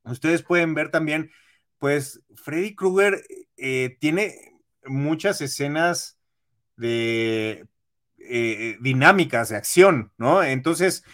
ustedes 0.05 0.43
pueden 0.43 0.75
ver 0.75 0.91
también, 0.91 1.31
pues 1.79 2.23
Freddy 2.35 2.75
Krueger 2.75 3.23
eh, 3.57 3.97
tiene 4.01 4.35
muchas 4.87 5.41
escenas 5.41 6.19
de 6.77 7.67
dinámicas 8.81 9.49
de 9.49 9.57
acción, 9.57 10.13
¿no? 10.17 10.43
Entonces, 10.43 11.05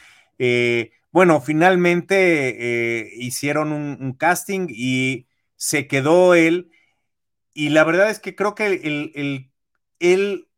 bueno, 1.11 1.41
finalmente 1.41 3.11
hicieron 3.17 3.73
un 3.73 4.13
casting 4.13 4.67
y 4.69 5.28
se 5.59 5.87
quedó 5.89 6.35
él. 6.35 6.73
Y 7.55 7.71
la 7.71 7.85
verdad 7.85 8.11
es 8.11 8.21
que 8.21 8.35
creo 8.37 8.55
que 8.55 8.67
él, 10.01 10.49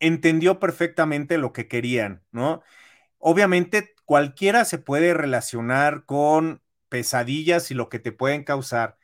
entendió 0.00 0.58
perfectamente 0.60 1.38
lo 1.38 1.52
que 1.52 1.68
querían, 1.68 2.24
¿no? 2.32 2.62
Obviamente 3.18 3.94
cualquiera 4.06 4.64
se 4.64 4.78
puede 4.78 5.14
relacionar 5.14 6.06
con 6.06 6.62
pesadillas 6.88 7.70
y 7.70 7.74
lo 7.74 7.88
que 7.90 8.00
te 8.00 8.12
pueden 8.12 8.44
causar, 8.44 8.98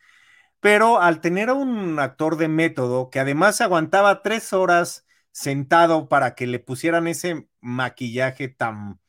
pero 0.61 1.01
al 1.03 1.21
tener 1.21 1.51
a 1.51 1.55
un 1.55 1.99
actor 2.01 2.37
de 2.39 2.49
método 2.49 3.11
que 3.11 3.21
además 3.21 3.61
aguantaba 3.61 4.23
tres 4.23 4.53
horas 4.55 5.07
sentado 5.33 6.09
para 6.09 6.35
que 6.35 6.47
le 6.47 6.61
pusieran 6.61 7.09
ese 7.09 7.49
maquillaje 7.61 8.49
tan 8.49 9.01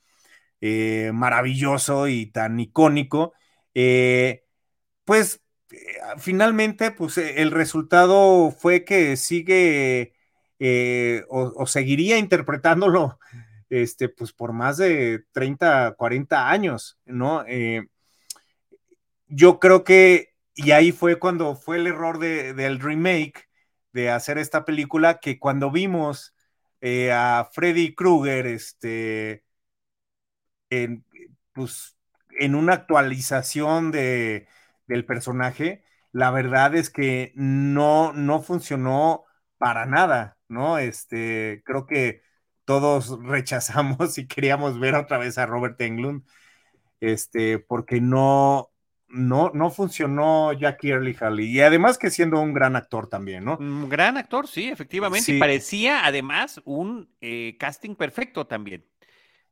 eh, 0.61 1.11
maravilloso 1.13 2.07
y 2.07 2.27
tan 2.27 2.59
icónico, 2.59 3.33
eh, 3.75 4.45
pues 5.05 5.41
finalmente, 6.17 6.91
pues 6.91 7.17
eh, 7.17 7.41
el 7.41 7.51
resultado 7.51 8.51
fue 8.51 8.83
que 8.85 9.17
sigue 9.17 10.13
eh, 10.59 11.23
o, 11.29 11.65
seguiría 11.67 12.17
interpretándolo 12.17 13.19
este, 13.69 14.09
pues 14.09 14.33
por 14.33 14.53
más 14.53 14.77
de 14.77 15.25
30, 15.31 15.95
40 15.97 16.49
años, 16.49 16.97
¿no? 17.05 17.45
yo 19.27 19.59
creo 19.59 19.83
que, 19.83 20.33
y 20.55 20.71
ahí 20.71 20.91
fue 20.93 21.19
cuando 21.19 21.55
fue 21.55 21.77
el 21.77 21.87
error 21.87 22.17
del 22.19 22.79
remake 22.79 23.49
de 23.91 24.09
hacer 24.09 24.37
esta 24.37 24.63
película, 24.63 25.19
que 25.19 25.37
cuando 25.37 25.69
vimos 25.69 26.33
a 26.81 27.49
Freddy 27.51 27.93
Krueger, 27.93 28.47
este, 28.47 29.43
pues, 31.53 31.97
en 32.39 32.55
una 32.55 32.73
actualización 32.73 33.91
de 33.91 34.47
del 34.87 35.05
personaje, 35.05 35.83
la 36.11 36.31
verdad 36.31 36.75
es 36.75 36.89
que 36.89 37.31
no, 37.35 38.13
no 38.13 38.41
funcionó 38.41 39.25
para 39.57 39.85
nada, 39.85 40.37
¿no? 40.47 40.77
Este, 40.77 41.61
creo 41.65 41.85
que 41.85 42.21
todos 42.65 43.19
rechazamos 43.23 44.17
y 44.17 44.27
queríamos 44.27 44.79
ver 44.79 44.95
otra 44.95 45.17
vez 45.17 45.37
a 45.37 45.45
Robert 45.45 45.79
Englund, 45.81 46.23
este, 46.99 47.59
porque 47.59 48.01
no, 48.01 48.71
no, 49.09 49.51
no 49.53 49.69
funcionó 49.69 50.53
Jackie 50.53 50.89
Early 50.89 51.15
Halley. 51.19 51.51
Y 51.51 51.61
además 51.61 51.97
que 51.97 52.09
siendo 52.09 52.39
un 52.41 52.53
gran 52.53 52.75
actor 52.75 53.07
también, 53.07 53.45
¿no? 53.45 53.57
Un 53.57 53.87
gran 53.87 54.17
actor, 54.17 54.47
sí, 54.47 54.69
efectivamente. 54.69 55.33
Y 55.33 55.39
parecía 55.39 56.05
además 56.05 56.61
un 56.65 57.09
eh, 57.21 57.55
casting 57.59 57.95
perfecto 57.95 58.47
también. 58.47 58.85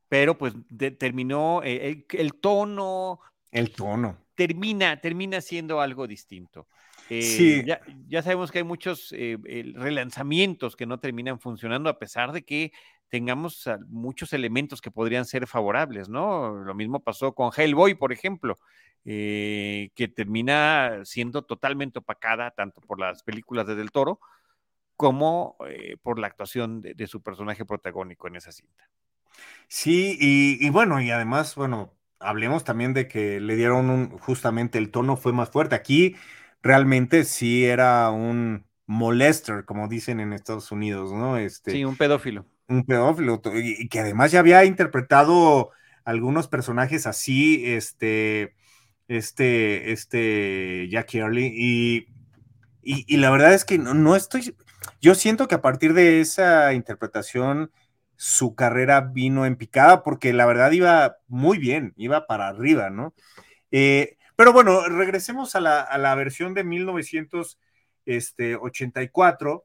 Pero 0.08 0.38
pues 0.38 0.54
terminó 0.98 1.62
eh, 1.64 2.06
el, 2.10 2.34
tono. 2.34 3.20
El 3.50 3.72
tono 3.72 4.25
termina, 4.36 5.00
termina 5.00 5.40
siendo 5.40 5.80
algo 5.80 6.06
distinto. 6.06 6.68
sí. 7.08 7.64
Eh, 7.66 7.78
ya, 8.08 8.22
sabemos 8.22 8.52
que 8.52 8.58
hay 8.58 8.64
muchos 8.64 9.12
eh, 9.16 9.38
relanzamientos 9.74 10.76
que 10.76 10.86
no 10.86 11.00
terminan 11.00 11.40
funcionando 11.40 11.90
a 11.90 11.98
pesar 11.98 12.32
de 12.32 12.44
que 12.44 12.72
tengamos 13.08 13.68
muchos 13.88 14.32
elementos 14.32 14.80
que 14.80 14.90
podrían 14.90 15.24
ser 15.24 15.46
favorables, 15.46 16.08
¿no? 16.08 16.50
Lo 16.50 16.74
mismo 16.74 17.00
pasó 17.00 17.34
con 17.34 17.50
Hellboy, 17.56 17.94
por 17.94 18.12
ejemplo, 18.12 18.58
eh, 19.04 19.90
que 19.94 20.08
termina 20.08 21.04
siendo 21.04 21.42
totalmente 21.42 22.00
opacada 22.00 22.50
tanto 22.50 22.80
por 22.80 23.00
las 23.00 23.22
películas 23.22 23.66
de 23.66 23.76
Del 23.76 23.92
Toro 23.92 24.20
como 24.96 25.56
por 26.02 26.18
la 26.18 26.26
actuación 26.26 26.80
de, 26.80 27.06
su 27.06 27.22
personaje 27.22 27.66
protagónico 27.66 28.28
en 28.28 28.36
esa 28.36 28.50
cinta. 28.50 28.88
Sí, 29.68 30.16
y, 30.18 30.66
y 30.66 30.70
bueno, 30.70 31.02
y 31.02 31.10
además, 31.10 31.54
bueno, 31.54 31.92
hablemos 32.26 32.64
también 32.64 32.92
de 32.92 33.08
que 33.08 33.40
le 33.40 33.56
dieron 33.56 33.90
un, 33.90 34.10
justamente 34.18 34.78
el 34.78 34.90
tono 34.90 35.16
fue 35.16 35.32
más 35.32 35.50
fuerte. 35.50 35.74
Aquí 35.74 36.16
realmente 36.62 37.24
sí 37.24 37.64
era 37.64 38.10
un 38.10 38.66
molester, 38.86 39.64
como 39.64 39.88
dicen 39.88 40.20
en 40.20 40.32
Estados 40.32 40.70
Unidos, 40.72 41.12
¿no? 41.12 41.36
Este, 41.36 41.72
sí, 41.72 41.84
un 41.84 41.96
pedófilo. 41.96 42.46
Un 42.68 42.84
pedófilo, 42.84 43.40
y 43.54 43.88
que 43.88 44.00
además 44.00 44.32
ya 44.32 44.40
había 44.40 44.64
interpretado 44.64 45.70
algunos 46.04 46.48
personajes 46.48 47.06
así, 47.06 47.62
este, 47.64 48.54
este, 49.06 49.92
este 49.92 50.88
Jack 50.90 51.14
Early, 51.14 51.52
y, 51.54 52.06
y, 52.82 53.16
la 53.18 53.30
verdad 53.30 53.54
es 53.54 53.64
que 53.64 53.78
no, 53.78 53.94
no 53.94 54.16
estoy, 54.16 54.56
yo 55.00 55.14
siento 55.14 55.46
que 55.46 55.54
a 55.54 55.62
partir 55.62 55.94
de 55.94 56.20
esa 56.20 56.72
interpretación, 56.74 57.70
su 58.16 58.54
carrera 58.54 59.00
vino 59.00 59.46
en 59.46 59.56
picada 59.56 60.02
porque 60.02 60.32
la 60.32 60.46
verdad 60.46 60.72
iba 60.72 61.18
muy 61.28 61.58
bien, 61.58 61.92
iba 61.96 62.26
para 62.26 62.48
arriba, 62.48 62.90
¿no? 62.90 63.14
Eh, 63.70 64.16
pero 64.36 64.52
bueno, 64.52 64.86
regresemos 64.88 65.54
a 65.56 65.60
la, 65.60 66.14
versión 66.14 66.54
de 66.54 66.64
1984, 66.64 69.64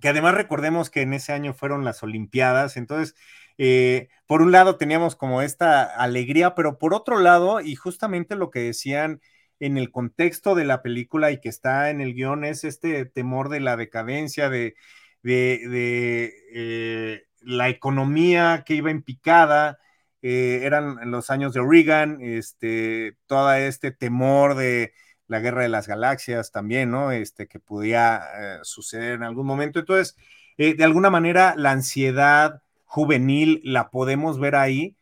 que 0.00 0.08
además 0.08 0.34
recordemos 0.34 0.90
que 0.90 1.02
en 1.02 1.14
ese 1.14 1.32
año 1.32 1.54
fueron 1.54 1.84
las 1.84 2.02
Olimpiadas, 2.02 2.76
entonces 2.76 3.14
eh, 3.58 4.08
por 4.26 4.42
un 4.42 4.52
lado 4.52 4.76
teníamos 4.76 5.16
como 5.16 5.42
esta 5.42 5.84
alegría, 5.84 6.54
pero 6.54 6.78
por 6.78 6.94
otro 6.94 7.18
lado, 7.18 7.60
y 7.60 7.74
justamente 7.76 8.36
lo 8.36 8.50
que 8.50 8.60
decían 8.60 9.20
en 9.60 9.76
el 9.76 9.92
contexto 9.92 10.54
de 10.54 10.64
la 10.64 10.82
película 10.82 11.30
y 11.30 11.40
que 11.40 11.48
está 11.48 11.90
en 11.90 12.00
el 12.00 12.14
guion 12.14 12.44
es 12.44 12.64
este 12.64 13.04
temor 13.04 13.50
de 13.50 13.60
la 13.60 13.76
decadencia, 13.76 14.48
de, 14.48 14.74
de, 15.22 16.32
eh, 16.52 17.24
la 17.40 17.68
economía 17.68 18.64
que 18.66 18.74
iba 18.74 18.90
en 18.90 19.02
picada, 19.02 19.78
eh, 20.22 20.60
eran 20.64 21.10
los 21.10 21.30
años 21.30 21.54
de 21.54 21.62
Reagan, 21.62 22.18
este, 22.20 23.16
todo 23.26 23.52
este 23.54 23.90
temor 23.92 24.54
de 24.54 24.92
la 25.26 25.40
guerra 25.40 25.62
de 25.62 25.68
las 25.68 25.88
galaxias 25.88 26.52
también, 26.52 26.90
¿no? 26.90 27.12
Este, 27.12 27.46
que 27.46 27.60
podía 27.60 28.22
eh, 28.38 28.58
suceder 28.62 29.14
en 29.14 29.22
algún 29.22 29.46
momento. 29.46 29.78
Entonces, 29.80 30.16
de 30.58 30.84
alguna 30.84 31.08
manera, 31.08 31.54
la 31.56 31.70
ansiedad 31.70 32.62
juvenil 32.84 33.62
la 33.64 33.90
podemos 33.90 34.38
ver 34.38 34.56
ahí 34.56 34.96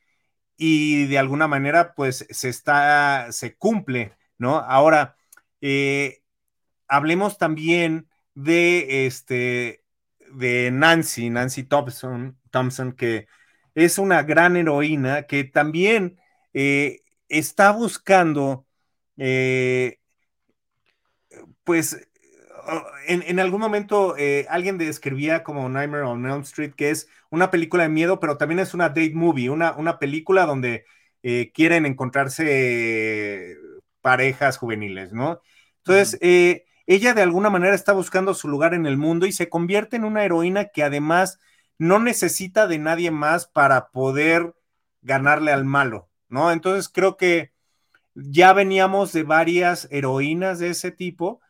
y 0.57 1.07
de 1.07 1.18
alguna 1.18 1.49
manera, 1.49 1.95
pues, 1.95 2.26
se 2.30 2.49
está, 2.49 3.28
se 3.32 3.57
cumple 3.57 4.18
¿no? 4.39 4.59
Ahora, 4.59 5.16
eh, 5.61 6.22
hablemos 6.89 7.39
también 7.39 8.09
de 8.34 9.07
este 9.07 9.84
de 10.33 10.70
Nancy, 10.70 11.31
Nancy 11.31 11.64
Thompson, 11.64 12.39
Thompson, 12.51 12.93
que 12.93 13.26
es 13.74 13.99
una 13.99 14.22
gran 14.22 14.57
heroína 14.57 15.24
que 15.24 15.45
también 15.45 16.18
eh, 16.53 17.01
está 17.29 17.72
buscando, 17.72 18.66
eh, 19.16 19.99
pues, 21.64 22.09
en, 23.07 23.41
algún 23.41 23.61
momento 23.61 24.14
alguien 24.49 24.76
describía 24.76 25.43
como 25.43 25.68
Nightmare 25.70 26.05
on 26.05 26.26
Elm 26.26 26.43
Street, 26.43 26.74
que 26.76 26.91
es 26.91 27.09
una 27.31 27.51
película 27.51 27.85
de 27.85 27.89
miedo, 27.89 28.20
pero 28.20 28.37
también 28.37 28.59
es 28.59 28.74
una 28.74 28.89
date 28.89 29.14
movie, 29.14 29.49
una, 29.49 29.72
una 29.76 29.99
película 29.99 30.45
donde 30.45 30.85
quieren 31.55 31.87
encontrarse 31.87 33.57
parejas 34.03 34.59
juveniles, 34.59 35.12
¿no? 35.12 35.41
Entonces, 35.79 36.18
eh, 36.20 36.66
ella 36.89 37.12
de 37.12 37.20
alguna 37.20 37.51
manera 37.51 37.74
está 37.74 37.93
buscando 37.93 38.32
su 38.32 38.49
lugar 38.49 38.72
en 38.72 38.86
el 38.86 38.97
mundo 38.97 39.26
y 39.26 39.32
se 39.32 39.51
convierte 39.51 39.97
en 39.97 40.05
una 40.05 40.24
heroína 40.24 40.68
que 40.68 40.82
además 40.82 41.39
no 41.76 41.99
necesita 41.99 42.66
de 42.66 42.78
nadie 42.78 43.11
más 43.11 43.47
para 43.47 43.91
poder 43.91 44.55
ganarle 45.03 45.53
al 45.53 45.66
malo, 45.66 46.09
¿no? 46.30 46.51
Entonces 46.51 46.89
creo 46.89 47.18
que 47.18 47.53
ya 48.14 48.55
veníamos 48.55 49.12
de 49.12 49.22
varias 49.22 49.86
heroínas 49.91 50.61
de 50.61 50.70
ese 50.70 50.91
tipo 50.91 51.43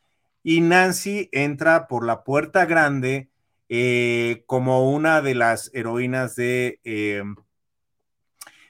y 0.42 0.60
Nancy 0.60 1.28
entra 1.30 1.86
por 1.86 2.04
la 2.04 2.24
puerta 2.24 2.66
grande 2.66 3.30
eh, 3.68 4.42
como 4.46 4.90
una 4.92 5.22
de 5.22 5.36
las 5.36 5.70
heroínas 5.72 6.34
de, 6.34 6.80
eh, 6.82 7.22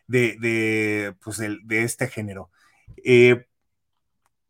de, 0.07 1.15
pues 1.25 1.39
de, 1.39 1.83
este 1.83 2.09
género 2.09 2.51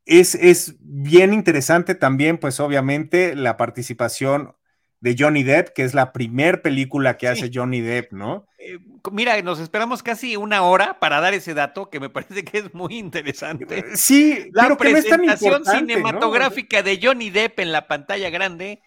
es, 0.09 0.77
bien 0.81 1.33
interesante 1.35 1.95
también, 1.95 2.39
pues 2.39 2.61
obviamente, 2.61 3.37
la 3.37 3.57
participación 3.57 4.55
de 5.01 5.15
Johnny 5.17 5.43
Depp, 5.43 5.69
que 5.75 5.85
es 5.85 5.95
la 5.95 6.13
primer 6.13 6.63
película 6.63 7.17
que 7.17 7.29
hace 7.29 7.51
Johnny 7.53 7.81
Depp, 7.81 8.13
¿no? 8.13 8.47
Eh, 8.59 8.79
mira, 9.13 9.41
nos 9.43 9.61
esperamos 9.61 10.03
casi 10.03 10.37
una 10.37 10.63
hora 10.63 10.99
para 10.99 11.21
dar 11.21 11.35
ese 11.35 11.55
dato 11.55 11.91
que 11.91 12.01
me 12.01 12.11
parece 12.11 12.45
que 12.45 12.59
es 12.59 12.75
muy 12.75 12.97
interesante. 12.97 13.79
Eh, 13.79 13.85
sí, 13.95 14.51
la 14.53 14.77
presentación 14.77 15.65
cinematográfica 15.65 16.83
de 16.83 16.99
Johnny 17.01 17.31
Depp 17.31 17.61
en 17.61 17.71
la 17.71 17.87
pantalla 17.87 18.31
grande 18.31 18.83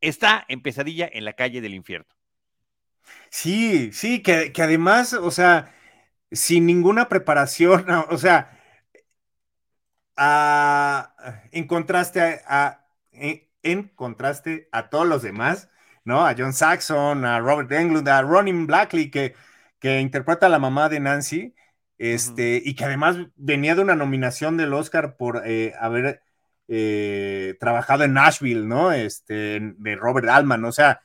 está 0.00 0.44
en 0.48 0.62
Pesadilla 0.62 1.08
en 1.10 1.24
la 1.24 1.32
calle 1.32 1.60
del 1.60 1.74
infierno. 1.74 2.08
Sí, 3.30 3.90
sí, 3.92 4.20
que, 4.22 4.52
que 4.52 4.62
además, 4.62 5.12
o 5.12 5.30
sea, 5.30 5.72
sin 6.32 6.66
ninguna 6.66 7.08
preparación, 7.08 7.86
o 8.10 8.18
sea, 8.18 8.55
en 10.16 11.66
contraste 11.66 12.40
a, 12.46 12.86
en, 13.12 13.88
contraste 13.94 14.68
a 14.72 14.88
todos 14.88 15.06
los 15.06 15.22
demás, 15.22 15.68
¿no? 16.04 16.26
A 16.26 16.34
John 16.36 16.52
Saxon, 16.52 17.24
a 17.24 17.40
Robert 17.40 17.70
Englund, 17.72 18.08
a 18.08 18.22
Ronin 18.22 18.66
Blackley, 18.66 19.10
que, 19.10 19.34
que 19.78 20.00
interpreta 20.00 20.46
a 20.46 20.48
la 20.48 20.58
mamá 20.58 20.88
de 20.88 21.00
Nancy, 21.00 21.54
este, 21.98 22.62
y 22.64 22.74
que 22.74 22.84
además 22.84 23.16
venía 23.36 23.74
de 23.74 23.82
una 23.82 23.96
nominación 23.96 24.56
del 24.56 24.74
Oscar 24.74 25.16
por 25.16 25.42
eh, 25.46 25.74
haber 25.80 26.22
eh, 26.68 27.56
trabajado 27.60 28.04
en 28.04 28.14
Nashville, 28.14 28.66
¿no? 28.66 28.92
Este, 28.92 29.60
de 29.60 29.96
Robert 29.96 30.28
Altman, 30.28 30.64
o 30.64 30.72
sea, 30.72 31.00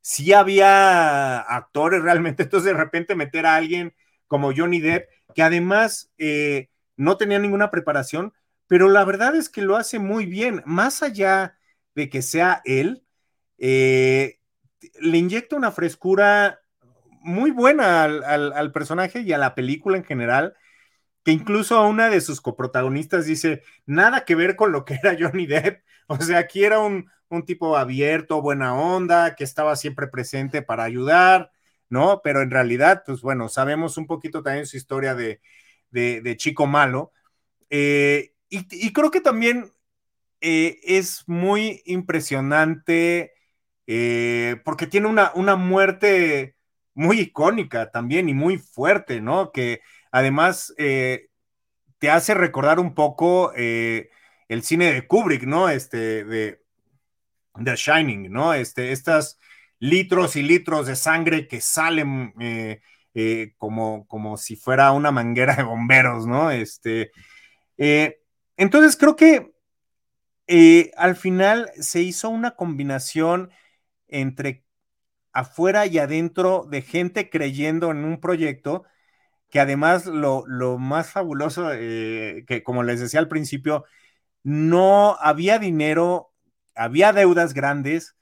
sí 0.00 0.32
había 0.32 1.40
actores 1.40 2.02
realmente, 2.02 2.42
entonces 2.44 2.72
de 2.72 2.78
repente 2.78 3.14
meter 3.14 3.46
a 3.46 3.56
alguien 3.56 3.94
como 4.26 4.52
Johnny 4.54 4.80
Depp, 4.80 5.08
que 5.34 5.42
además 5.42 6.12
eh, 6.18 6.68
no 6.96 7.16
tenía 7.16 7.38
ninguna 7.38 7.70
preparación, 7.70 8.32
pero 8.66 8.88
la 8.88 9.04
verdad 9.04 9.34
es 9.36 9.48
que 9.48 9.62
lo 9.62 9.76
hace 9.76 9.98
muy 9.98 10.26
bien, 10.26 10.62
más 10.66 11.02
allá 11.02 11.58
de 11.94 12.08
que 12.08 12.22
sea 12.22 12.62
él, 12.64 13.04
eh, 13.58 14.40
le 15.00 15.18
inyecta 15.18 15.56
una 15.56 15.72
frescura 15.72 16.60
muy 17.20 17.50
buena 17.50 18.04
al, 18.04 18.72
personaje 18.72 19.20
y 19.20 19.32
a 19.32 19.38
la 19.38 19.54
película 19.54 19.96
en 19.96 20.04
general, 20.04 20.54
que 21.24 21.32
incluso 21.32 21.76
a 21.76 21.86
una 21.88 22.10
de 22.10 22.20
sus 22.20 22.40
coprotagonistas 22.40 23.26
dice, 23.26 23.62
nada 23.86 24.24
que 24.24 24.34
ver 24.34 24.56
con 24.56 24.72
lo 24.72 24.84
que 24.84 24.94
era 25.02 25.16
Johnny 25.18 25.46
Depp, 25.46 25.82
o 26.08 26.16
sea, 26.20 26.38
aquí 26.38 26.64
era 26.64 26.80
un, 26.80 27.10
tipo 27.46 27.76
abierto, 27.76 28.40
buena 28.42 28.74
onda, 28.76 29.34
que 29.34 29.42
estaba 29.42 29.74
siempre 29.74 30.06
presente 30.06 30.62
para 30.62 30.84
ayudar, 30.84 31.50
¿no? 31.88 32.20
Pero 32.22 32.42
en 32.42 32.50
realidad, 32.52 33.02
pues 33.04 33.22
bueno, 33.22 33.48
sabemos 33.48 33.96
un 33.96 34.06
poquito 34.06 34.42
también 34.44 34.66
su 34.66 34.76
historia 34.76 35.16
de, 35.16 35.40
de 35.90 36.36
chico 36.36 36.68
malo. 36.68 37.12
Eh, 37.70 38.33
y, 38.70 38.92
creo 38.92 39.10
que 39.10 39.20
también 39.20 39.72
eh, 40.40 40.78
es 40.84 41.24
muy 41.26 41.82
impresionante 41.86 43.32
eh, 43.86 44.60
porque 44.64 44.86
tiene 44.86 45.08
una, 45.08 45.32
una 45.34 45.56
muerte 45.56 46.56
muy 46.94 47.20
icónica 47.20 47.90
también 47.90 48.28
y 48.28 48.34
muy 48.34 48.58
fuerte, 48.58 49.20
¿no? 49.20 49.50
Que 49.52 49.80
además 50.12 50.72
eh, 50.78 51.28
te 51.98 52.10
hace 52.10 52.34
recordar 52.34 52.78
un 52.78 52.94
poco 52.94 53.52
el 53.54 54.62
cine 54.62 54.92
de 54.92 55.06
Kubrick, 55.06 55.44
¿no? 55.44 55.68
Este, 55.68 56.24
de 56.24 56.62
The 57.62 57.76
Shining, 57.76 58.30
¿no? 58.30 58.54
Este, 58.54 58.92
estas 58.92 59.38
litros 59.80 60.36
y 60.36 60.42
litros 60.42 60.86
de 60.86 60.96
sangre 60.96 61.48
que 61.48 61.60
salen 61.60 62.34
como, 63.56 64.06
como 64.06 64.36
si 64.36 64.56
fuera 64.56 64.92
una 64.92 65.10
manguera 65.10 65.56
de 65.56 65.62
bomberos, 65.64 66.26
¿no? 66.26 66.50
Este, 66.50 67.10
entonces 68.56 68.96
creo 68.96 69.16
que 69.16 69.54
eh, 70.46 70.90
al 70.96 71.16
final 71.16 71.70
se 71.80 72.02
hizo 72.02 72.28
una 72.28 72.52
combinación 72.56 73.50
entre 74.08 74.64
afuera 75.32 75.86
y 75.86 75.98
adentro 75.98 76.66
de 76.70 76.82
gente 76.82 77.30
creyendo 77.30 77.90
en 77.90 78.04
un 78.04 78.20
proyecto 78.20 78.84
que 79.50 79.60
además 79.60 80.06
lo, 80.06 80.44
más 80.78 81.12
fabuloso, 81.12 81.70
eh, 81.72 82.44
que 82.48 82.62
como 82.64 82.82
les 82.84 83.00
decía 83.00 83.20
al 83.20 83.28
principio, 83.28 83.84
no 84.44 85.16
había 85.20 85.58
dinero, 85.58 86.32
había 86.74 87.12
deudas 87.12 87.54
grandes. 87.54 88.16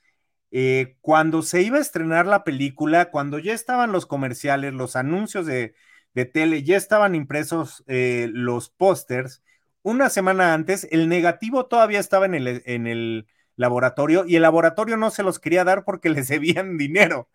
Eh, 0.51 0.99
cuando 1.01 1.43
se 1.43 1.63
iba 1.63 1.79
a 1.79 1.81
estrenar 1.83 2.27
la 2.27 2.45
película, 2.45 3.11
cuando 3.11 3.39
ya 3.39 3.55
estaban 3.55 3.93
los 3.93 4.07
comerciales, 4.07 4.75
los 4.75 4.97
anuncios 4.97 5.47
de, 5.47 5.75
de 6.15 6.27
tele, 6.27 6.63
ya 6.65 6.77
estaban 6.77 7.15
impresos 7.15 7.85
los 7.87 8.71
pósters, 8.71 9.43
una 9.83 10.11
semana 10.11 10.55
antes, 10.55 10.87
el 10.91 11.09
negativo 11.09 11.67
todavía 11.67 12.01
estaba 12.01 12.27
en 12.27 12.35
el, 12.35 12.63
en 12.67 12.87
el 12.87 13.27
laboratorio 13.57 14.25
y 14.27 14.37
el 14.37 14.43
laboratorio 14.43 14.97
no 14.97 15.11
se 15.11 15.23
los 15.23 15.39
quería 15.39 15.65
dar 15.65 15.85
porque 15.85 16.09
les 16.11 16.29
debían 16.29 16.79
dinero. 16.79 17.29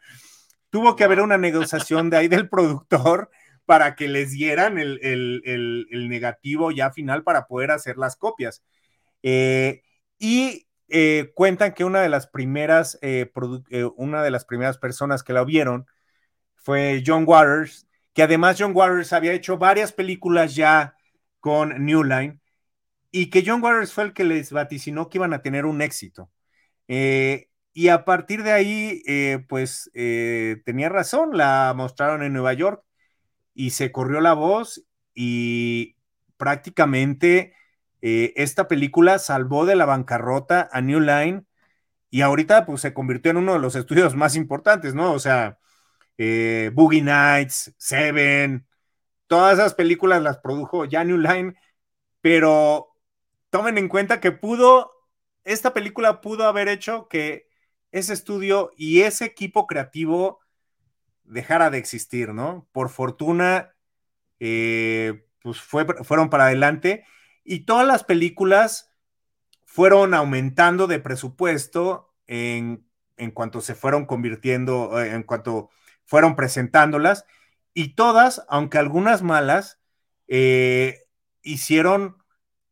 Tuvo 0.70 0.96
que 0.96 1.04
haber 1.04 1.22
una 1.22 1.38
negociación 1.38 2.10
de 2.10 2.18
ahí 2.18 2.28
del 2.28 2.50
productor 2.50 3.30
para 3.66 3.96
que 3.96 4.08
les 4.08 4.32
dieran 4.32 4.78
el, 4.78 5.88
negativo 6.10 6.72
ya 6.72 6.92
final 6.92 7.24
para 7.24 7.48
poder 7.48 7.72
hacer 7.72 7.98
las 7.98 8.16
copias. 8.16 8.64
Eh, 9.24 9.82
y 10.18 10.68
eh, 10.90 11.32
cuentan 11.36 11.74
que 11.74 11.84
una 11.84 12.02
de 12.02 12.10
las 12.10 12.28
primeras, 12.28 12.98
eh, 13.02 13.30
una 13.98 14.24
de 14.24 14.32
las 14.32 14.46
primeras 14.46 14.78
personas 14.78 15.24
que 15.24 15.34
la 15.34 15.44
vieron 15.44 15.86
fue 16.56 17.04
John 17.06 17.26
Waters, 17.28 17.88
que 18.14 18.24
además 18.24 18.58
John 18.60 18.72
Waters 18.74 19.14
había 19.14 19.34
hecho 19.34 19.58
varias 19.58 19.92
películas 19.92 20.56
ya 20.56 20.97
con 21.40 21.86
New 21.86 22.04
Line 22.04 22.40
y 23.12 23.30
que 23.30 23.44
John 23.46 23.64
Waters 23.64 23.94
fue 23.94 24.06
el 24.06 24.14
que 24.14 24.24
les 24.24 24.52
vaticinó 24.52 25.10
que 25.10 25.18
iban 25.18 25.34
a 25.34 25.42
tener 25.42 25.66
un 25.66 25.82
éxito. 25.82 26.32
Eh, 26.88 27.50
y 27.74 27.90
a 27.90 28.06
partir 28.06 28.44
de 28.44 28.52
ahí, 28.54 29.04
eh, 29.08 29.46
pues 29.50 29.92
eh, 29.94 30.62
tenía 30.66 30.90
razón, 30.90 31.38
la 31.38 31.74
mostraron 31.76 32.24
en 32.24 32.34
Nueva 32.34 32.54
York 32.54 32.84
y 33.54 33.72
se 33.72 33.92
corrió 33.92 34.22
la 34.22 34.34
voz 34.34 34.84
y 35.14 35.98
prácticamente 36.38 37.54
esta 38.02 38.68
película 38.70 39.20
salvó 39.20 39.66
de 39.66 39.76
la 39.76 39.86
bancarrota 39.86 40.70
a 40.72 40.82
New 40.82 41.02
Line 41.02 41.44
y 42.10 42.22
ahorita 42.22 42.66
pues 42.66 42.82
se 42.82 42.94
convirtió 42.94 43.32
en 43.32 43.38
uno 43.38 43.54
de 43.54 43.60
los 43.60 43.76
estudios 43.76 44.16
más 44.16 44.36
importantes, 44.36 44.96
¿no? 44.96 45.14
O 45.14 45.20
sea, 45.20 45.60
Boogie 46.18 47.02
Nights, 47.02 47.74
Seven, 47.78 48.67
todas 49.28 49.60
esas 49.60 49.74
películas 49.74 50.22
las 50.22 50.40
produjo 50.40 50.86
New 50.86 51.18
Line, 51.18 51.56
pero 52.22 52.96
tomen 53.50 53.78
en 53.78 53.90
cuenta 53.90 54.20
que 54.20 54.32
pudo, 54.32 54.92
esta 55.44 55.74
película 55.74 56.22
pudo 56.22 56.46
haber 56.46 56.68
hecho 56.68 57.08
que 57.08 57.48
ese 57.92 58.14
estudio 58.14 58.72
y 58.76 59.02
ese 59.02 59.26
equipo 59.26 59.68
creativo 59.68 60.40
dejara 61.24 61.70
de 61.70 61.78
existir, 61.78 62.34
¿no? 62.34 62.68
Por 62.72 62.90
fortuna, 62.90 63.74
eh, 64.40 65.26
pues 65.42 65.60
fueron 65.62 66.30
para 66.30 66.46
adelante 66.46 67.06
y 67.44 67.62
todas 67.62 67.88
las 67.88 68.04
películas 68.04 68.92
fueron 69.66 70.14
aumentando 70.14 70.88
de 70.88 71.00
presupuesto 71.00 72.14
en, 72.28 72.86
en 73.18 73.32
cuanto 73.32 73.62
se 73.62 73.76
fueron 73.76 74.06
convirtiendo, 74.06 75.02
eh, 75.02 75.14
en 75.14 75.24
cuanto 75.24 75.70
fueron 76.06 76.36
presentándolas 76.36 77.26
y 77.78 77.90
todas, 77.90 78.44
aunque 78.50 78.80
algunas 78.80 79.22
malas, 79.22 79.80
eh, 80.28 81.04
hicieron 81.44 82.18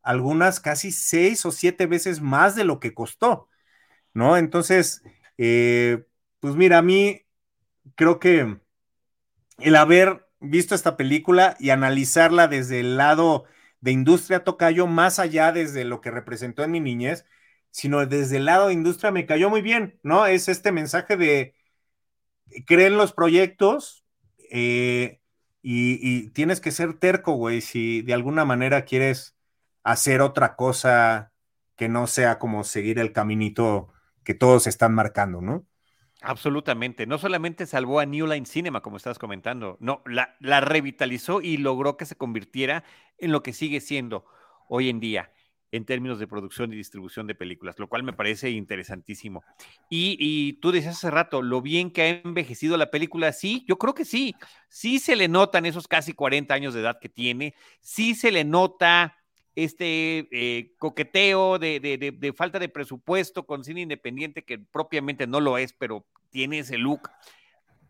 algunas 0.01 0.59
casi 0.59 0.91
seis 0.91 1.45
o 1.45 1.51
siete 1.51 1.85
veces 1.85 2.21
más 2.21 2.55
de 2.55 2.63
lo 2.63 2.79
que 2.79 2.95
costó, 2.95 3.47
¿no? 4.15 4.35
Entonces, 4.35 5.03
eh, 5.37 6.05
pues 6.39 6.55
mira, 6.55 6.79
a 6.79 6.81
mí 6.81 7.21
creo 7.95 8.19
que 8.19 8.59
el 9.59 9.75
haber 9.75 10.27
visto 10.39 10.73
esta 10.73 10.97
película 10.97 11.55
y 11.59 11.69
analizarla 11.69 12.47
desde 12.47 12.79
el 12.79 12.97
lado 12.97 13.45
de 13.81 13.91
industria 13.91 14.43
tocayo, 14.43 14.87
más 14.87 15.19
allá 15.19 15.51
desde 15.51 15.85
lo 15.85 16.01
que 16.01 16.09
representó 16.09 16.63
en 16.63 16.71
mi 16.71 16.79
niñez, 16.79 17.25
sino 17.69 18.07
desde 18.07 18.37
el 18.37 18.45
lado 18.45 18.69
de 18.69 18.73
industria 18.73 19.11
me 19.11 19.27
cayó 19.27 19.51
muy 19.51 19.61
bien, 19.61 19.99
¿no? 20.01 20.25
Es 20.25 20.49
este 20.49 20.71
mensaje 20.71 21.15
de 21.15 21.55
creer 22.65 22.91
en 22.93 22.97
los 22.97 23.13
proyectos, 23.13 24.04
eh, 24.51 25.21
y, 25.61 26.29
tienes 26.29 26.61
que 26.61 26.71
ser 26.71 26.93
terco, 26.99 27.33
güey, 27.33 27.61
si 27.61 28.01
de 28.01 28.13
alguna 28.13 28.45
manera 28.45 28.85
quieres 28.85 29.35
hacer 29.83 30.21
otra 30.21 30.55
cosa 30.55 31.31
que 31.75 31.89
no 31.89 32.07
sea 32.07 32.39
como 32.39 32.63
seguir 32.63 32.99
el 32.99 33.11
caminito 33.11 33.91
que 34.23 34.33
todos 34.33 34.67
están 34.67 34.93
marcando, 34.93 35.41
¿no? 35.41 35.65
Absolutamente. 36.21 37.05
No 37.05 37.17
solamente 37.17 37.65
salvó 37.65 37.99
a 37.99 38.05
New 38.05 38.25
Line 38.25 38.45
Cinema, 38.45 38.81
como 38.81 38.97
estabas 38.97 39.19
comentando, 39.19 39.77
no, 39.79 40.01
la, 40.05 40.35
la 40.39 40.61
revitalizó 40.61 41.41
y 41.41 41.57
logró 41.57 41.97
que 41.97 42.05
se 42.05 42.15
convirtiera 42.15 42.83
en 43.17 43.31
lo 43.31 43.43
que 43.43 43.53
sigue 43.53 43.81
siendo 43.81 44.25
hoy 44.67 44.89
en 44.89 44.99
día 44.99 45.31
en 45.75 45.85
términos 45.85 46.19
de 46.19 46.27
producción 46.27 46.71
y 46.71 46.77
distribución 46.77 47.27
de 47.27 47.35
películas, 47.35 47.77
lo 47.79 47.87
cual 47.87 48.03
me 48.03 48.13
parece 48.13 48.49
interesantísimo. 48.49 49.43
Y, 49.89 50.53
tú 50.61 50.71
decías 50.71 50.95
hace 50.95 51.11
rato, 51.11 51.41
lo 51.41 51.61
bien 51.61 51.91
que 51.91 52.01
ha 52.01 52.09
envejecido 52.09 52.77
la 52.77 52.91
película, 52.91 53.31
sí, 53.33 53.65
yo 53.67 53.77
creo 53.77 53.93
que 53.93 54.05
sí, 54.05 54.35
sí 54.69 54.99
se 54.99 55.15
le 55.15 55.27
notan 55.27 55.65
esos 55.65 55.87
casi 55.87 56.13
40 56.13 56.53
años 56.53 56.73
de 56.73 56.81
edad 56.81 56.99
que 56.99 57.09
tiene, 57.09 57.55
sí 57.81 58.15
se 58.15 58.31
le 58.31 58.43
nota 58.43 59.17
este 59.55 60.27
eh, 60.31 60.73
coqueteo 60.77 61.59
de, 61.59 61.79
de, 61.79 62.33
falta 62.33 62.59
de 62.59 62.69
presupuesto 62.69 63.45
con 63.45 63.63
cine 63.63 63.81
independiente, 63.81 64.43
que 64.43 64.59
propiamente 64.59 65.27
no 65.27 65.39
lo 65.39 65.57
es, 65.57 65.73
pero 65.73 66.05
tiene 66.29 66.59
ese 66.59 66.77
look 66.77 67.09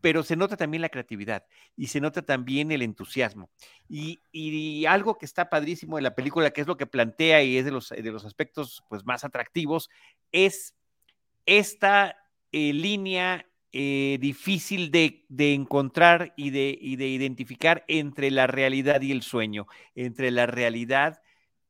pero 0.05 0.21
se 0.21 0.35
nota 0.35 0.55
también 0.55 0.83
la 0.83 0.89
creatividad 0.89 1.47
y 1.75 1.87
se 1.87 1.99
nota 1.99 2.21
también 2.21 2.71
el 2.71 2.83
entusiasmo. 2.83 3.49
Y, 3.89 4.85
algo 4.85 5.17
que 5.17 5.25
está 5.25 5.49
padrísimo 5.49 5.95
de 5.95 6.03
la 6.03 6.13
película, 6.13 6.51
que 6.51 6.61
es 6.61 6.67
lo 6.67 6.77
que 6.77 6.85
plantea 6.85 7.41
y 7.41 7.57
es 7.57 7.65
de 7.65 7.71
los, 7.71 7.89
de 7.89 8.11
los 8.11 8.23
aspectos 8.23 8.83
pues, 8.87 9.03
más 9.03 9.23
atractivos, 9.23 9.89
es 10.31 10.75
esta 11.47 12.17
eh, 12.51 12.71
línea 12.71 13.47
eh, 13.71 14.19
difícil 14.21 14.91
de, 14.91 15.25
encontrar 15.39 16.35
y 16.37 16.51
de, 16.51 16.77
de 16.99 17.07
identificar 17.07 17.83
entre 17.87 18.29
la 18.29 18.45
realidad 18.45 19.01
y 19.01 19.11
el 19.11 19.23
sueño, 19.23 19.65
entre 19.95 20.29
la 20.29 20.45
realidad 20.45 21.23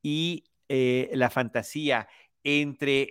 y 0.03 0.43
eh, 0.67 1.09
la 1.13 1.29
fantasía, 1.29 2.09
entre 2.43 3.07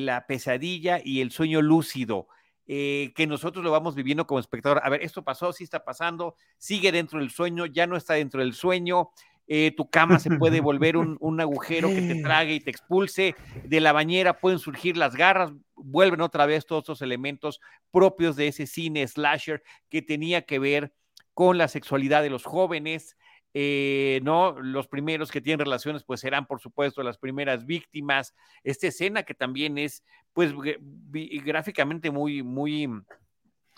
la 0.00 0.28
pesadilla 0.28 1.00
y 1.04 1.22
el 1.22 1.32
sueño 1.32 1.60
lúcido. 1.60 2.28
Eh, 2.72 3.12
que 3.16 3.26
nosotros 3.26 3.64
lo 3.64 3.72
vamos 3.72 3.96
viviendo 3.96 4.28
como 4.28 4.38
espectador. 4.38 4.80
A 4.84 4.88
ver, 4.88 5.02
esto 5.02 5.24
pasó, 5.24 5.52
sí 5.52 5.64
está 5.64 5.82
pasando, 5.82 6.36
sigue 6.56 6.92
dentro 6.92 7.18
del 7.18 7.30
sueño, 7.30 7.66
ya 7.66 7.88
no 7.88 7.96
está 7.96 8.14
dentro 8.14 8.42
del 8.42 8.54
sueño. 8.54 9.10
Eh, 9.48 9.74
tu 9.76 9.90
cama 9.90 10.20
se 10.20 10.30
puede 10.36 10.60
volver 10.60 10.96
un, 10.96 11.40
agujero 11.40 11.88
que 11.88 12.00
te 12.00 12.22
trague 12.22 12.54
y 12.54 12.60
te 12.60 12.70
expulse. 12.70 13.34
De 13.64 13.80
la 13.80 13.90
bañera 13.90 14.38
pueden 14.38 14.60
surgir 14.60 14.96
las 14.96 15.16
garras, 15.16 15.50
vuelven 15.74 16.20
otra 16.20 16.46
vez 16.46 16.64
todos 16.64 16.84
esos 16.84 17.02
elementos 17.02 17.60
propios 17.90 18.36
de 18.36 18.46
ese 18.46 18.68
cine 18.68 19.04
slasher 19.08 19.64
que 19.88 20.00
tenía 20.00 20.42
que 20.42 20.60
ver 20.60 20.94
con 21.34 21.58
la 21.58 21.66
sexualidad 21.66 22.22
de 22.22 22.30
los 22.30 22.44
jóvenes, 22.44 23.16
eh, 23.54 24.20
¿no? 24.22 24.60
Los 24.60 24.88
primeros 24.88 25.30
que 25.30 25.40
tienen 25.40 25.64
relaciones, 25.64 26.04
pues 26.04 26.20
serán, 26.20 26.46
por 26.46 26.60
supuesto, 26.60 27.02
las 27.02 27.18
primeras 27.18 27.66
víctimas. 27.66 28.34
Esta 28.62 28.86
escena 28.88 29.22
que 29.22 29.34
también 29.34 29.78
es, 29.78 30.04
pues, 30.32 30.52
gráficamente 31.44 32.10
muy, 32.10 32.42
muy, 32.42 32.88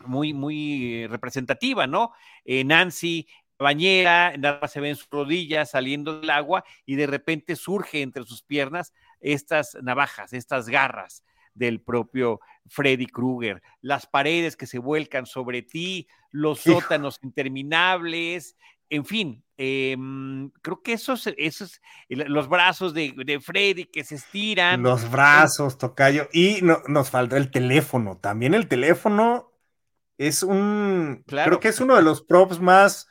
muy, 0.05 0.33
muy 0.35 1.07
representativa, 1.07 1.87
¿no? 1.87 2.13
Eh, 2.45 2.65
Nancy 2.65 3.27
bañera, 3.63 4.37
nada 4.37 4.69
se 4.69 4.81
ven 4.81 4.97
sus 4.97 5.09
rodillas 5.11 5.71
saliendo 5.71 6.21
del 6.21 6.31
agua 6.31 6.65
y 6.85 6.97
de 6.97 7.07
repente 7.07 7.57
surge 7.57 8.03
entre 8.03 8.25
sus 8.25 8.43
piernas 8.43 8.93
estas 9.21 9.79
navajas, 9.83 10.33
estas 10.33 10.69
garras 10.69 11.25
del 11.55 11.81
propio 11.81 12.41
Freddy 12.67 13.07
Krueger, 13.07 13.63
las 13.81 14.07
paredes 14.07 14.57
que 14.57 14.67
se 14.67 14.79
vuelcan 14.79 15.27
sobre 15.27 15.63
ti, 15.63 16.09
los 16.31 16.61
sótanos 16.61 17.19
interminables, 17.23 18.57
en 18.93 19.07
fin, 19.07 19.43
em, 19.57 20.51
creo 20.61 20.83
que 20.83 20.93
esos, 20.93 21.27
esos, 21.39 21.81
los 22.11 22.47
brazos 22.47 22.93
de, 22.93 23.41
Freddy 23.43 23.87
que 23.87 24.05
se 24.05 24.17
estiran. 24.17 24.83
Los 24.83 25.11
brazos, 25.11 25.79
tocayo. 25.79 26.29
Y 26.31 26.59
no, 26.61 26.83
nos 26.89 27.09
faltó 27.09 27.39
el 27.39 27.51
teléfono. 27.51 28.19
También 28.19 28.53
el 28.53 28.69
teléfono 28.69 29.51
es 30.19 30.43
un. 30.43 31.25
Creo 31.27 31.59
que 31.59 31.69
es 31.69 31.81
uno 31.81 31.97
de 31.97 32.03
los 32.03 32.21
props 32.21 32.61
más 32.61 33.09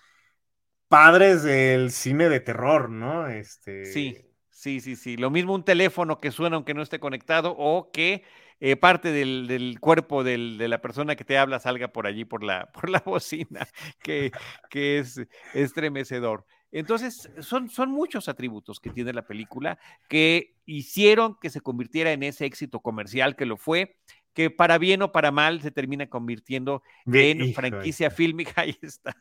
padres 0.87 1.41
del 1.41 1.89
cine 1.89 2.29
de 2.29 2.41
terror, 2.41 2.91
¿no? 2.91 3.27
Este... 3.27 3.85
Sí, 3.85 4.17
sí, 4.51 4.81
sí, 4.81 4.95
sí. 4.95 5.17
Lo 5.17 5.31
mismo 5.31 5.55
un 5.55 5.65
teléfono 5.65 6.19
que 6.19 6.29
suena 6.29 6.57
aunque 6.57 6.75
no 6.75 6.83
esté 6.83 6.99
conectado 6.99 7.55
o 7.57 7.89
que 7.91 8.23
eh, 8.63 8.75
parte 8.75 9.11
del, 9.11 9.79
cuerpo 9.79 10.23
de 10.23 10.37
la 10.37 10.81
persona 10.81 11.15
que 11.15 11.25
te 11.25 11.35
habla 11.35 11.59
salga 11.59 11.87
por 11.87 12.05
allí, 12.05 12.25
por 12.25 12.43
la, 12.43 12.67
por 12.67 12.91
la 12.91 12.99
bocina, 13.05 13.67
que, 14.03 14.31
que 14.69 14.99
es 14.99 15.19
estremecedor. 15.55 16.45
Entonces, 16.71 17.31
son, 17.39 17.69
son 17.69 17.89
muchos 17.89 18.29
atributos 18.29 18.79
que 18.79 18.91
tiene 18.91 19.13
la 19.13 19.25
película 19.25 19.79
que 20.07 20.55
hicieron 20.67 21.39
que 21.41 21.49
se 21.49 21.59
convirtiera 21.59 22.11
en 22.11 22.21
ese 22.21 22.45
éxito 22.45 22.81
comercial 22.81 23.35
que 23.35 23.47
lo 23.47 23.57
fue, 23.57 23.97
que 24.35 24.51
para 24.51 24.77
bien 24.77 25.01
o 25.01 25.11
para 25.11 25.31
mal 25.31 25.61
se 25.61 25.71
termina 25.71 26.07
convirtiendo 26.07 26.83
en 27.11 27.55
franquicia 27.55 28.11
fílmica. 28.11 28.53
Ahí 28.61 28.77
está. 28.83 29.15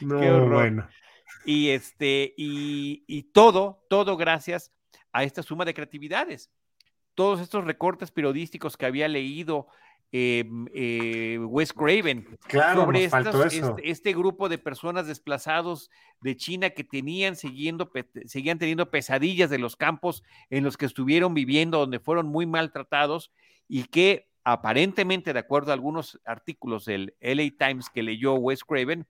No, 0.00 0.48
bueno. 0.48 0.88
Y 1.46 1.68
este, 1.68 2.34
y, 2.36 3.04
y 3.06 3.22
todo, 3.30 3.86
todo 3.88 4.16
gracias 4.16 4.72
a 5.12 5.22
esta 5.22 5.44
suma 5.44 5.64
de 5.64 5.72
creatividades 5.72 6.50
todos 7.20 7.42
estos 7.42 7.66
recortes 7.66 8.10
periodísticos 8.10 8.78
que 8.78 8.86
había 8.86 9.06
leído 9.06 9.66
eh, 10.10 10.50
eh, 10.72 11.38
Wes 11.38 11.74
Craven 11.74 12.38
sobre 12.48 13.04
este, 13.04 13.90
este, 13.90 14.14
grupo 14.14 14.48
de 14.48 14.56
personas 14.56 15.06
desplazados 15.06 15.90
de 16.22 16.34
China 16.38 16.70
que 16.70 16.82
tenían 16.82 17.36
siguiendo, 17.36 17.92
seguían 18.24 18.58
teniendo 18.58 18.90
pesadillas 18.90 19.50
de 19.50 19.58
los 19.58 19.76
campos 19.76 20.22
en 20.48 20.64
los 20.64 20.78
que 20.78 20.86
estuvieron 20.86 21.34
viviendo, 21.34 21.80
donde 21.80 22.00
fueron 22.00 22.26
muy 22.26 22.46
maltratados 22.46 23.32
y 23.68 23.84
que 23.84 24.30
aparentemente, 24.42 25.34
de 25.34 25.40
acuerdo 25.40 25.72
a 25.72 25.74
algunos 25.74 26.18
artículos 26.24 26.86
del 26.86 27.14
LA 27.20 27.50
Times 27.58 27.90
que 27.90 28.02
leyó 28.02 28.32
Wes 28.32 28.64
Craven, 28.64 29.06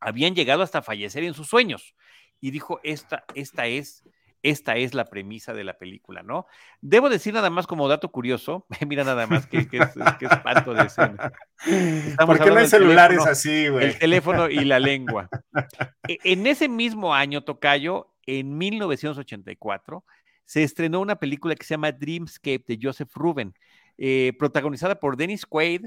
habían 0.00 0.34
llegado 0.34 0.64
hasta 0.64 0.82
fallecer 0.82 1.22
en 1.22 1.34
sus 1.34 1.46
sueños. 1.46 1.94
Y 2.40 2.50
dijo, 2.50 2.80
esta, 2.82 3.22
esta 3.36 3.68
es 3.68 4.02
esta 4.42 4.76
es 4.76 4.94
la 4.94 5.04
premisa 5.04 5.54
de 5.54 5.64
la 5.64 5.78
película, 5.78 6.22
¿no? 6.22 6.46
Debo 6.80 7.08
decir 7.08 7.32
nada 7.32 7.50
más 7.50 7.66
como 7.66 7.88
dato 7.88 8.10
curioso, 8.10 8.66
mira 8.86 9.04
nada 9.04 9.26
más 9.26 9.46
que, 9.46 9.68
que, 9.68 9.78
es, 9.78 9.90
espanto 10.20 10.74
de 10.74 10.82
escena. 10.82 11.32
¿Por 12.26 12.38
qué 12.42 12.50
no 12.50 12.56
hay 12.56 12.68
celulares 12.68 13.24
así, 13.26 13.68
güey? 13.68 13.86
El 13.86 13.98
teléfono 13.98 14.48
y 14.48 14.64
la 14.64 14.78
lengua. 14.78 15.28
E, 16.08 16.18
en 16.24 16.46
ese 16.48 16.68
mismo 16.68 17.14
año, 17.14 17.44
Tocayo, 17.44 18.12
en 18.26 18.58
1984, 18.58 20.04
se 20.44 20.64
estrenó 20.64 21.00
una 21.00 21.16
película 21.16 21.54
que 21.54 21.64
se 21.64 21.74
llama 21.74 21.92
Dreamscape 21.92 22.64
de 22.66 22.78
Joseph 22.82 23.14
Ruben, 23.14 23.54
eh, 23.98 24.32
protagonizada 24.38 24.98
por 24.98 25.16
Dennis 25.16 25.46
Quaid, 25.46 25.86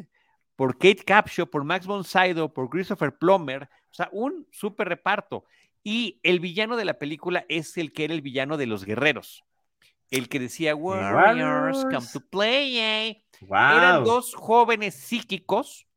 por 0.56 0.78
Kate 0.78 1.04
Capshaw, 1.06 1.48
por 1.48 1.64
Max 1.66 1.86
von 1.86 2.04
Sydow, 2.04 2.54
por 2.54 2.70
Christopher 2.70 3.18
Plummer, 3.18 3.64
o 3.64 3.94
sea, 3.94 4.10
un 4.12 4.48
súper 4.52 4.88
reparto. 4.88 5.46
Y 5.88 6.20
el 6.24 6.40
villano 6.40 6.78
de 6.78 6.84
la 6.84 6.98
película 6.98 7.46
es 7.48 7.78
el 7.78 7.94
que 7.94 8.06
era 8.06 8.16
el 8.16 8.24
villano 8.24 8.58
de 8.58 8.66
los 8.66 8.86
guerreros. 8.86 9.46
El 10.10 10.30
que 10.30 10.40
decía, 10.40 10.76
Warriors, 10.76 11.84
come 11.86 12.08
to 12.12 12.22
play. 12.22 12.80
Eh". 12.80 13.24
Eran 13.40 14.04
dos 14.04 14.34
jóvenes 14.34 14.96
psíquicos 14.96 15.88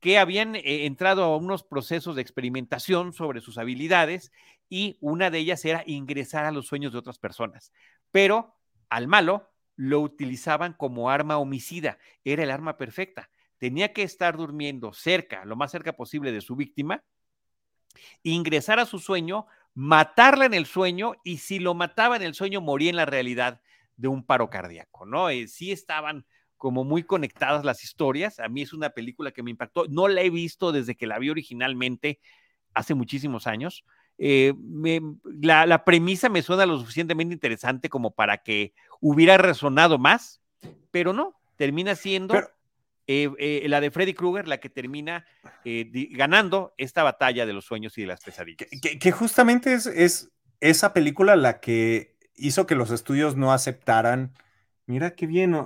que 0.00 0.18
habían 0.18 0.54
eh, 0.54 0.84
entrado 0.84 1.24
a 1.24 1.36
unos 1.38 1.62
procesos 1.62 2.14
de 2.14 2.20
experimentación 2.20 3.14
sobre 3.14 3.40
sus 3.40 3.56
habilidades 3.56 4.32
y 4.68 4.98
una 5.00 5.30
de 5.30 5.38
ellas 5.38 5.64
era 5.64 5.82
ingresar 5.86 6.44
a 6.44 6.50
los 6.50 6.66
sueños 6.66 6.92
de 6.92 6.98
otras 6.98 7.18
personas. 7.18 7.72
Pero 8.10 8.54
al 8.90 9.08
malo 9.08 9.50
lo 9.76 10.00
utilizaban 10.00 10.74
como 10.74 11.08
arma 11.08 11.38
homicida, 11.38 11.96
era 12.22 12.42
el 12.42 12.50
arma 12.50 12.76
perfecta. 12.76 13.30
Tenía 13.56 13.94
que 13.94 14.02
estar 14.02 14.36
durmiendo 14.36 14.92
cerca, 14.92 15.46
lo 15.46 15.56
más 15.56 15.70
cerca 15.70 15.94
posible 15.94 16.32
de 16.32 16.42
su 16.42 16.54
víctima, 16.54 17.02
ingresar 18.22 18.78
a 18.78 18.86
su 18.86 18.98
sueño, 18.98 19.46
matarla 19.74 20.46
en 20.46 20.54
el 20.54 20.66
sueño 20.66 21.14
y 21.24 21.38
si 21.38 21.58
lo 21.58 21.74
mataba 21.74 22.16
en 22.16 22.22
el 22.22 22.34
sueño 22.34 22.60
moría 22.60 22.90
en 22.90 22.96
la 22.96 23.06
realidad 23.06 23.60
de 23.96 24.08
un 24.08 24.24
paro 24.24 24.50
cardíaco, 24.50 25.06
¿no? 25.06 25.30
Eh, 25.30 25.46
sí 25.46 25.72
estaban 25.72 26.24
como 26.56 26.84
muy 26.84 27.04
conectadas 27.04 27.64
las 27.64 27.84
historias. 27.84 28.38
A 28.38 28.48
mí 28.48 28.62
es 28.62 28.72
una 28.72 28.90
película 28.90 29.30
que 29.32 29.42
me 29.42 29.50
impactó. 29.50 29.86
No 29.88 30.08
la 30.08 30.20
he 30.20 30.30
visto 30.30 30.72
desde 30.72 30.94
que 30.94 31.06
la 31.06 31.18
vi 31.18 31.30
originalmente 31.30 32.20
hace 32.74 32.94
muchísimos 32.94 33.46
años. 33.46 33.84
Eh, 34.18 34.52
la, 35.40 35.84
premisa 35.84 36.28
me 36.28 36.42
suena 36.42 36.66
lo 36.66 36.78
suficientemente 36.78 37.32
interesante 37.32 37.88
como 37.88 38.10
para 38.14 38.38
que 38.38 38.74
hubiera 39.00 39.38
resonado 39.38 39.98
más, 39.98 40.42
pero 40.90 41.14
no, 41.14 41.40
termina 41.56 41.94
siendo 41.94 42.34
eh, 43.12 43.28
eh, 43.38 43.68
la 43.68 43.80
de 43.80 43.90
Freddy 43.90 44.14
Krueger 44.14 44.46
la 44.46 44.58
que 44.58 44.70
termina 44.70 45.26
ganando 45.64 46.74
esta 46.78 47.02
batalla 47.02 47.44
de 47.44 47.52
los 47.52 47.64
sueños 47.64 47.98
y 47.98 48.02
de 48.02 48.06
las 48.06 48.22
pesadillas. 48.22 48.68
Que, 48.80 49.10
justamente 49.10 49.72
es, 49.72 49.86
es, 49.86 50.30
esa 50.60 50.92
película 50.92 51.34
la 51.34 51.58
que 51.58 52.16
hizo 52.36 52.66
que 52.68 52.76
los 52.76 52.92
estudios 52.92 53.34
no 53.34 53.52
aceptaran. 53.52 54.32
Mira 54.86 55.16
qué 55.16 55.26
bien, 55.26 55.56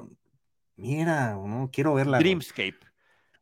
Mira, 0.76 1.34
no 1.34 1.70
quiero 1.70 1.92
verla. 1.92 2.18
Dreamscape. 2.18 2.78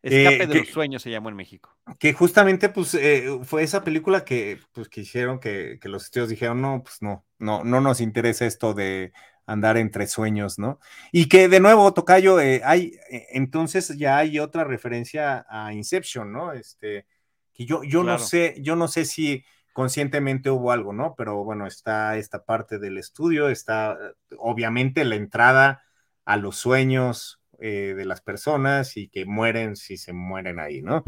Escape 0.02 0.42
eh, 0.42 0.46
de 0.48 0.58
los 0.58 0.68
sueños 0.68 1.00
se 1.00 1.10
llamó 1.10 1.28
en 1.28 1.36
México. 1.36 1.70
Que 2.00 2.12
justamente, 2.12 2.68
pues, 2.68 2.94
eh, 2.94 3.38
fue 3.44 3.62
esa 3.62 3.84
película 3.84 4.24
que, 4.24 4.58
pues, 4.72 4.88
que 4.88 5.02
hicieron 5.02 5.38
que, 5.38 5.78
los 5.84 6.04
estudios 6.04 6.28
dijeron, 6.28 6.60
no, 6.60 6.82
pues 6.82 7.00
no, 7.02 7.24
no, 7.38 7.62
no 7.62 7.80
nos 7.80 8.00
interesa 8.00 8.46
esto 8.46 8.74
de 8.74 9.12
andar 9.46 9.76
entre 9.76 10.06
sueños, 10.06 10.58
¿no? 10.58 10.78
Y 11.10 11.28
que 11.28 11.48
de 11.48 11.60
nuevo, 11.60 11.92
Tocayo, 11.92 12.40
eh, 12.40 12.62
hay, 12.64 12.92
entonces 13.30 13.96
ya 13.98 14.18
hay 14.18 14.38
otra 14.38 14.64
referencia 14.64 15.46
a 15.48 15.72
Inception, 15.72 16.32
¿no? 16.32 16.52
Este, 16.52 17.06
que 17.52 17.66
yo, 17.66 17.82
yo 17.84 18.02
no 18.02 18.18
sé, 18.18 18.56
yo 18.60 18.76
no 18.76 18.88
sé 18.88 19.04
si 19.04 19.44
conscientemente 19.72 20.50
hubo 20.50 20.72
algo, 20.72 20.92
¿no? 20.92 21.14
Pero 21.16 21.44
bueno, 21.44 21.66
está 21.66 22.16
esta 22.16 22.44
parte 22.44 22.78
del 22.78 22.98
estudio, 22.98 23.48
está 23.48 23.98
obviamente 24.38 25.04
la 25.04 25.16
entrada 25.16 25.82
a 26.24 26.36
los 26.36 26.56
sueños 26.56 27.40
eh, 27.58 27.94
de 27.96 28.04
las 28.04 28.20
personas 28.20 28.96
y 28.96 29.08
que 29.08 29.24
mueren 29.24 29.76
si 29.76 29.96
se 29.96 30.12
mueren 30.12 30.58
ahí, 30.58 30.82
¿no? 30.82 31.04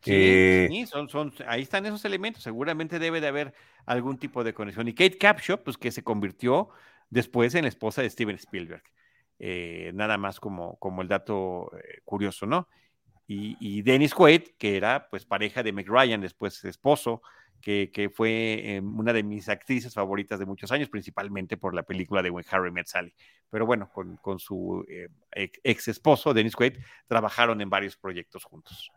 Sí, 0.00 0.12
eh, 0.12 0.86
son, 0.86 1.08
son, 1.08 1.32
ahí 1.46 1.62
están 1.62 1.86
esos 1.86 2.04
elementos. 2.04 2.42
Seguramente 2.42 2.98
debe 2.98 3.22
de 3.22 3.28
haber 3.28 3.54
algún 3.86 4.18
tipo 4.18 4.44
de 4.44 4.52
conexión. 4.52 4.86
Y 4.86 4.92
Kate 4.92 5.16
Capshaw, 5.16 5.62
pues 5.62 5.78
que 5.78 5.90
se 5.90 6.04
convirtió 6.04 6.68
después 7.14 7.54
en 7.54 7.62
la 7.62 7.68
esposa 7.68 8.02
de 8.02 8.10
Steven 8.10 8.36
Spielberg. 8.36 8.82
Eh, 9.38 9.90
nada 9.94 10.18
más 10.18 10.38
como, 10.38 10.76
como 10.78 11.02
el 11.02 11.08
dato 11.08 11.70
curioso, 12.04 12.46
¿no? 12.46 12.68
Y, 13.26 13.56
y, 13.58 13.82
Dennis 13.82 14.14
Quaid, 14.14 14.42
que 14.58 14.76
era 14.76 15.08
pues 15.08 15.24
pareja 15.24 15.62
de 15.62 15.72
Meg 15.72 15.88
Ryan, 15.88 16.20
después 16.20 16.62
esposo 16.64 17.22
que, 17.64 18.10
fue 18.14 18.76
eh, 18.76 18.80
una 18.80 19.12
de 19.12 19.22
mis 19.22 19.48
actrices 19.48 19.94
favoritas 19.94 20.38
de 20.38 20.44
muchos 20.44 20.70
años, 20.70 20.90
principalmente 20.90 21.56
por 21.56 21.74
la 21.74 21.82
película 21.82 22.22
de 22.22 22.28
When 22.28 22.44
Harry 22.50 22.70
Met 22.70 22.86
Sally. 22.86 23.14
Pero 23.48 23.64
bueno, 23.64 23.90
con, 23.90 24.38
su 24.38 24.84
eh, 24.88 25.08
ex 25.62 25.88
esposo, 25.88 26.34
Dennis 26.34 26.56
Quaid, 26.56 26.74
trabajaron 27.06 27.60
en 27.62 27.70
varios 27.70 27.96
proyectos 27.96 28.44
juntos. 28.44 28.90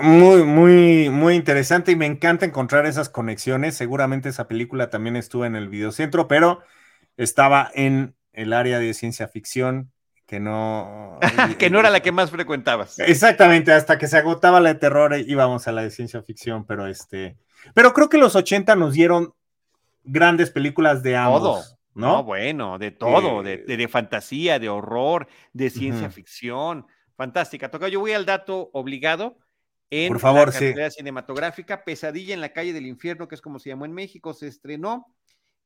Muy, 0.00 0.44
muy, 0.44 1.10
muy 1.10 1.34
interesante 1.34 1.92
y 1.92 1.96
me 1.96 2.06
encanta 2.06 2.46
encontrar 2.46 2.86
esas 2.86 3.08
conexiones. 3.08 3.76
Seguramente 3.76 4.28
esa 4.28 4.46
película 4.46 4.90
también 4.90 5.16
estuvo 5.16 5.44
en 5.44 5.56
el 5.56 5.68
videocentro, 5.68 6.28
pero 6.28 6.60
estaba 7.16 7.70
en 7.74 8.14
el 8.32 8.52
área 8.52 8.78
de 8.78 8.94
ciencia 8.94 9.28
ficción 9.28 9.92
que 10.26 10.40
no... 10.40 11.18
que 11.58 11.68
no 11.68 11.80
era 11.80 11.90
la 11.90 12.00
que 12.00 12.12
más 12.12 12.30
frecuentabas. 12.30 12.98
Exactamente, 13.00 13.72
hasta 13.72 13.98
que 13.98 14.06
se 14.06 14.18
agotaba 14.18 14.60
la 14.60 14.72
de 14.72 14.78
terror 14.78 15.14
íbamos 15.18 15.66
a 15.66 15.72
la 15.72 15.82
de 15.82 15.90
ciencia 15.90 16.22
ficción, 16.22 16.64
pero 16.64 16.86
este... 16.86 17.36
Pero 17.74 17.92
creo 17.92 18.08
que 18.08 18.18
los 18.18 18.34
80 18.34 18.76
nos 18.76 18.94
dieron 18.94 19.34
grandes 20.04 20.50
películas 20.50 21.02
de 21.02 21.16
ambos. 21.16 21.42
Todo. 21.42 21.78
¿no? 21.94 22.24
bueno, 22.24 22.78
de 22.78 22.90
todo, 22.90 23.42
de, 23.42 23.58
de, 23.58 23.88
fantasía, 23.88 24.58
de 24.58 24.68
horror, 24.68 25.28
de 25.52 25.70
ciencia 25.70 26.10
ficción. 26.10 26.86
Fantástica. 27.16 27.70
Toca, 27.70 27.88
yo 27.88 28.00
voy 28.00 28.12
al 28.12 28.24
dato 28.24 28.70
obligado. 28.72 29.36
En 29.94 30.08
Por 30.08 30.20
favor, 30.20 30.46
la 30.46 30.52
cartelera 30.52 30.90
cinematográfica, 30.90 31.84
Pesadilla 31.84 32.32
en 32.32 32.40
la 32.40 32.54
calle 32.54 32.72
del 32.72 32.86
infierno, 32.86 33.28
que 33.28 33.34
es 33.34 33.42
como 33.42 33.58
se 33.58 33.68
llamó 33.68 33.84
en 33.84 33.92
México, 33.92 34.32
se 34.32 34.48
estrenó 34.48 35.14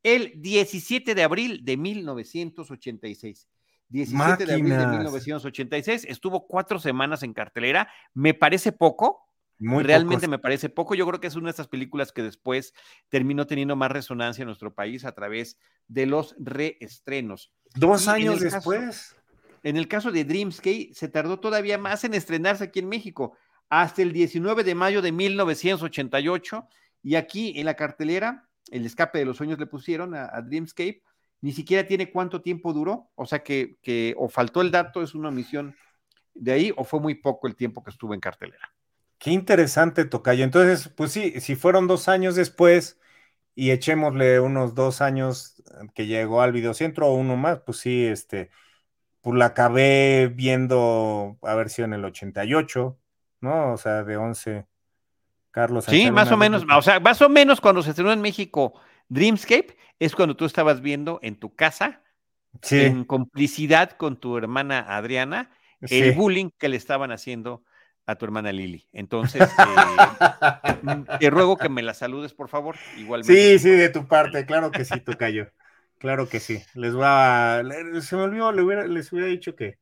el 0.03 0.33
17 0.43 1.15
de 1.15 1.23
abril 1.23 1.65
de 1.65 1.77
1986. 1.77 3.47
17 3.89 4.47
de 4.47 4.53
abril 4.53 4.77
de 4.77 4.87
1986. 4.89 6.07
Estuvo 6.09 6.49
cuatro 6.49 6.81
semanas 6.81 7.23
en 7.23 7.35
cartelera. 7.35 7.89
Me 8.15 8.35
parece 8.35 8.73
poco. 8.73 9.29
Muy 9.61 9.85
Realmente 9.85 10.27
me 10.27 10.41
parece 10.41 10.71
poco. 10.71 10.97
Yo 10.97 11.07
creo 11.07 11.21
que 11.21 11.29
es 11.29 11.37
una 11.37 11.47
de 11.47 11.51
estas 11.51 11.69
películas 11.69 12.11
que 12.11 12.25
después 12.25 12.75
terminó 13.09 13.47
teniendo 13.47 13.77
más 13.77 13.93
resonancia 13.93 14.43
en 14.43 14.47
nuestro 14.47 14.75
país 14.75 15.05
a 15.05 15.13
través 15.13 15.57
de 15.87 16.07
los 16.07 16.35
reestrenos. 16.41 17.53
Dos 17.77 18.09
años 18.09 18.41
después. 18.41 19.15
en 19.63 19.77
el 19.77 19.87
caso 19.87 20.11
de 20.11 20.25
Dreamscape, 20.25 20.91
se 20.95 21.07
tardó 21.07 21.39
todavía 21.39 21.79
más 21.79 22.03
en 22.03 22.15
estrenarse 22.15 22.65
aquí 22.65 22.81
en 22.81 22.89
México, 22.89 23.37
hasta 23.69 24.03
el 24.03 24.13
19 24.13 24.65
de 24.65 24.75
mayo 24.75 25.03
de 25.03 25.13
1988. 25.13 26.69
Y 27.03 27.15
aquí 27.15 27.59
en 27.59 27.67
la 27.67 27.75
cartelera, 27.75 28.49
el 28.71 28.85
escape 28.87 29.19
de 29.19 29.25
los 29.25 29.37
sueños 29.37 29.59
le 29.59 29.67
pusieron 29.67 30.15
a 30.15 30.41
Dreamscape 30.43 31.03
ni 31.41 31.53
siquiera 31.53 31.87
tiene 31.87 32.11
cuánto 32.11 32.43
tiempo 32.43 32.73
duró, 32.73 33.11
o 33.15 33.27
sea 33.27 33.43
que, 33.43 34.15
o 34.17 34.29
faltó 34.29 34.63
el 34.63 34.71
dato, 34.71 35.03
es 35.03 35.15
una 35.15 35.29
omisión 35.29 35.77
de 36.35 36.53
ahí, 36.53 36.73
o 36.77 36.85
fue 36.85 37.01
muy 37.01 37.15
poco 37.15 37.47
el 37.47 37.57
tiempo 37.57 37.83
que 37.83 37.91
estuvo 37.91 38.15
en 38.15 38.21
cartelera. 38.21 38.73
Qué 39.19 39.31
interesante, 39.31 40.05
Tocayo. 40.05 40.45
Entonces, 40.45 40.89
pues 40.89 41.13
sí, 41.13 41.41
si 41.41 41.57
fueron 41.57 41.87
dos 41.87 42.09
años 42.09 42.35
después 42.35 42.99
y 43.55 43.71
echémosle 43.71 44.41
unos 44.41 44.75
dos 44.75 45.01
años 45.01 45.63
que 45.95 46.07
llegó 46.07 46.43
al 46.43 46.53
videocentro 46.53 47.07
o 47.07 47.15
uno 47.15 47.37
más, 47.37 47.61
pues 47.61 47.79
sí, 47.79 48.05
este, 48.05 48.51
pues 49.21 49.39
la 49.39 49.47
acabé 49.47 50.31
viendo 50.35 51.39
haber 51.43 51.71
sido 51.71 51.87
en 51.87 51.95
el 51.95 52.05
88, 52.05 52.99
¿no? 53.41 53.73
O 53.73 53.77
sea, 53.77 54.05
de 54.05 54.17
11. 54.17 54.67
Carlos. 55.51 55.87
Sí, 55.87 56.11
más 56.11 56.31
o 56.31 56.37
menos, 56.37 56.67
o 56.71 56.83
sea, 56.83 57.01
más 57.01 57.23
o 57.23 57.31
menos 57.31 57.63
cuando 57.63 57.83
se 57.83 57.91
estrenó 57.91 58.13
en 58.13 58.21
México 58.21 58.75
Dreamscape 59.09 59.77
es 59.99 60.15
cuando 60.15 60.37
tú 60.37 60.45
estabas 60.45 60.83
viendo 60.83 61.19
en 61.23 61.37
tu 61.37 61.55
casa, 61.55 62.03
en 62.71 63.05
complicidad 63.05 63.93
con 63.93 64.21
tu 64.21 64.37
hermana 64.37 64.81
Adriana, 64.81 65.51
el 65.81 66.13
bullying 66.13 66.51
que 66.59 66.69
le 66.69 66.77
estaban 66.77 67.11
haciendo 67.11 67.65
a 68.05 68.17
tu 68.17 68.25
hermana 68.25 68.53
Lili. 68.53 68.87
Entonces, 68.93 69.43
eh, 69.59 71.05
te 71.19 71.31
ruego 71.31 71.57
que 71.57 71.69
me 71.69 71.83
la 71.83 71.95
saludes, 71.95 72.35
por 72.35 72.49
favor. 72.49 72.77
Igualmente. 72.99 73.35
Sí, 73.35 73.59
sí, 73.59 73.71
de 73.71 73.89
tu 73.89 74.07
parte, 74.07 74.47
claro 74.47 74.71
que 74.71 74.85
sí, 74.85 75.01
Tocayo. 75.01 75.51
Claro 75.99 76.29
que 76.29 76.41
sí. 76.41 76.63
Les 76.75 76.97
va, 76.97 77.63
se 78.01 78.17
me 78.17 78.23
olvidó, 78.23 78.53
les 78.53 79.13
hubiera 79.13 79.29
dicho 79.29 79.57
que 79.57 79.79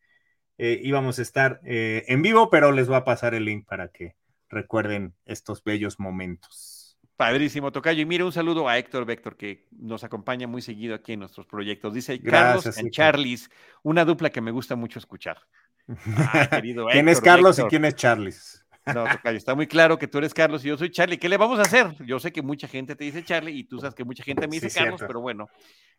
eh, 0.58 0.80
íbamos 0.82 1.18
a 1.18 1.22
estar 1.22 1.60
eh, 1.64 2.04
en 2.08 2.22
vivo, 2.22 2.50
pero 2.50 2.72
les 2.72 2.86
voy 2.86 2.96
a 2.96 3.04
pasar 3.04 3.34
el 3.34 3.44
link 3.44 3.66
para 3.66 3.88
que 3.88 4.14
recuerden 4.48 5.14
estos 5.24 5.64
bellos 5.64 5.98
momentos. 5.98 6.98
Padrísimo, 7.16 7.70
Tocayo. 7.70 8.02
Y 8.02 8.06
mire, 8.06 8.24
un 8.24 8.32
saludo 8.32 8.68
a 8.68 8.76
Héctor 8.76 9.04
Vector, 9.04 9.36
que 9.36 9.68
nos 9.70 10.02
acompaña 10.02 10.48
muy 10.48 10.62
seguido 10.62 10.94
aquí 10.94 11.12
en 11.12 11.20
nuestros 11.20 11.46
proyectos. 11.46 11.94
Dice 11.94 12.20
Carlos 12.20 12.68
y 12.76 12.90
Charles, 12.90 13.50
una 13.82 14.04
dupla 14.04 14.30
que 14.30 14.40
me 14.40 14.50
gusta 14.50 14.76
mucho 14.76 14.98
escuchar. 14.98 15.38
Ah, 16.16 16.48
querido 16.48 16.86
¿Quién 16.90 17.10
es 17.10 17.20
Carlos 17.20 17.58
y 17.58 17.62
quién 17.64 17.84
es 17.84 17.94
Charles? 17.94 18.63
No, 18.86 19.04
Tocayo, 19.04 19.38
está 19.38 19.54
muy 19.54 19.66
claro 19.66 19.98
que 19.98 20.08
tú 20.08 20.18
eres 20.18 20.34
Carlos 20.34 20.64
y 20.64 20.68
yo 20.68 20.76
soy 20.76 20.90
Charlie. 20.90 21.18
¿Qué 21.18 21.28
le 21.28 21.36
vamos 21.36 21.58
a 21.58 21.62
hacer? 21.62 21.94
Yo 22.04 22.18
sé 22.18 22.32
que 22.32 22.42
mucha 22.42 22.68
gente 22.68 22.96
te 22.96 23.04
dice 23.04 23.24
Charlie 23.24 23.58
y 23.58 23.64
tú 23.64 23.78
sabes 23.78 23.94
que 23.94 24.04
mucha 24.04 24.22
gente 24.22 24.46
me 24.46 24.58
dice 24.58 24.70
Carlos, 24.70 25.02
pero 25.06 25.20
bueno, 25.20 25.48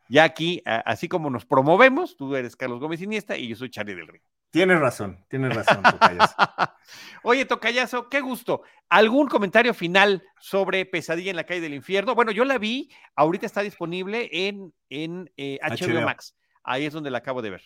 ya 0.07 0.23
aquí, 0.23 0.61
así 0.65 1.07
como 1.07 1.29
nos 1.29 1.45
promovemos, 1.45 2.15
tú 2.15 2.35
eres 2.35 2.55
Carlos 2.55 2.79
Gómez 2.79 3.01
Iniesta 3.01 3.37
y 3.37 3.47
yo 3.47 3.55
soy 3.55 3.69
Charlie 3.69 3.95
del 3.95 4.07
Río. 4.07 4.21
Tienes 4.51 4.79
razón, 4.79 5.25
tienes 5.29 5.53
razón, 5.53 5.83
Tocayazo. 5.83 6.35
Oye, 7.23 7.45
Tocayazo, 7.45 8.07
qué 8.07 8.21
gusto. 8.21 8.61
¿Algún 8.87 9.27
comentario 9.27 9.73
final 9.73 10.23
sobre 10.39 10.85
Pesadilla 10.85 11.31
en 11.31 11.35
la 11.35 11.43
calle 11.43 11.61
del 11.61 11.73
infierno? 11.73 12.15
Bueno, 12.15 12.31
yo 12.31 12.45
la 12.45 12.57
vi, 12.57 12.89
ahorita 13.15 13.45
está 13.45 13.61
disponible 13.61 14.29
en, 14.31 14.73
en 14.89 15.25
HBO, 15.35 15.99
eh, 15.99 16.05
Max. 16.05 16.37
Ahí 16.63 16.85
es 16.85 16.93
donde 16.93 17.11
la 17.11 17.17
acabo 17.17 17.41
de 17.41 17.49
ver. 17.49 17.63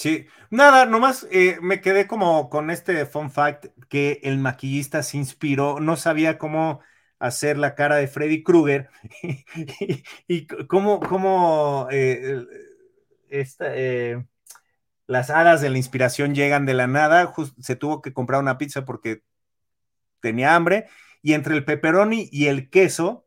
Sí, 0.00 0.26
nada, 0.48 0.86
nomás 0.86 1.26
eh, 1.30 1.58
me 1.60 1.82
quedé 1.82 2.06
como 2.06 2.48
con 2.48 2.70
este 2.70 3.04
fun 3.04 3.30
fact 3.30 3.66
que 3.90 4.18
el 4.22 4.38
maquillista 4.38 5.02
se 5.02 5.18
inspiró, 5.18 5.78
no 5.78 5.96
sabía 5.96 6.38
cómo 6.38 6.80
hacer 7.18 7.58
la 7.58 7.74
cara 7.74 7.96
de 7.96 8.08
Freddy 8.08 8.42
Krueger 8.42 8.88
y, 10.26 10.46
cómo, 10.68 11.00
cómo 11.00 11.86
eh, 11.90 12.46
esta, 13.28 13.74
las 15.06 15.28
hadas 15.28 15.60
de 15.60 15.68
la 15.68 15.76
inspiración 15.76 16.34
llegan 16.34 16.64
de 16.64 16.72
la 16.72 16.86
nada, 16.86 17.34
se 17.60 17.76
tuvo 17.76 18.00
que 18.00 18.14
comprar 18.14 18.40
una 18.40 18.56
pizza 18.56 18.86
porque 18.86 19.22
tenía 20.20 20.54
hambre, 20.54 20.86
y 21.20 21.34
entre 21.34 21.54
el 21.54 21.66
pepperoni 21.66 22.26
y 22.32 22.46
el 22.46 22.70
queso, 22.70 23.26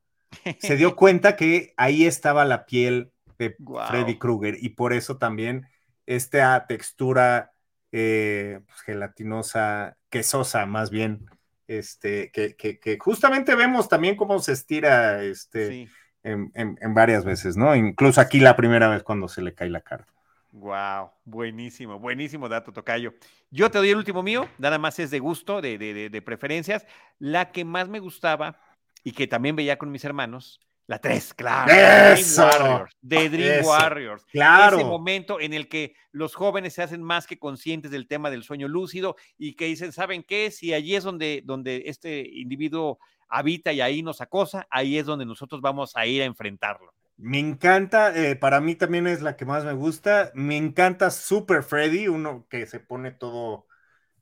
se 0.57 0.75
dio 0.75 0.95
cuenta 0.95 1.35
que 1.35 1.75
ahí 1.77 2.07
estaba 2.07 2.45
la 2.45 2.65
piel 2.65 3.11
de 3.37 3.55
Freddy 3.89 4.17
Krueger, 4.17 4.57
y 4.59 4.69
por 4.69 4.91
eso 4.91 5.17
también 5.19 5.67
esta 6.05 6.65
textura 6.67 7.51
eh, 7.91 8.59
pues, 8.65 8.81
gelatinosa, 8.81 9.97
quesosa 10.09 10.65
más 10.65 10.89
bien, 10.89 11.25
este, 11.67 12.31
que, 12.31 12.97
justamente 12.99 13.55
vemos 13.55 13.87
también 13.87 14.15
cómo 14.15 14.39
se 14.39 14.53
estira 14.53 15.23
este, 15.23 15.87
en, 16.23 16.51
en, 16.55 16.93
varias 16.93 17.25
veces, 17.25 17.57
¿no? 17.57 17.75
Incluso 17.75 18.21
aquí 18.21 18.39
la 18.39 18.55
primera 18.55 18.87
vez 18.89 19.03
cuando 19.03 19.27
se 19.27 19.41
le 19.41 19.53
cae 19.53 19.69
la 19.69 19.81
cara. 19.81 20.05
Wow, 20.51 21.09
buenísimo, 21.25 21.97
buenísimo 21.97 22.47
dato, 22.47 22.71
Tocayo. 22.71 23.15
Yo 23.49 23.71
te 23.71 23.79
doy 23.79 23.89
el 23.89 23.97
último 23.97 24.21
mío, 24.21 24.47
nada 24.59 24.77
más 24.77 24.99
es 24.99 25.09
de 25.09 25.17
gusto, 25.17 25.61
de, 25.61 25.79
de, 25.79 26.09
de, 26.11 26.21
preferencias. 26.21 26.85
La 27.17 27.51
que 27.51 27.65
más 27.65 27.89
me 27.89 27.99
gustaba 27.99 28.59
y 29.03 29.13
que 29.13 29.25
también 29.25 29.55
veía 29.55 29.77
con 29.77 29.91
mis 29.91 30.05
hermanos, 30.05 30.59
la 30.87 30.99
3, 30.99 31.33
claro. 31.33 31.71
Eso, 31.71 32.45
Dream 32.45 32.61
Warriors, 32.61 32.97
de 33.01 33.29
Dream 33.29 33.65
Warriors. 33.65 34.25
Claro. 34.25 34.77
Ese 34.77 34.85
momento 34.85 35.39
en 35.39 35.53
el 35.53 35.69
que 35.69 35.95
los 36.11 36.35
jóvenes 36.35 36.73
se 36.73 36.83
hacen 36.83 37.01
más 37.01 37.25
que 37.25 37.39
conscientes 37.39 37.91
del 37.91 38.07
tema 38.07 38.29
del 38.29 38.43
sueño 38.43 38.67
lúcido 38.67 39.15
y 39.37 39.55
que 39.55 39.65
dicen, 39.65 39.91
¿saben 39.91 40.23
qué? 40.23 40.51
Si 40.51 40.73
allí 40.73 40.95
es 40.95 41.03
donde, 41.03 41.41
donde 41.45 41.83
este 41.85 42.27
individuo 42.27 42.99
habita 43.29 43.71
y 43.71 43.81
ahí 43.81 44.03
nos 44.03 44.21
acosa, 44.21 44.67
ahí 44.69 44.97
es 44.97 45.05
donde 45.05 45.25
nosotros 45.25 45.61
vamos 45.61 45.95
a 45.95 46.05
ir 46.05 46.21
a 46.21 46.25
enfrentarlo. 46.25 46.93
Me 47.15 47.39
encanta, 47.39 48.13
eh, 48.15 48.35
para 48.35 48.59
mí 48.59 48.75
también 48.75 49.07
es 49.07 49.21
la 49.21 49.35
que 49.37 49.45
más 49.45 49.63
me 49.63 49.73
gusta. 49.73 50.31
Me 50.33 50.57
encanta 50.57 51.11
Super 51.11 51.63
Freddy, 51.63 52.07
uno 52.07 52.45
que 52.49 52.65
se 52.65 52.79
pone 52.79 53.11
todo 53.11 53.67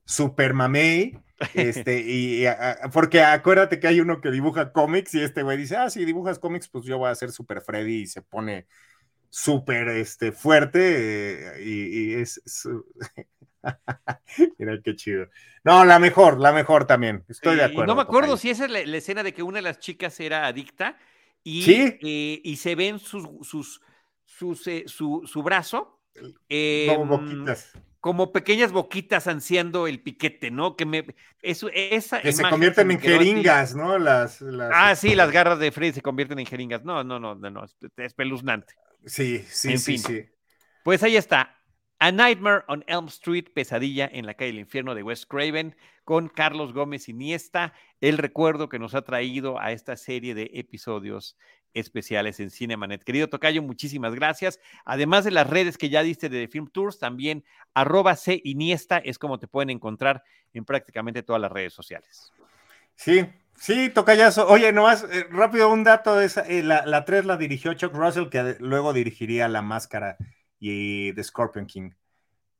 super 0.05 0.53
mamey. 0.53 1.17
Este, 1.53 2.03
y, 2.05 2.45
porque 2.93 3.21
acuérdate 3.21 3.79
que 3.79 3.87
hay 3.87 3.99
uno 3.99 4.21
que 4.21 4.31
dibuja 4.31 4.71
cómics 4.71 5.13
y 5.15 5.21
este 5.21 5.43
güey 5.43 5.57
dice, 5.57 5.75
ah, 5.77 5.89
si 5.89 6.05
dibujas 6.05 6.39
cómics, 6.39 6.67
pues 6.67 6.85
yo 6.85 6.97
voy 6.97 7.09
a 7.09 7.15
ser 7.15 7.31
Super 7.31 7.61
Freddy 7.61 8.01
y 8.01 8.07
se 8.07 8.21
pone 8.21 8.67
súper 9.29 9.87
este, 9.89 10.31
fuerte 10.31 11.57
eh, 11.57 11.63
y, 11.63 12.13
es... 12.13 12.41
Mira 14.57 14.79
qué 14.83 14.95
chido. 14.95 15.27
No, 15.63 15.85
la 15.85 15.99
mejor, 15.99 16.39
la 16.39 16.51
mejor 16.51 16.85
también. 16.85 17.23
Estoy 17.29 17.55
de 17.55 17.63
acuerdo. 17.63 17.85
No 17.85 17.95
me 17.95 18.01
acuerdo 18.01 18.35
si 18.37 18.49
esa 18.49 18.65
es 18.65 18.71
la, 18.71 18.97
escena 18.97 19.21
de 19.21 19.33
que 19.33 19.43
una 19.43 19.57
de 19.59 19.63
las 19.63 19.79
chicas 19.79 20.19
era 20.19 20.47
adicta 20.47 20.97
y, 21.43 21.63
eh, 21.71 22.41
y 22.43 22.55
se 22.57 22.75
ven 22.75 22.97
sus, 22.97 23.27
sus, 23.47 23.81
sus 24.25 24.67
eh, 24.67 24.83
su, 24.87 25.21
su, 25.25 25.43
brazo. 25.43 26.01
como 26.13 26.33
em, 26.49 27.07
boquitas. 27.07 27.73
Como 28.01 28.33
pequeñas 28.33 28.71
boquitas 28.71 29.27
ansiando 29.27 29.87
el 29.87 30.01
piquete, 30.01 30.51
¿no? 30.51 30.75
Que 30.75 30.85
me. 30.85 31.05
Eso, 31.41 31.69
esa 31.71 32.19
que 32.19 32.33
se 32.33 32.43
convierten 32.43 32.91
en 32.91 32.99
jeringas, 32.99 33.75
¿no? 33.75 33.97
Las, 33.97 34.41
ah, 34.73 34.95
sí, 34.95 35.15
las 35.15 35.27
este 35.27 35.35
garras 35.35 35.59
de 35.59 35.71
Freddy 35.71 35.93
se 35.93 36.01
convierten 36.01 36.39
en 36.39 36.45
jeringas. 36.45 36.83
No, 36.83 37.03
no, 37.03 37.19
no, 37.19 37.35
no, 37.35 37.63
es 37.63 37.77
espeluznante. 37.97 38.73
Sí, 39.05 39.45
sí, 39.47 39.77
sí, 39.77 39.97
sí. 39.99 40.25
Pues 40.83 41.03
ahí 41.03 41.15
está. 41.15 41.61
A 41.99 42.11
Nightmare 42.11 42.63
on 42.67 42.83
Elm 42.87 43.05
Street, 43.05 43.45
Pesadilla 43.53 44.09
en 44.11 44.25
la 44.25 44.33
calle 44.33 44.53
del 44.53 44.61
infierno 44.61 44.95
de 44.95 45.03
Wes 45.03 45.27
Craven, 45.27 45.75
con 46.03 46.29
Carlos 46.29 46.73
Gómez 46.73 47.07
Iniesta, 47.07 47.73
el 47.99 48.17
recuerdo 48.17 48.69
que 48.69 48.79
nos 48.79 48.95
ha 48.95 49.03
traído 49.03 49.59
a 49.59 49.71
esta 49.71 49.95
serie 49.95 50.33
de 50.33 50.49
episodios 50.55 51.37
especiales 51.73 52.39
en 52.39 52.49
Cinemanet. 52.49 53.03
Querido 53.03 53.29
Tocayo, 53.29 53.61
muchísimas 53.61 54.13
gracias. 54.15 54.59
Además 54.85 55.23
de 55.23 55.31
las 55.31 55.49
redes 55.49 55.77
que 55.77 55.89
ya 55.89 56.03
diste 56.03 56.29
de 56.29 56.47
Film 56.47 56.67
Tours, 56.67 56.99
también 56.99 57.43
arroba 57.73 58.15
C 58.15 58.41
Iniesta 58.43 58.97
es 58.97 59.17
como 59.17 59.39
te 59.39 59.47
pueden 59.47 59.69
encontrar 59.69 60.23
en 60.53 60.65
prácticamente 60.65 61.23
todas 61.23 61.41
las 61.41 61.51
redes 61.51 61.73
sociales. 61.73 62.31
Sí, 62.95 63.25
sí, 63.55 63.89
Tocayazo. 63.89 64.47
Oye, 64.47 64.71
nomás, 64.71 65.03
eh, 65.03 65.25
rápido 65.29 65.71
un 65.71 65.83
dato, 65.83 66.21
esa, 66.21 66.41
eh, 66.41 66.63
la, 66.63 66.85
la 66.85 67.05
3 67.05 67.25
la 67.25 67.37
dirigió 67.37 67.73
Chuck 67.73 67.93
Russell, 67.93 68.29
que 68.29 68.57
luego 68.59 68.93
dirigiría 68.93 69.47
La 69.47 69.61
Máscara 69.61 70.17
y 70.59 71.13
The 71.13 71.23
Scorpion 71.23 71.65
King. 71.65 71.91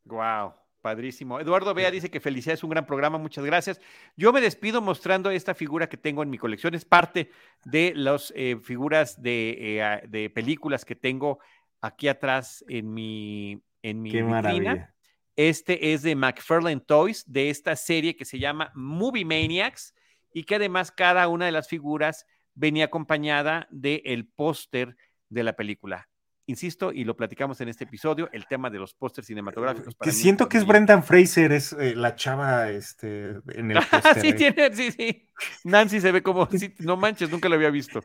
Wow, 0.06 0.54
padrísimo. 0.82 1.40
Eduardo 1.40 1.74
Bea 1.74 1.92
dice 1.92 2.10
que 2.10 2.20
felicidades, 2.20 2.60
es 2.60 2.64
un 2.64 2.72
gran 2.72 2.86
programa, 2.86 3.18
muchas 3.18 3.46
gracias. 3.46 3.80
Yo 4.18 4.34
me 4.34 4.42
despido 4.42 4.82
mostrando 4.82 5.32
esta 5.32 5.56
figura 5.56 5.88
que 5.88 5.98
tengo 5.98 6.24
en 6.24 6.30
mi 6.30 6.38
colección, 6.38 6.74
es 6.76 6.86
parte 6.86 7.32
de 7.66 7.94
las 7.96 8.34
eh, 8.36 8.58
figuras 8.62 9.22
de, 9.22 9.80
eh, 9.80 10.02
de, 10.08 10.30
películas 10.30 10.84
que 10.84 10.96
tengo 10.96 11.40
aquí 11.80 12.08
atrás 12.08 12.66
en 12.68 12.94
mi, 12.94 13.62
en 13.82 14.02
mi 14.02 14.12
Qué 14.12 14.24
Maravilla. 14.24 14.94
Este 15.38 15.94
es 15.94 16.02
de 16.02 16.16
McFarlane 16.16 16.82
Toys, 16.82 17.24
de 17.26 17.50
esta 17.50 17.76
serie 17.76 18.16
que 18.16 18.26
se 18.26 18.38
llama 18.38 18.72
Movie 18.76 19.26
Maniacs, 19.26 19.96
y 20.34 20.44
que 20.44 20.56
además 20.56 20.92
cada 20.92 21.28
una 21.28 21.46
de 21.46 21.52
las 21.52 21.68
figuras 21.68 22.26
venía 22.54 22.86
acompañada 22.86 23.68
del 23.72 24.02
el 24.04 24.28
póster 24.28 24.96
de 25.30 25.44
la 25.44 25.54
película 25.54 26.11
insisto, 26.46 26.92
y 26.92 27.04
lo 27.04 27.16
platicamos 27.16 27.62
en 27.62 27.70
este 27.70 27.86
episodio, 27.86 28.30
el 28.32 28.46
tema 28.48 28.70
de 28.70 28.80
los 28.80 28.94
pósters 28.94 29.28
cinematográficos. 29.28 29.96
que 30.00 30.12
siento 30.12 30.50
que 30.50 30.58
es 30.58 30.66
Brendan 30.66 31.04
Fraser, 31.04 31.52
es 31.52 31.74
eh, 31.74 31.96
la 31.96 32.16
chava 32.16 32.70
este, 32.70 33.36
en 33.54 33.72
el 33.72 33.80
póster. 33.92 34.22
sí, 34.22 34.34
tiene, 34.34 34.74
sí, 34.74 34.92
sí. 34.92 35.28
Nancy 35.64 36.02
se 36.02 36.12
ve 36.12 36.22
como, 36.22 36.48
no 36.80 36.98
manches, 36.98 37.32
nunca 37.32 37.50
lo 37.50 37.56
había 37.56 37.70
visto. 37.70 38.02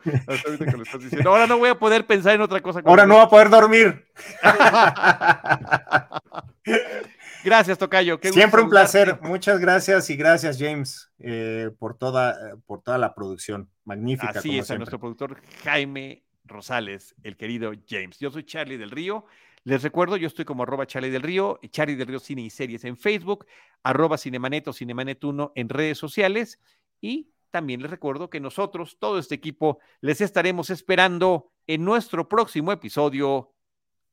Ahora 1.25 1.47
no 1.47 1.59
voy 1.59 1.71
a 1.71 1.79
poder 1.79 2.07
pensar 2.07 2.35
en 2.35 2.41
otra 2.41 2.63
cosa. 2.63 2.81
Ahora 2.85 3.07
no 3.07 3.17
va 3.17 3.25
a 3.25 3.29
poder 3.29 3.51
dormir. 3.51 4.07
gracias, 7.45 7.77
Tocayo. 7.77 8.19
Siempre 8.23 8.63
un 8.63 8.71
placer. 8.71 9.19
Muchas 9.23 9.61
gracias 9.61 10.09
y 10.09 10.17
gracias, 10.17 10.57
James, 10.59 11.11
eh, 11.19 11.71
por, 11.79 11.99
toda, 11.99 12.57
por 12.67 12.83
toda 12.83 12.97
la 12.97 13.15
producción. 13.15 13.69
Magnífica. 13.85 14.39
Así 14.39 14.59
es, 14.59 14.71
a 14.71 14.77
nuestro 14.77 14.99
productor 14.99 15.39
Jaime 15.63 16.26
Rosales, 16.47 17.15
el 17.23 17.37
querido 17.37 17.73
James. 17.89 18.19
Yo 18.19 18.31
soy 18.31 18.45
Charlie 18.45 18.77
del 18.77 18.91
Río. 18.91 19.25
Les 19.65 19.83
recuerdo, 19.83 20.17
yo 20.17 20.29
estoy 20.29 20.45
como 20.45 20.63
arroba 20.63 20.87
Charlie 20.87 21.11
del 21.11 21.23
Río, 21.23 21.59
Charlie 21.71 21.97
del 21.97 22.07
Río 22.07 22.21
Cine 22.21 22.43
y 22.43 22.51
Series 22.51 22.85
en 22.85 22.97
Facebook, 22.97 23.47
arroba 23.83 24.17
Cinemanet 24.17 24.69
o 24.69 24.73
Cinemanet1 24.73 25.53
en 25.55 25.69
redes 25.69 25.99
sociales. 25.99 26.61
Y 27.01 27.31
también 27.51 27.83
les 27.83 27.91
recuerdo 27.91 28.31
que 28.31 28.39
nosotros, 28.39 28.97
todo 29.01 29.19
este 29.19 29.35
equipo, 29.35 29.79
les 30.01 30.21
estaremos 30.21 30.71
esperando 30.71 31.53
en 31.67 31.85
nuestro 31.85 32.29
próximo 32.29 32.71
episodio 32.71 33.55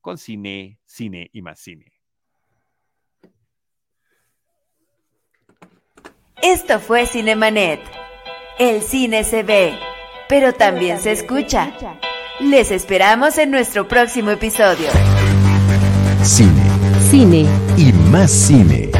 con 0.00 0.18
Cine, 0.18 0.80
Cine 0.84 1.30
y 1.32 1.42
más 1.42 1.60
Cine. 1.60 1.92
Esto 6.42 6.78
fue 6.78 7.06
Cinemanet. 7.06 7.80
El 8.58 8.82
cine 8.82 9.24
se 9.24 9.42
ve, 9.42 9.78
pero 10.28 10.52
también 10.52 10.98
se 10.98 11.12
escucha. 11.12 11.72
Les 12.40 12.72
esperamos 12.72 13.38
en 13.38 13.52
nuestro 13.52 13.86
próximo 13.86 14.30
episodio. 14.30 14.88
Cine. 16.24 16.62
Cine. 17.08 17.46
Y 17.76 17.92
más 18.10 18.32
cine. 18.32 18.93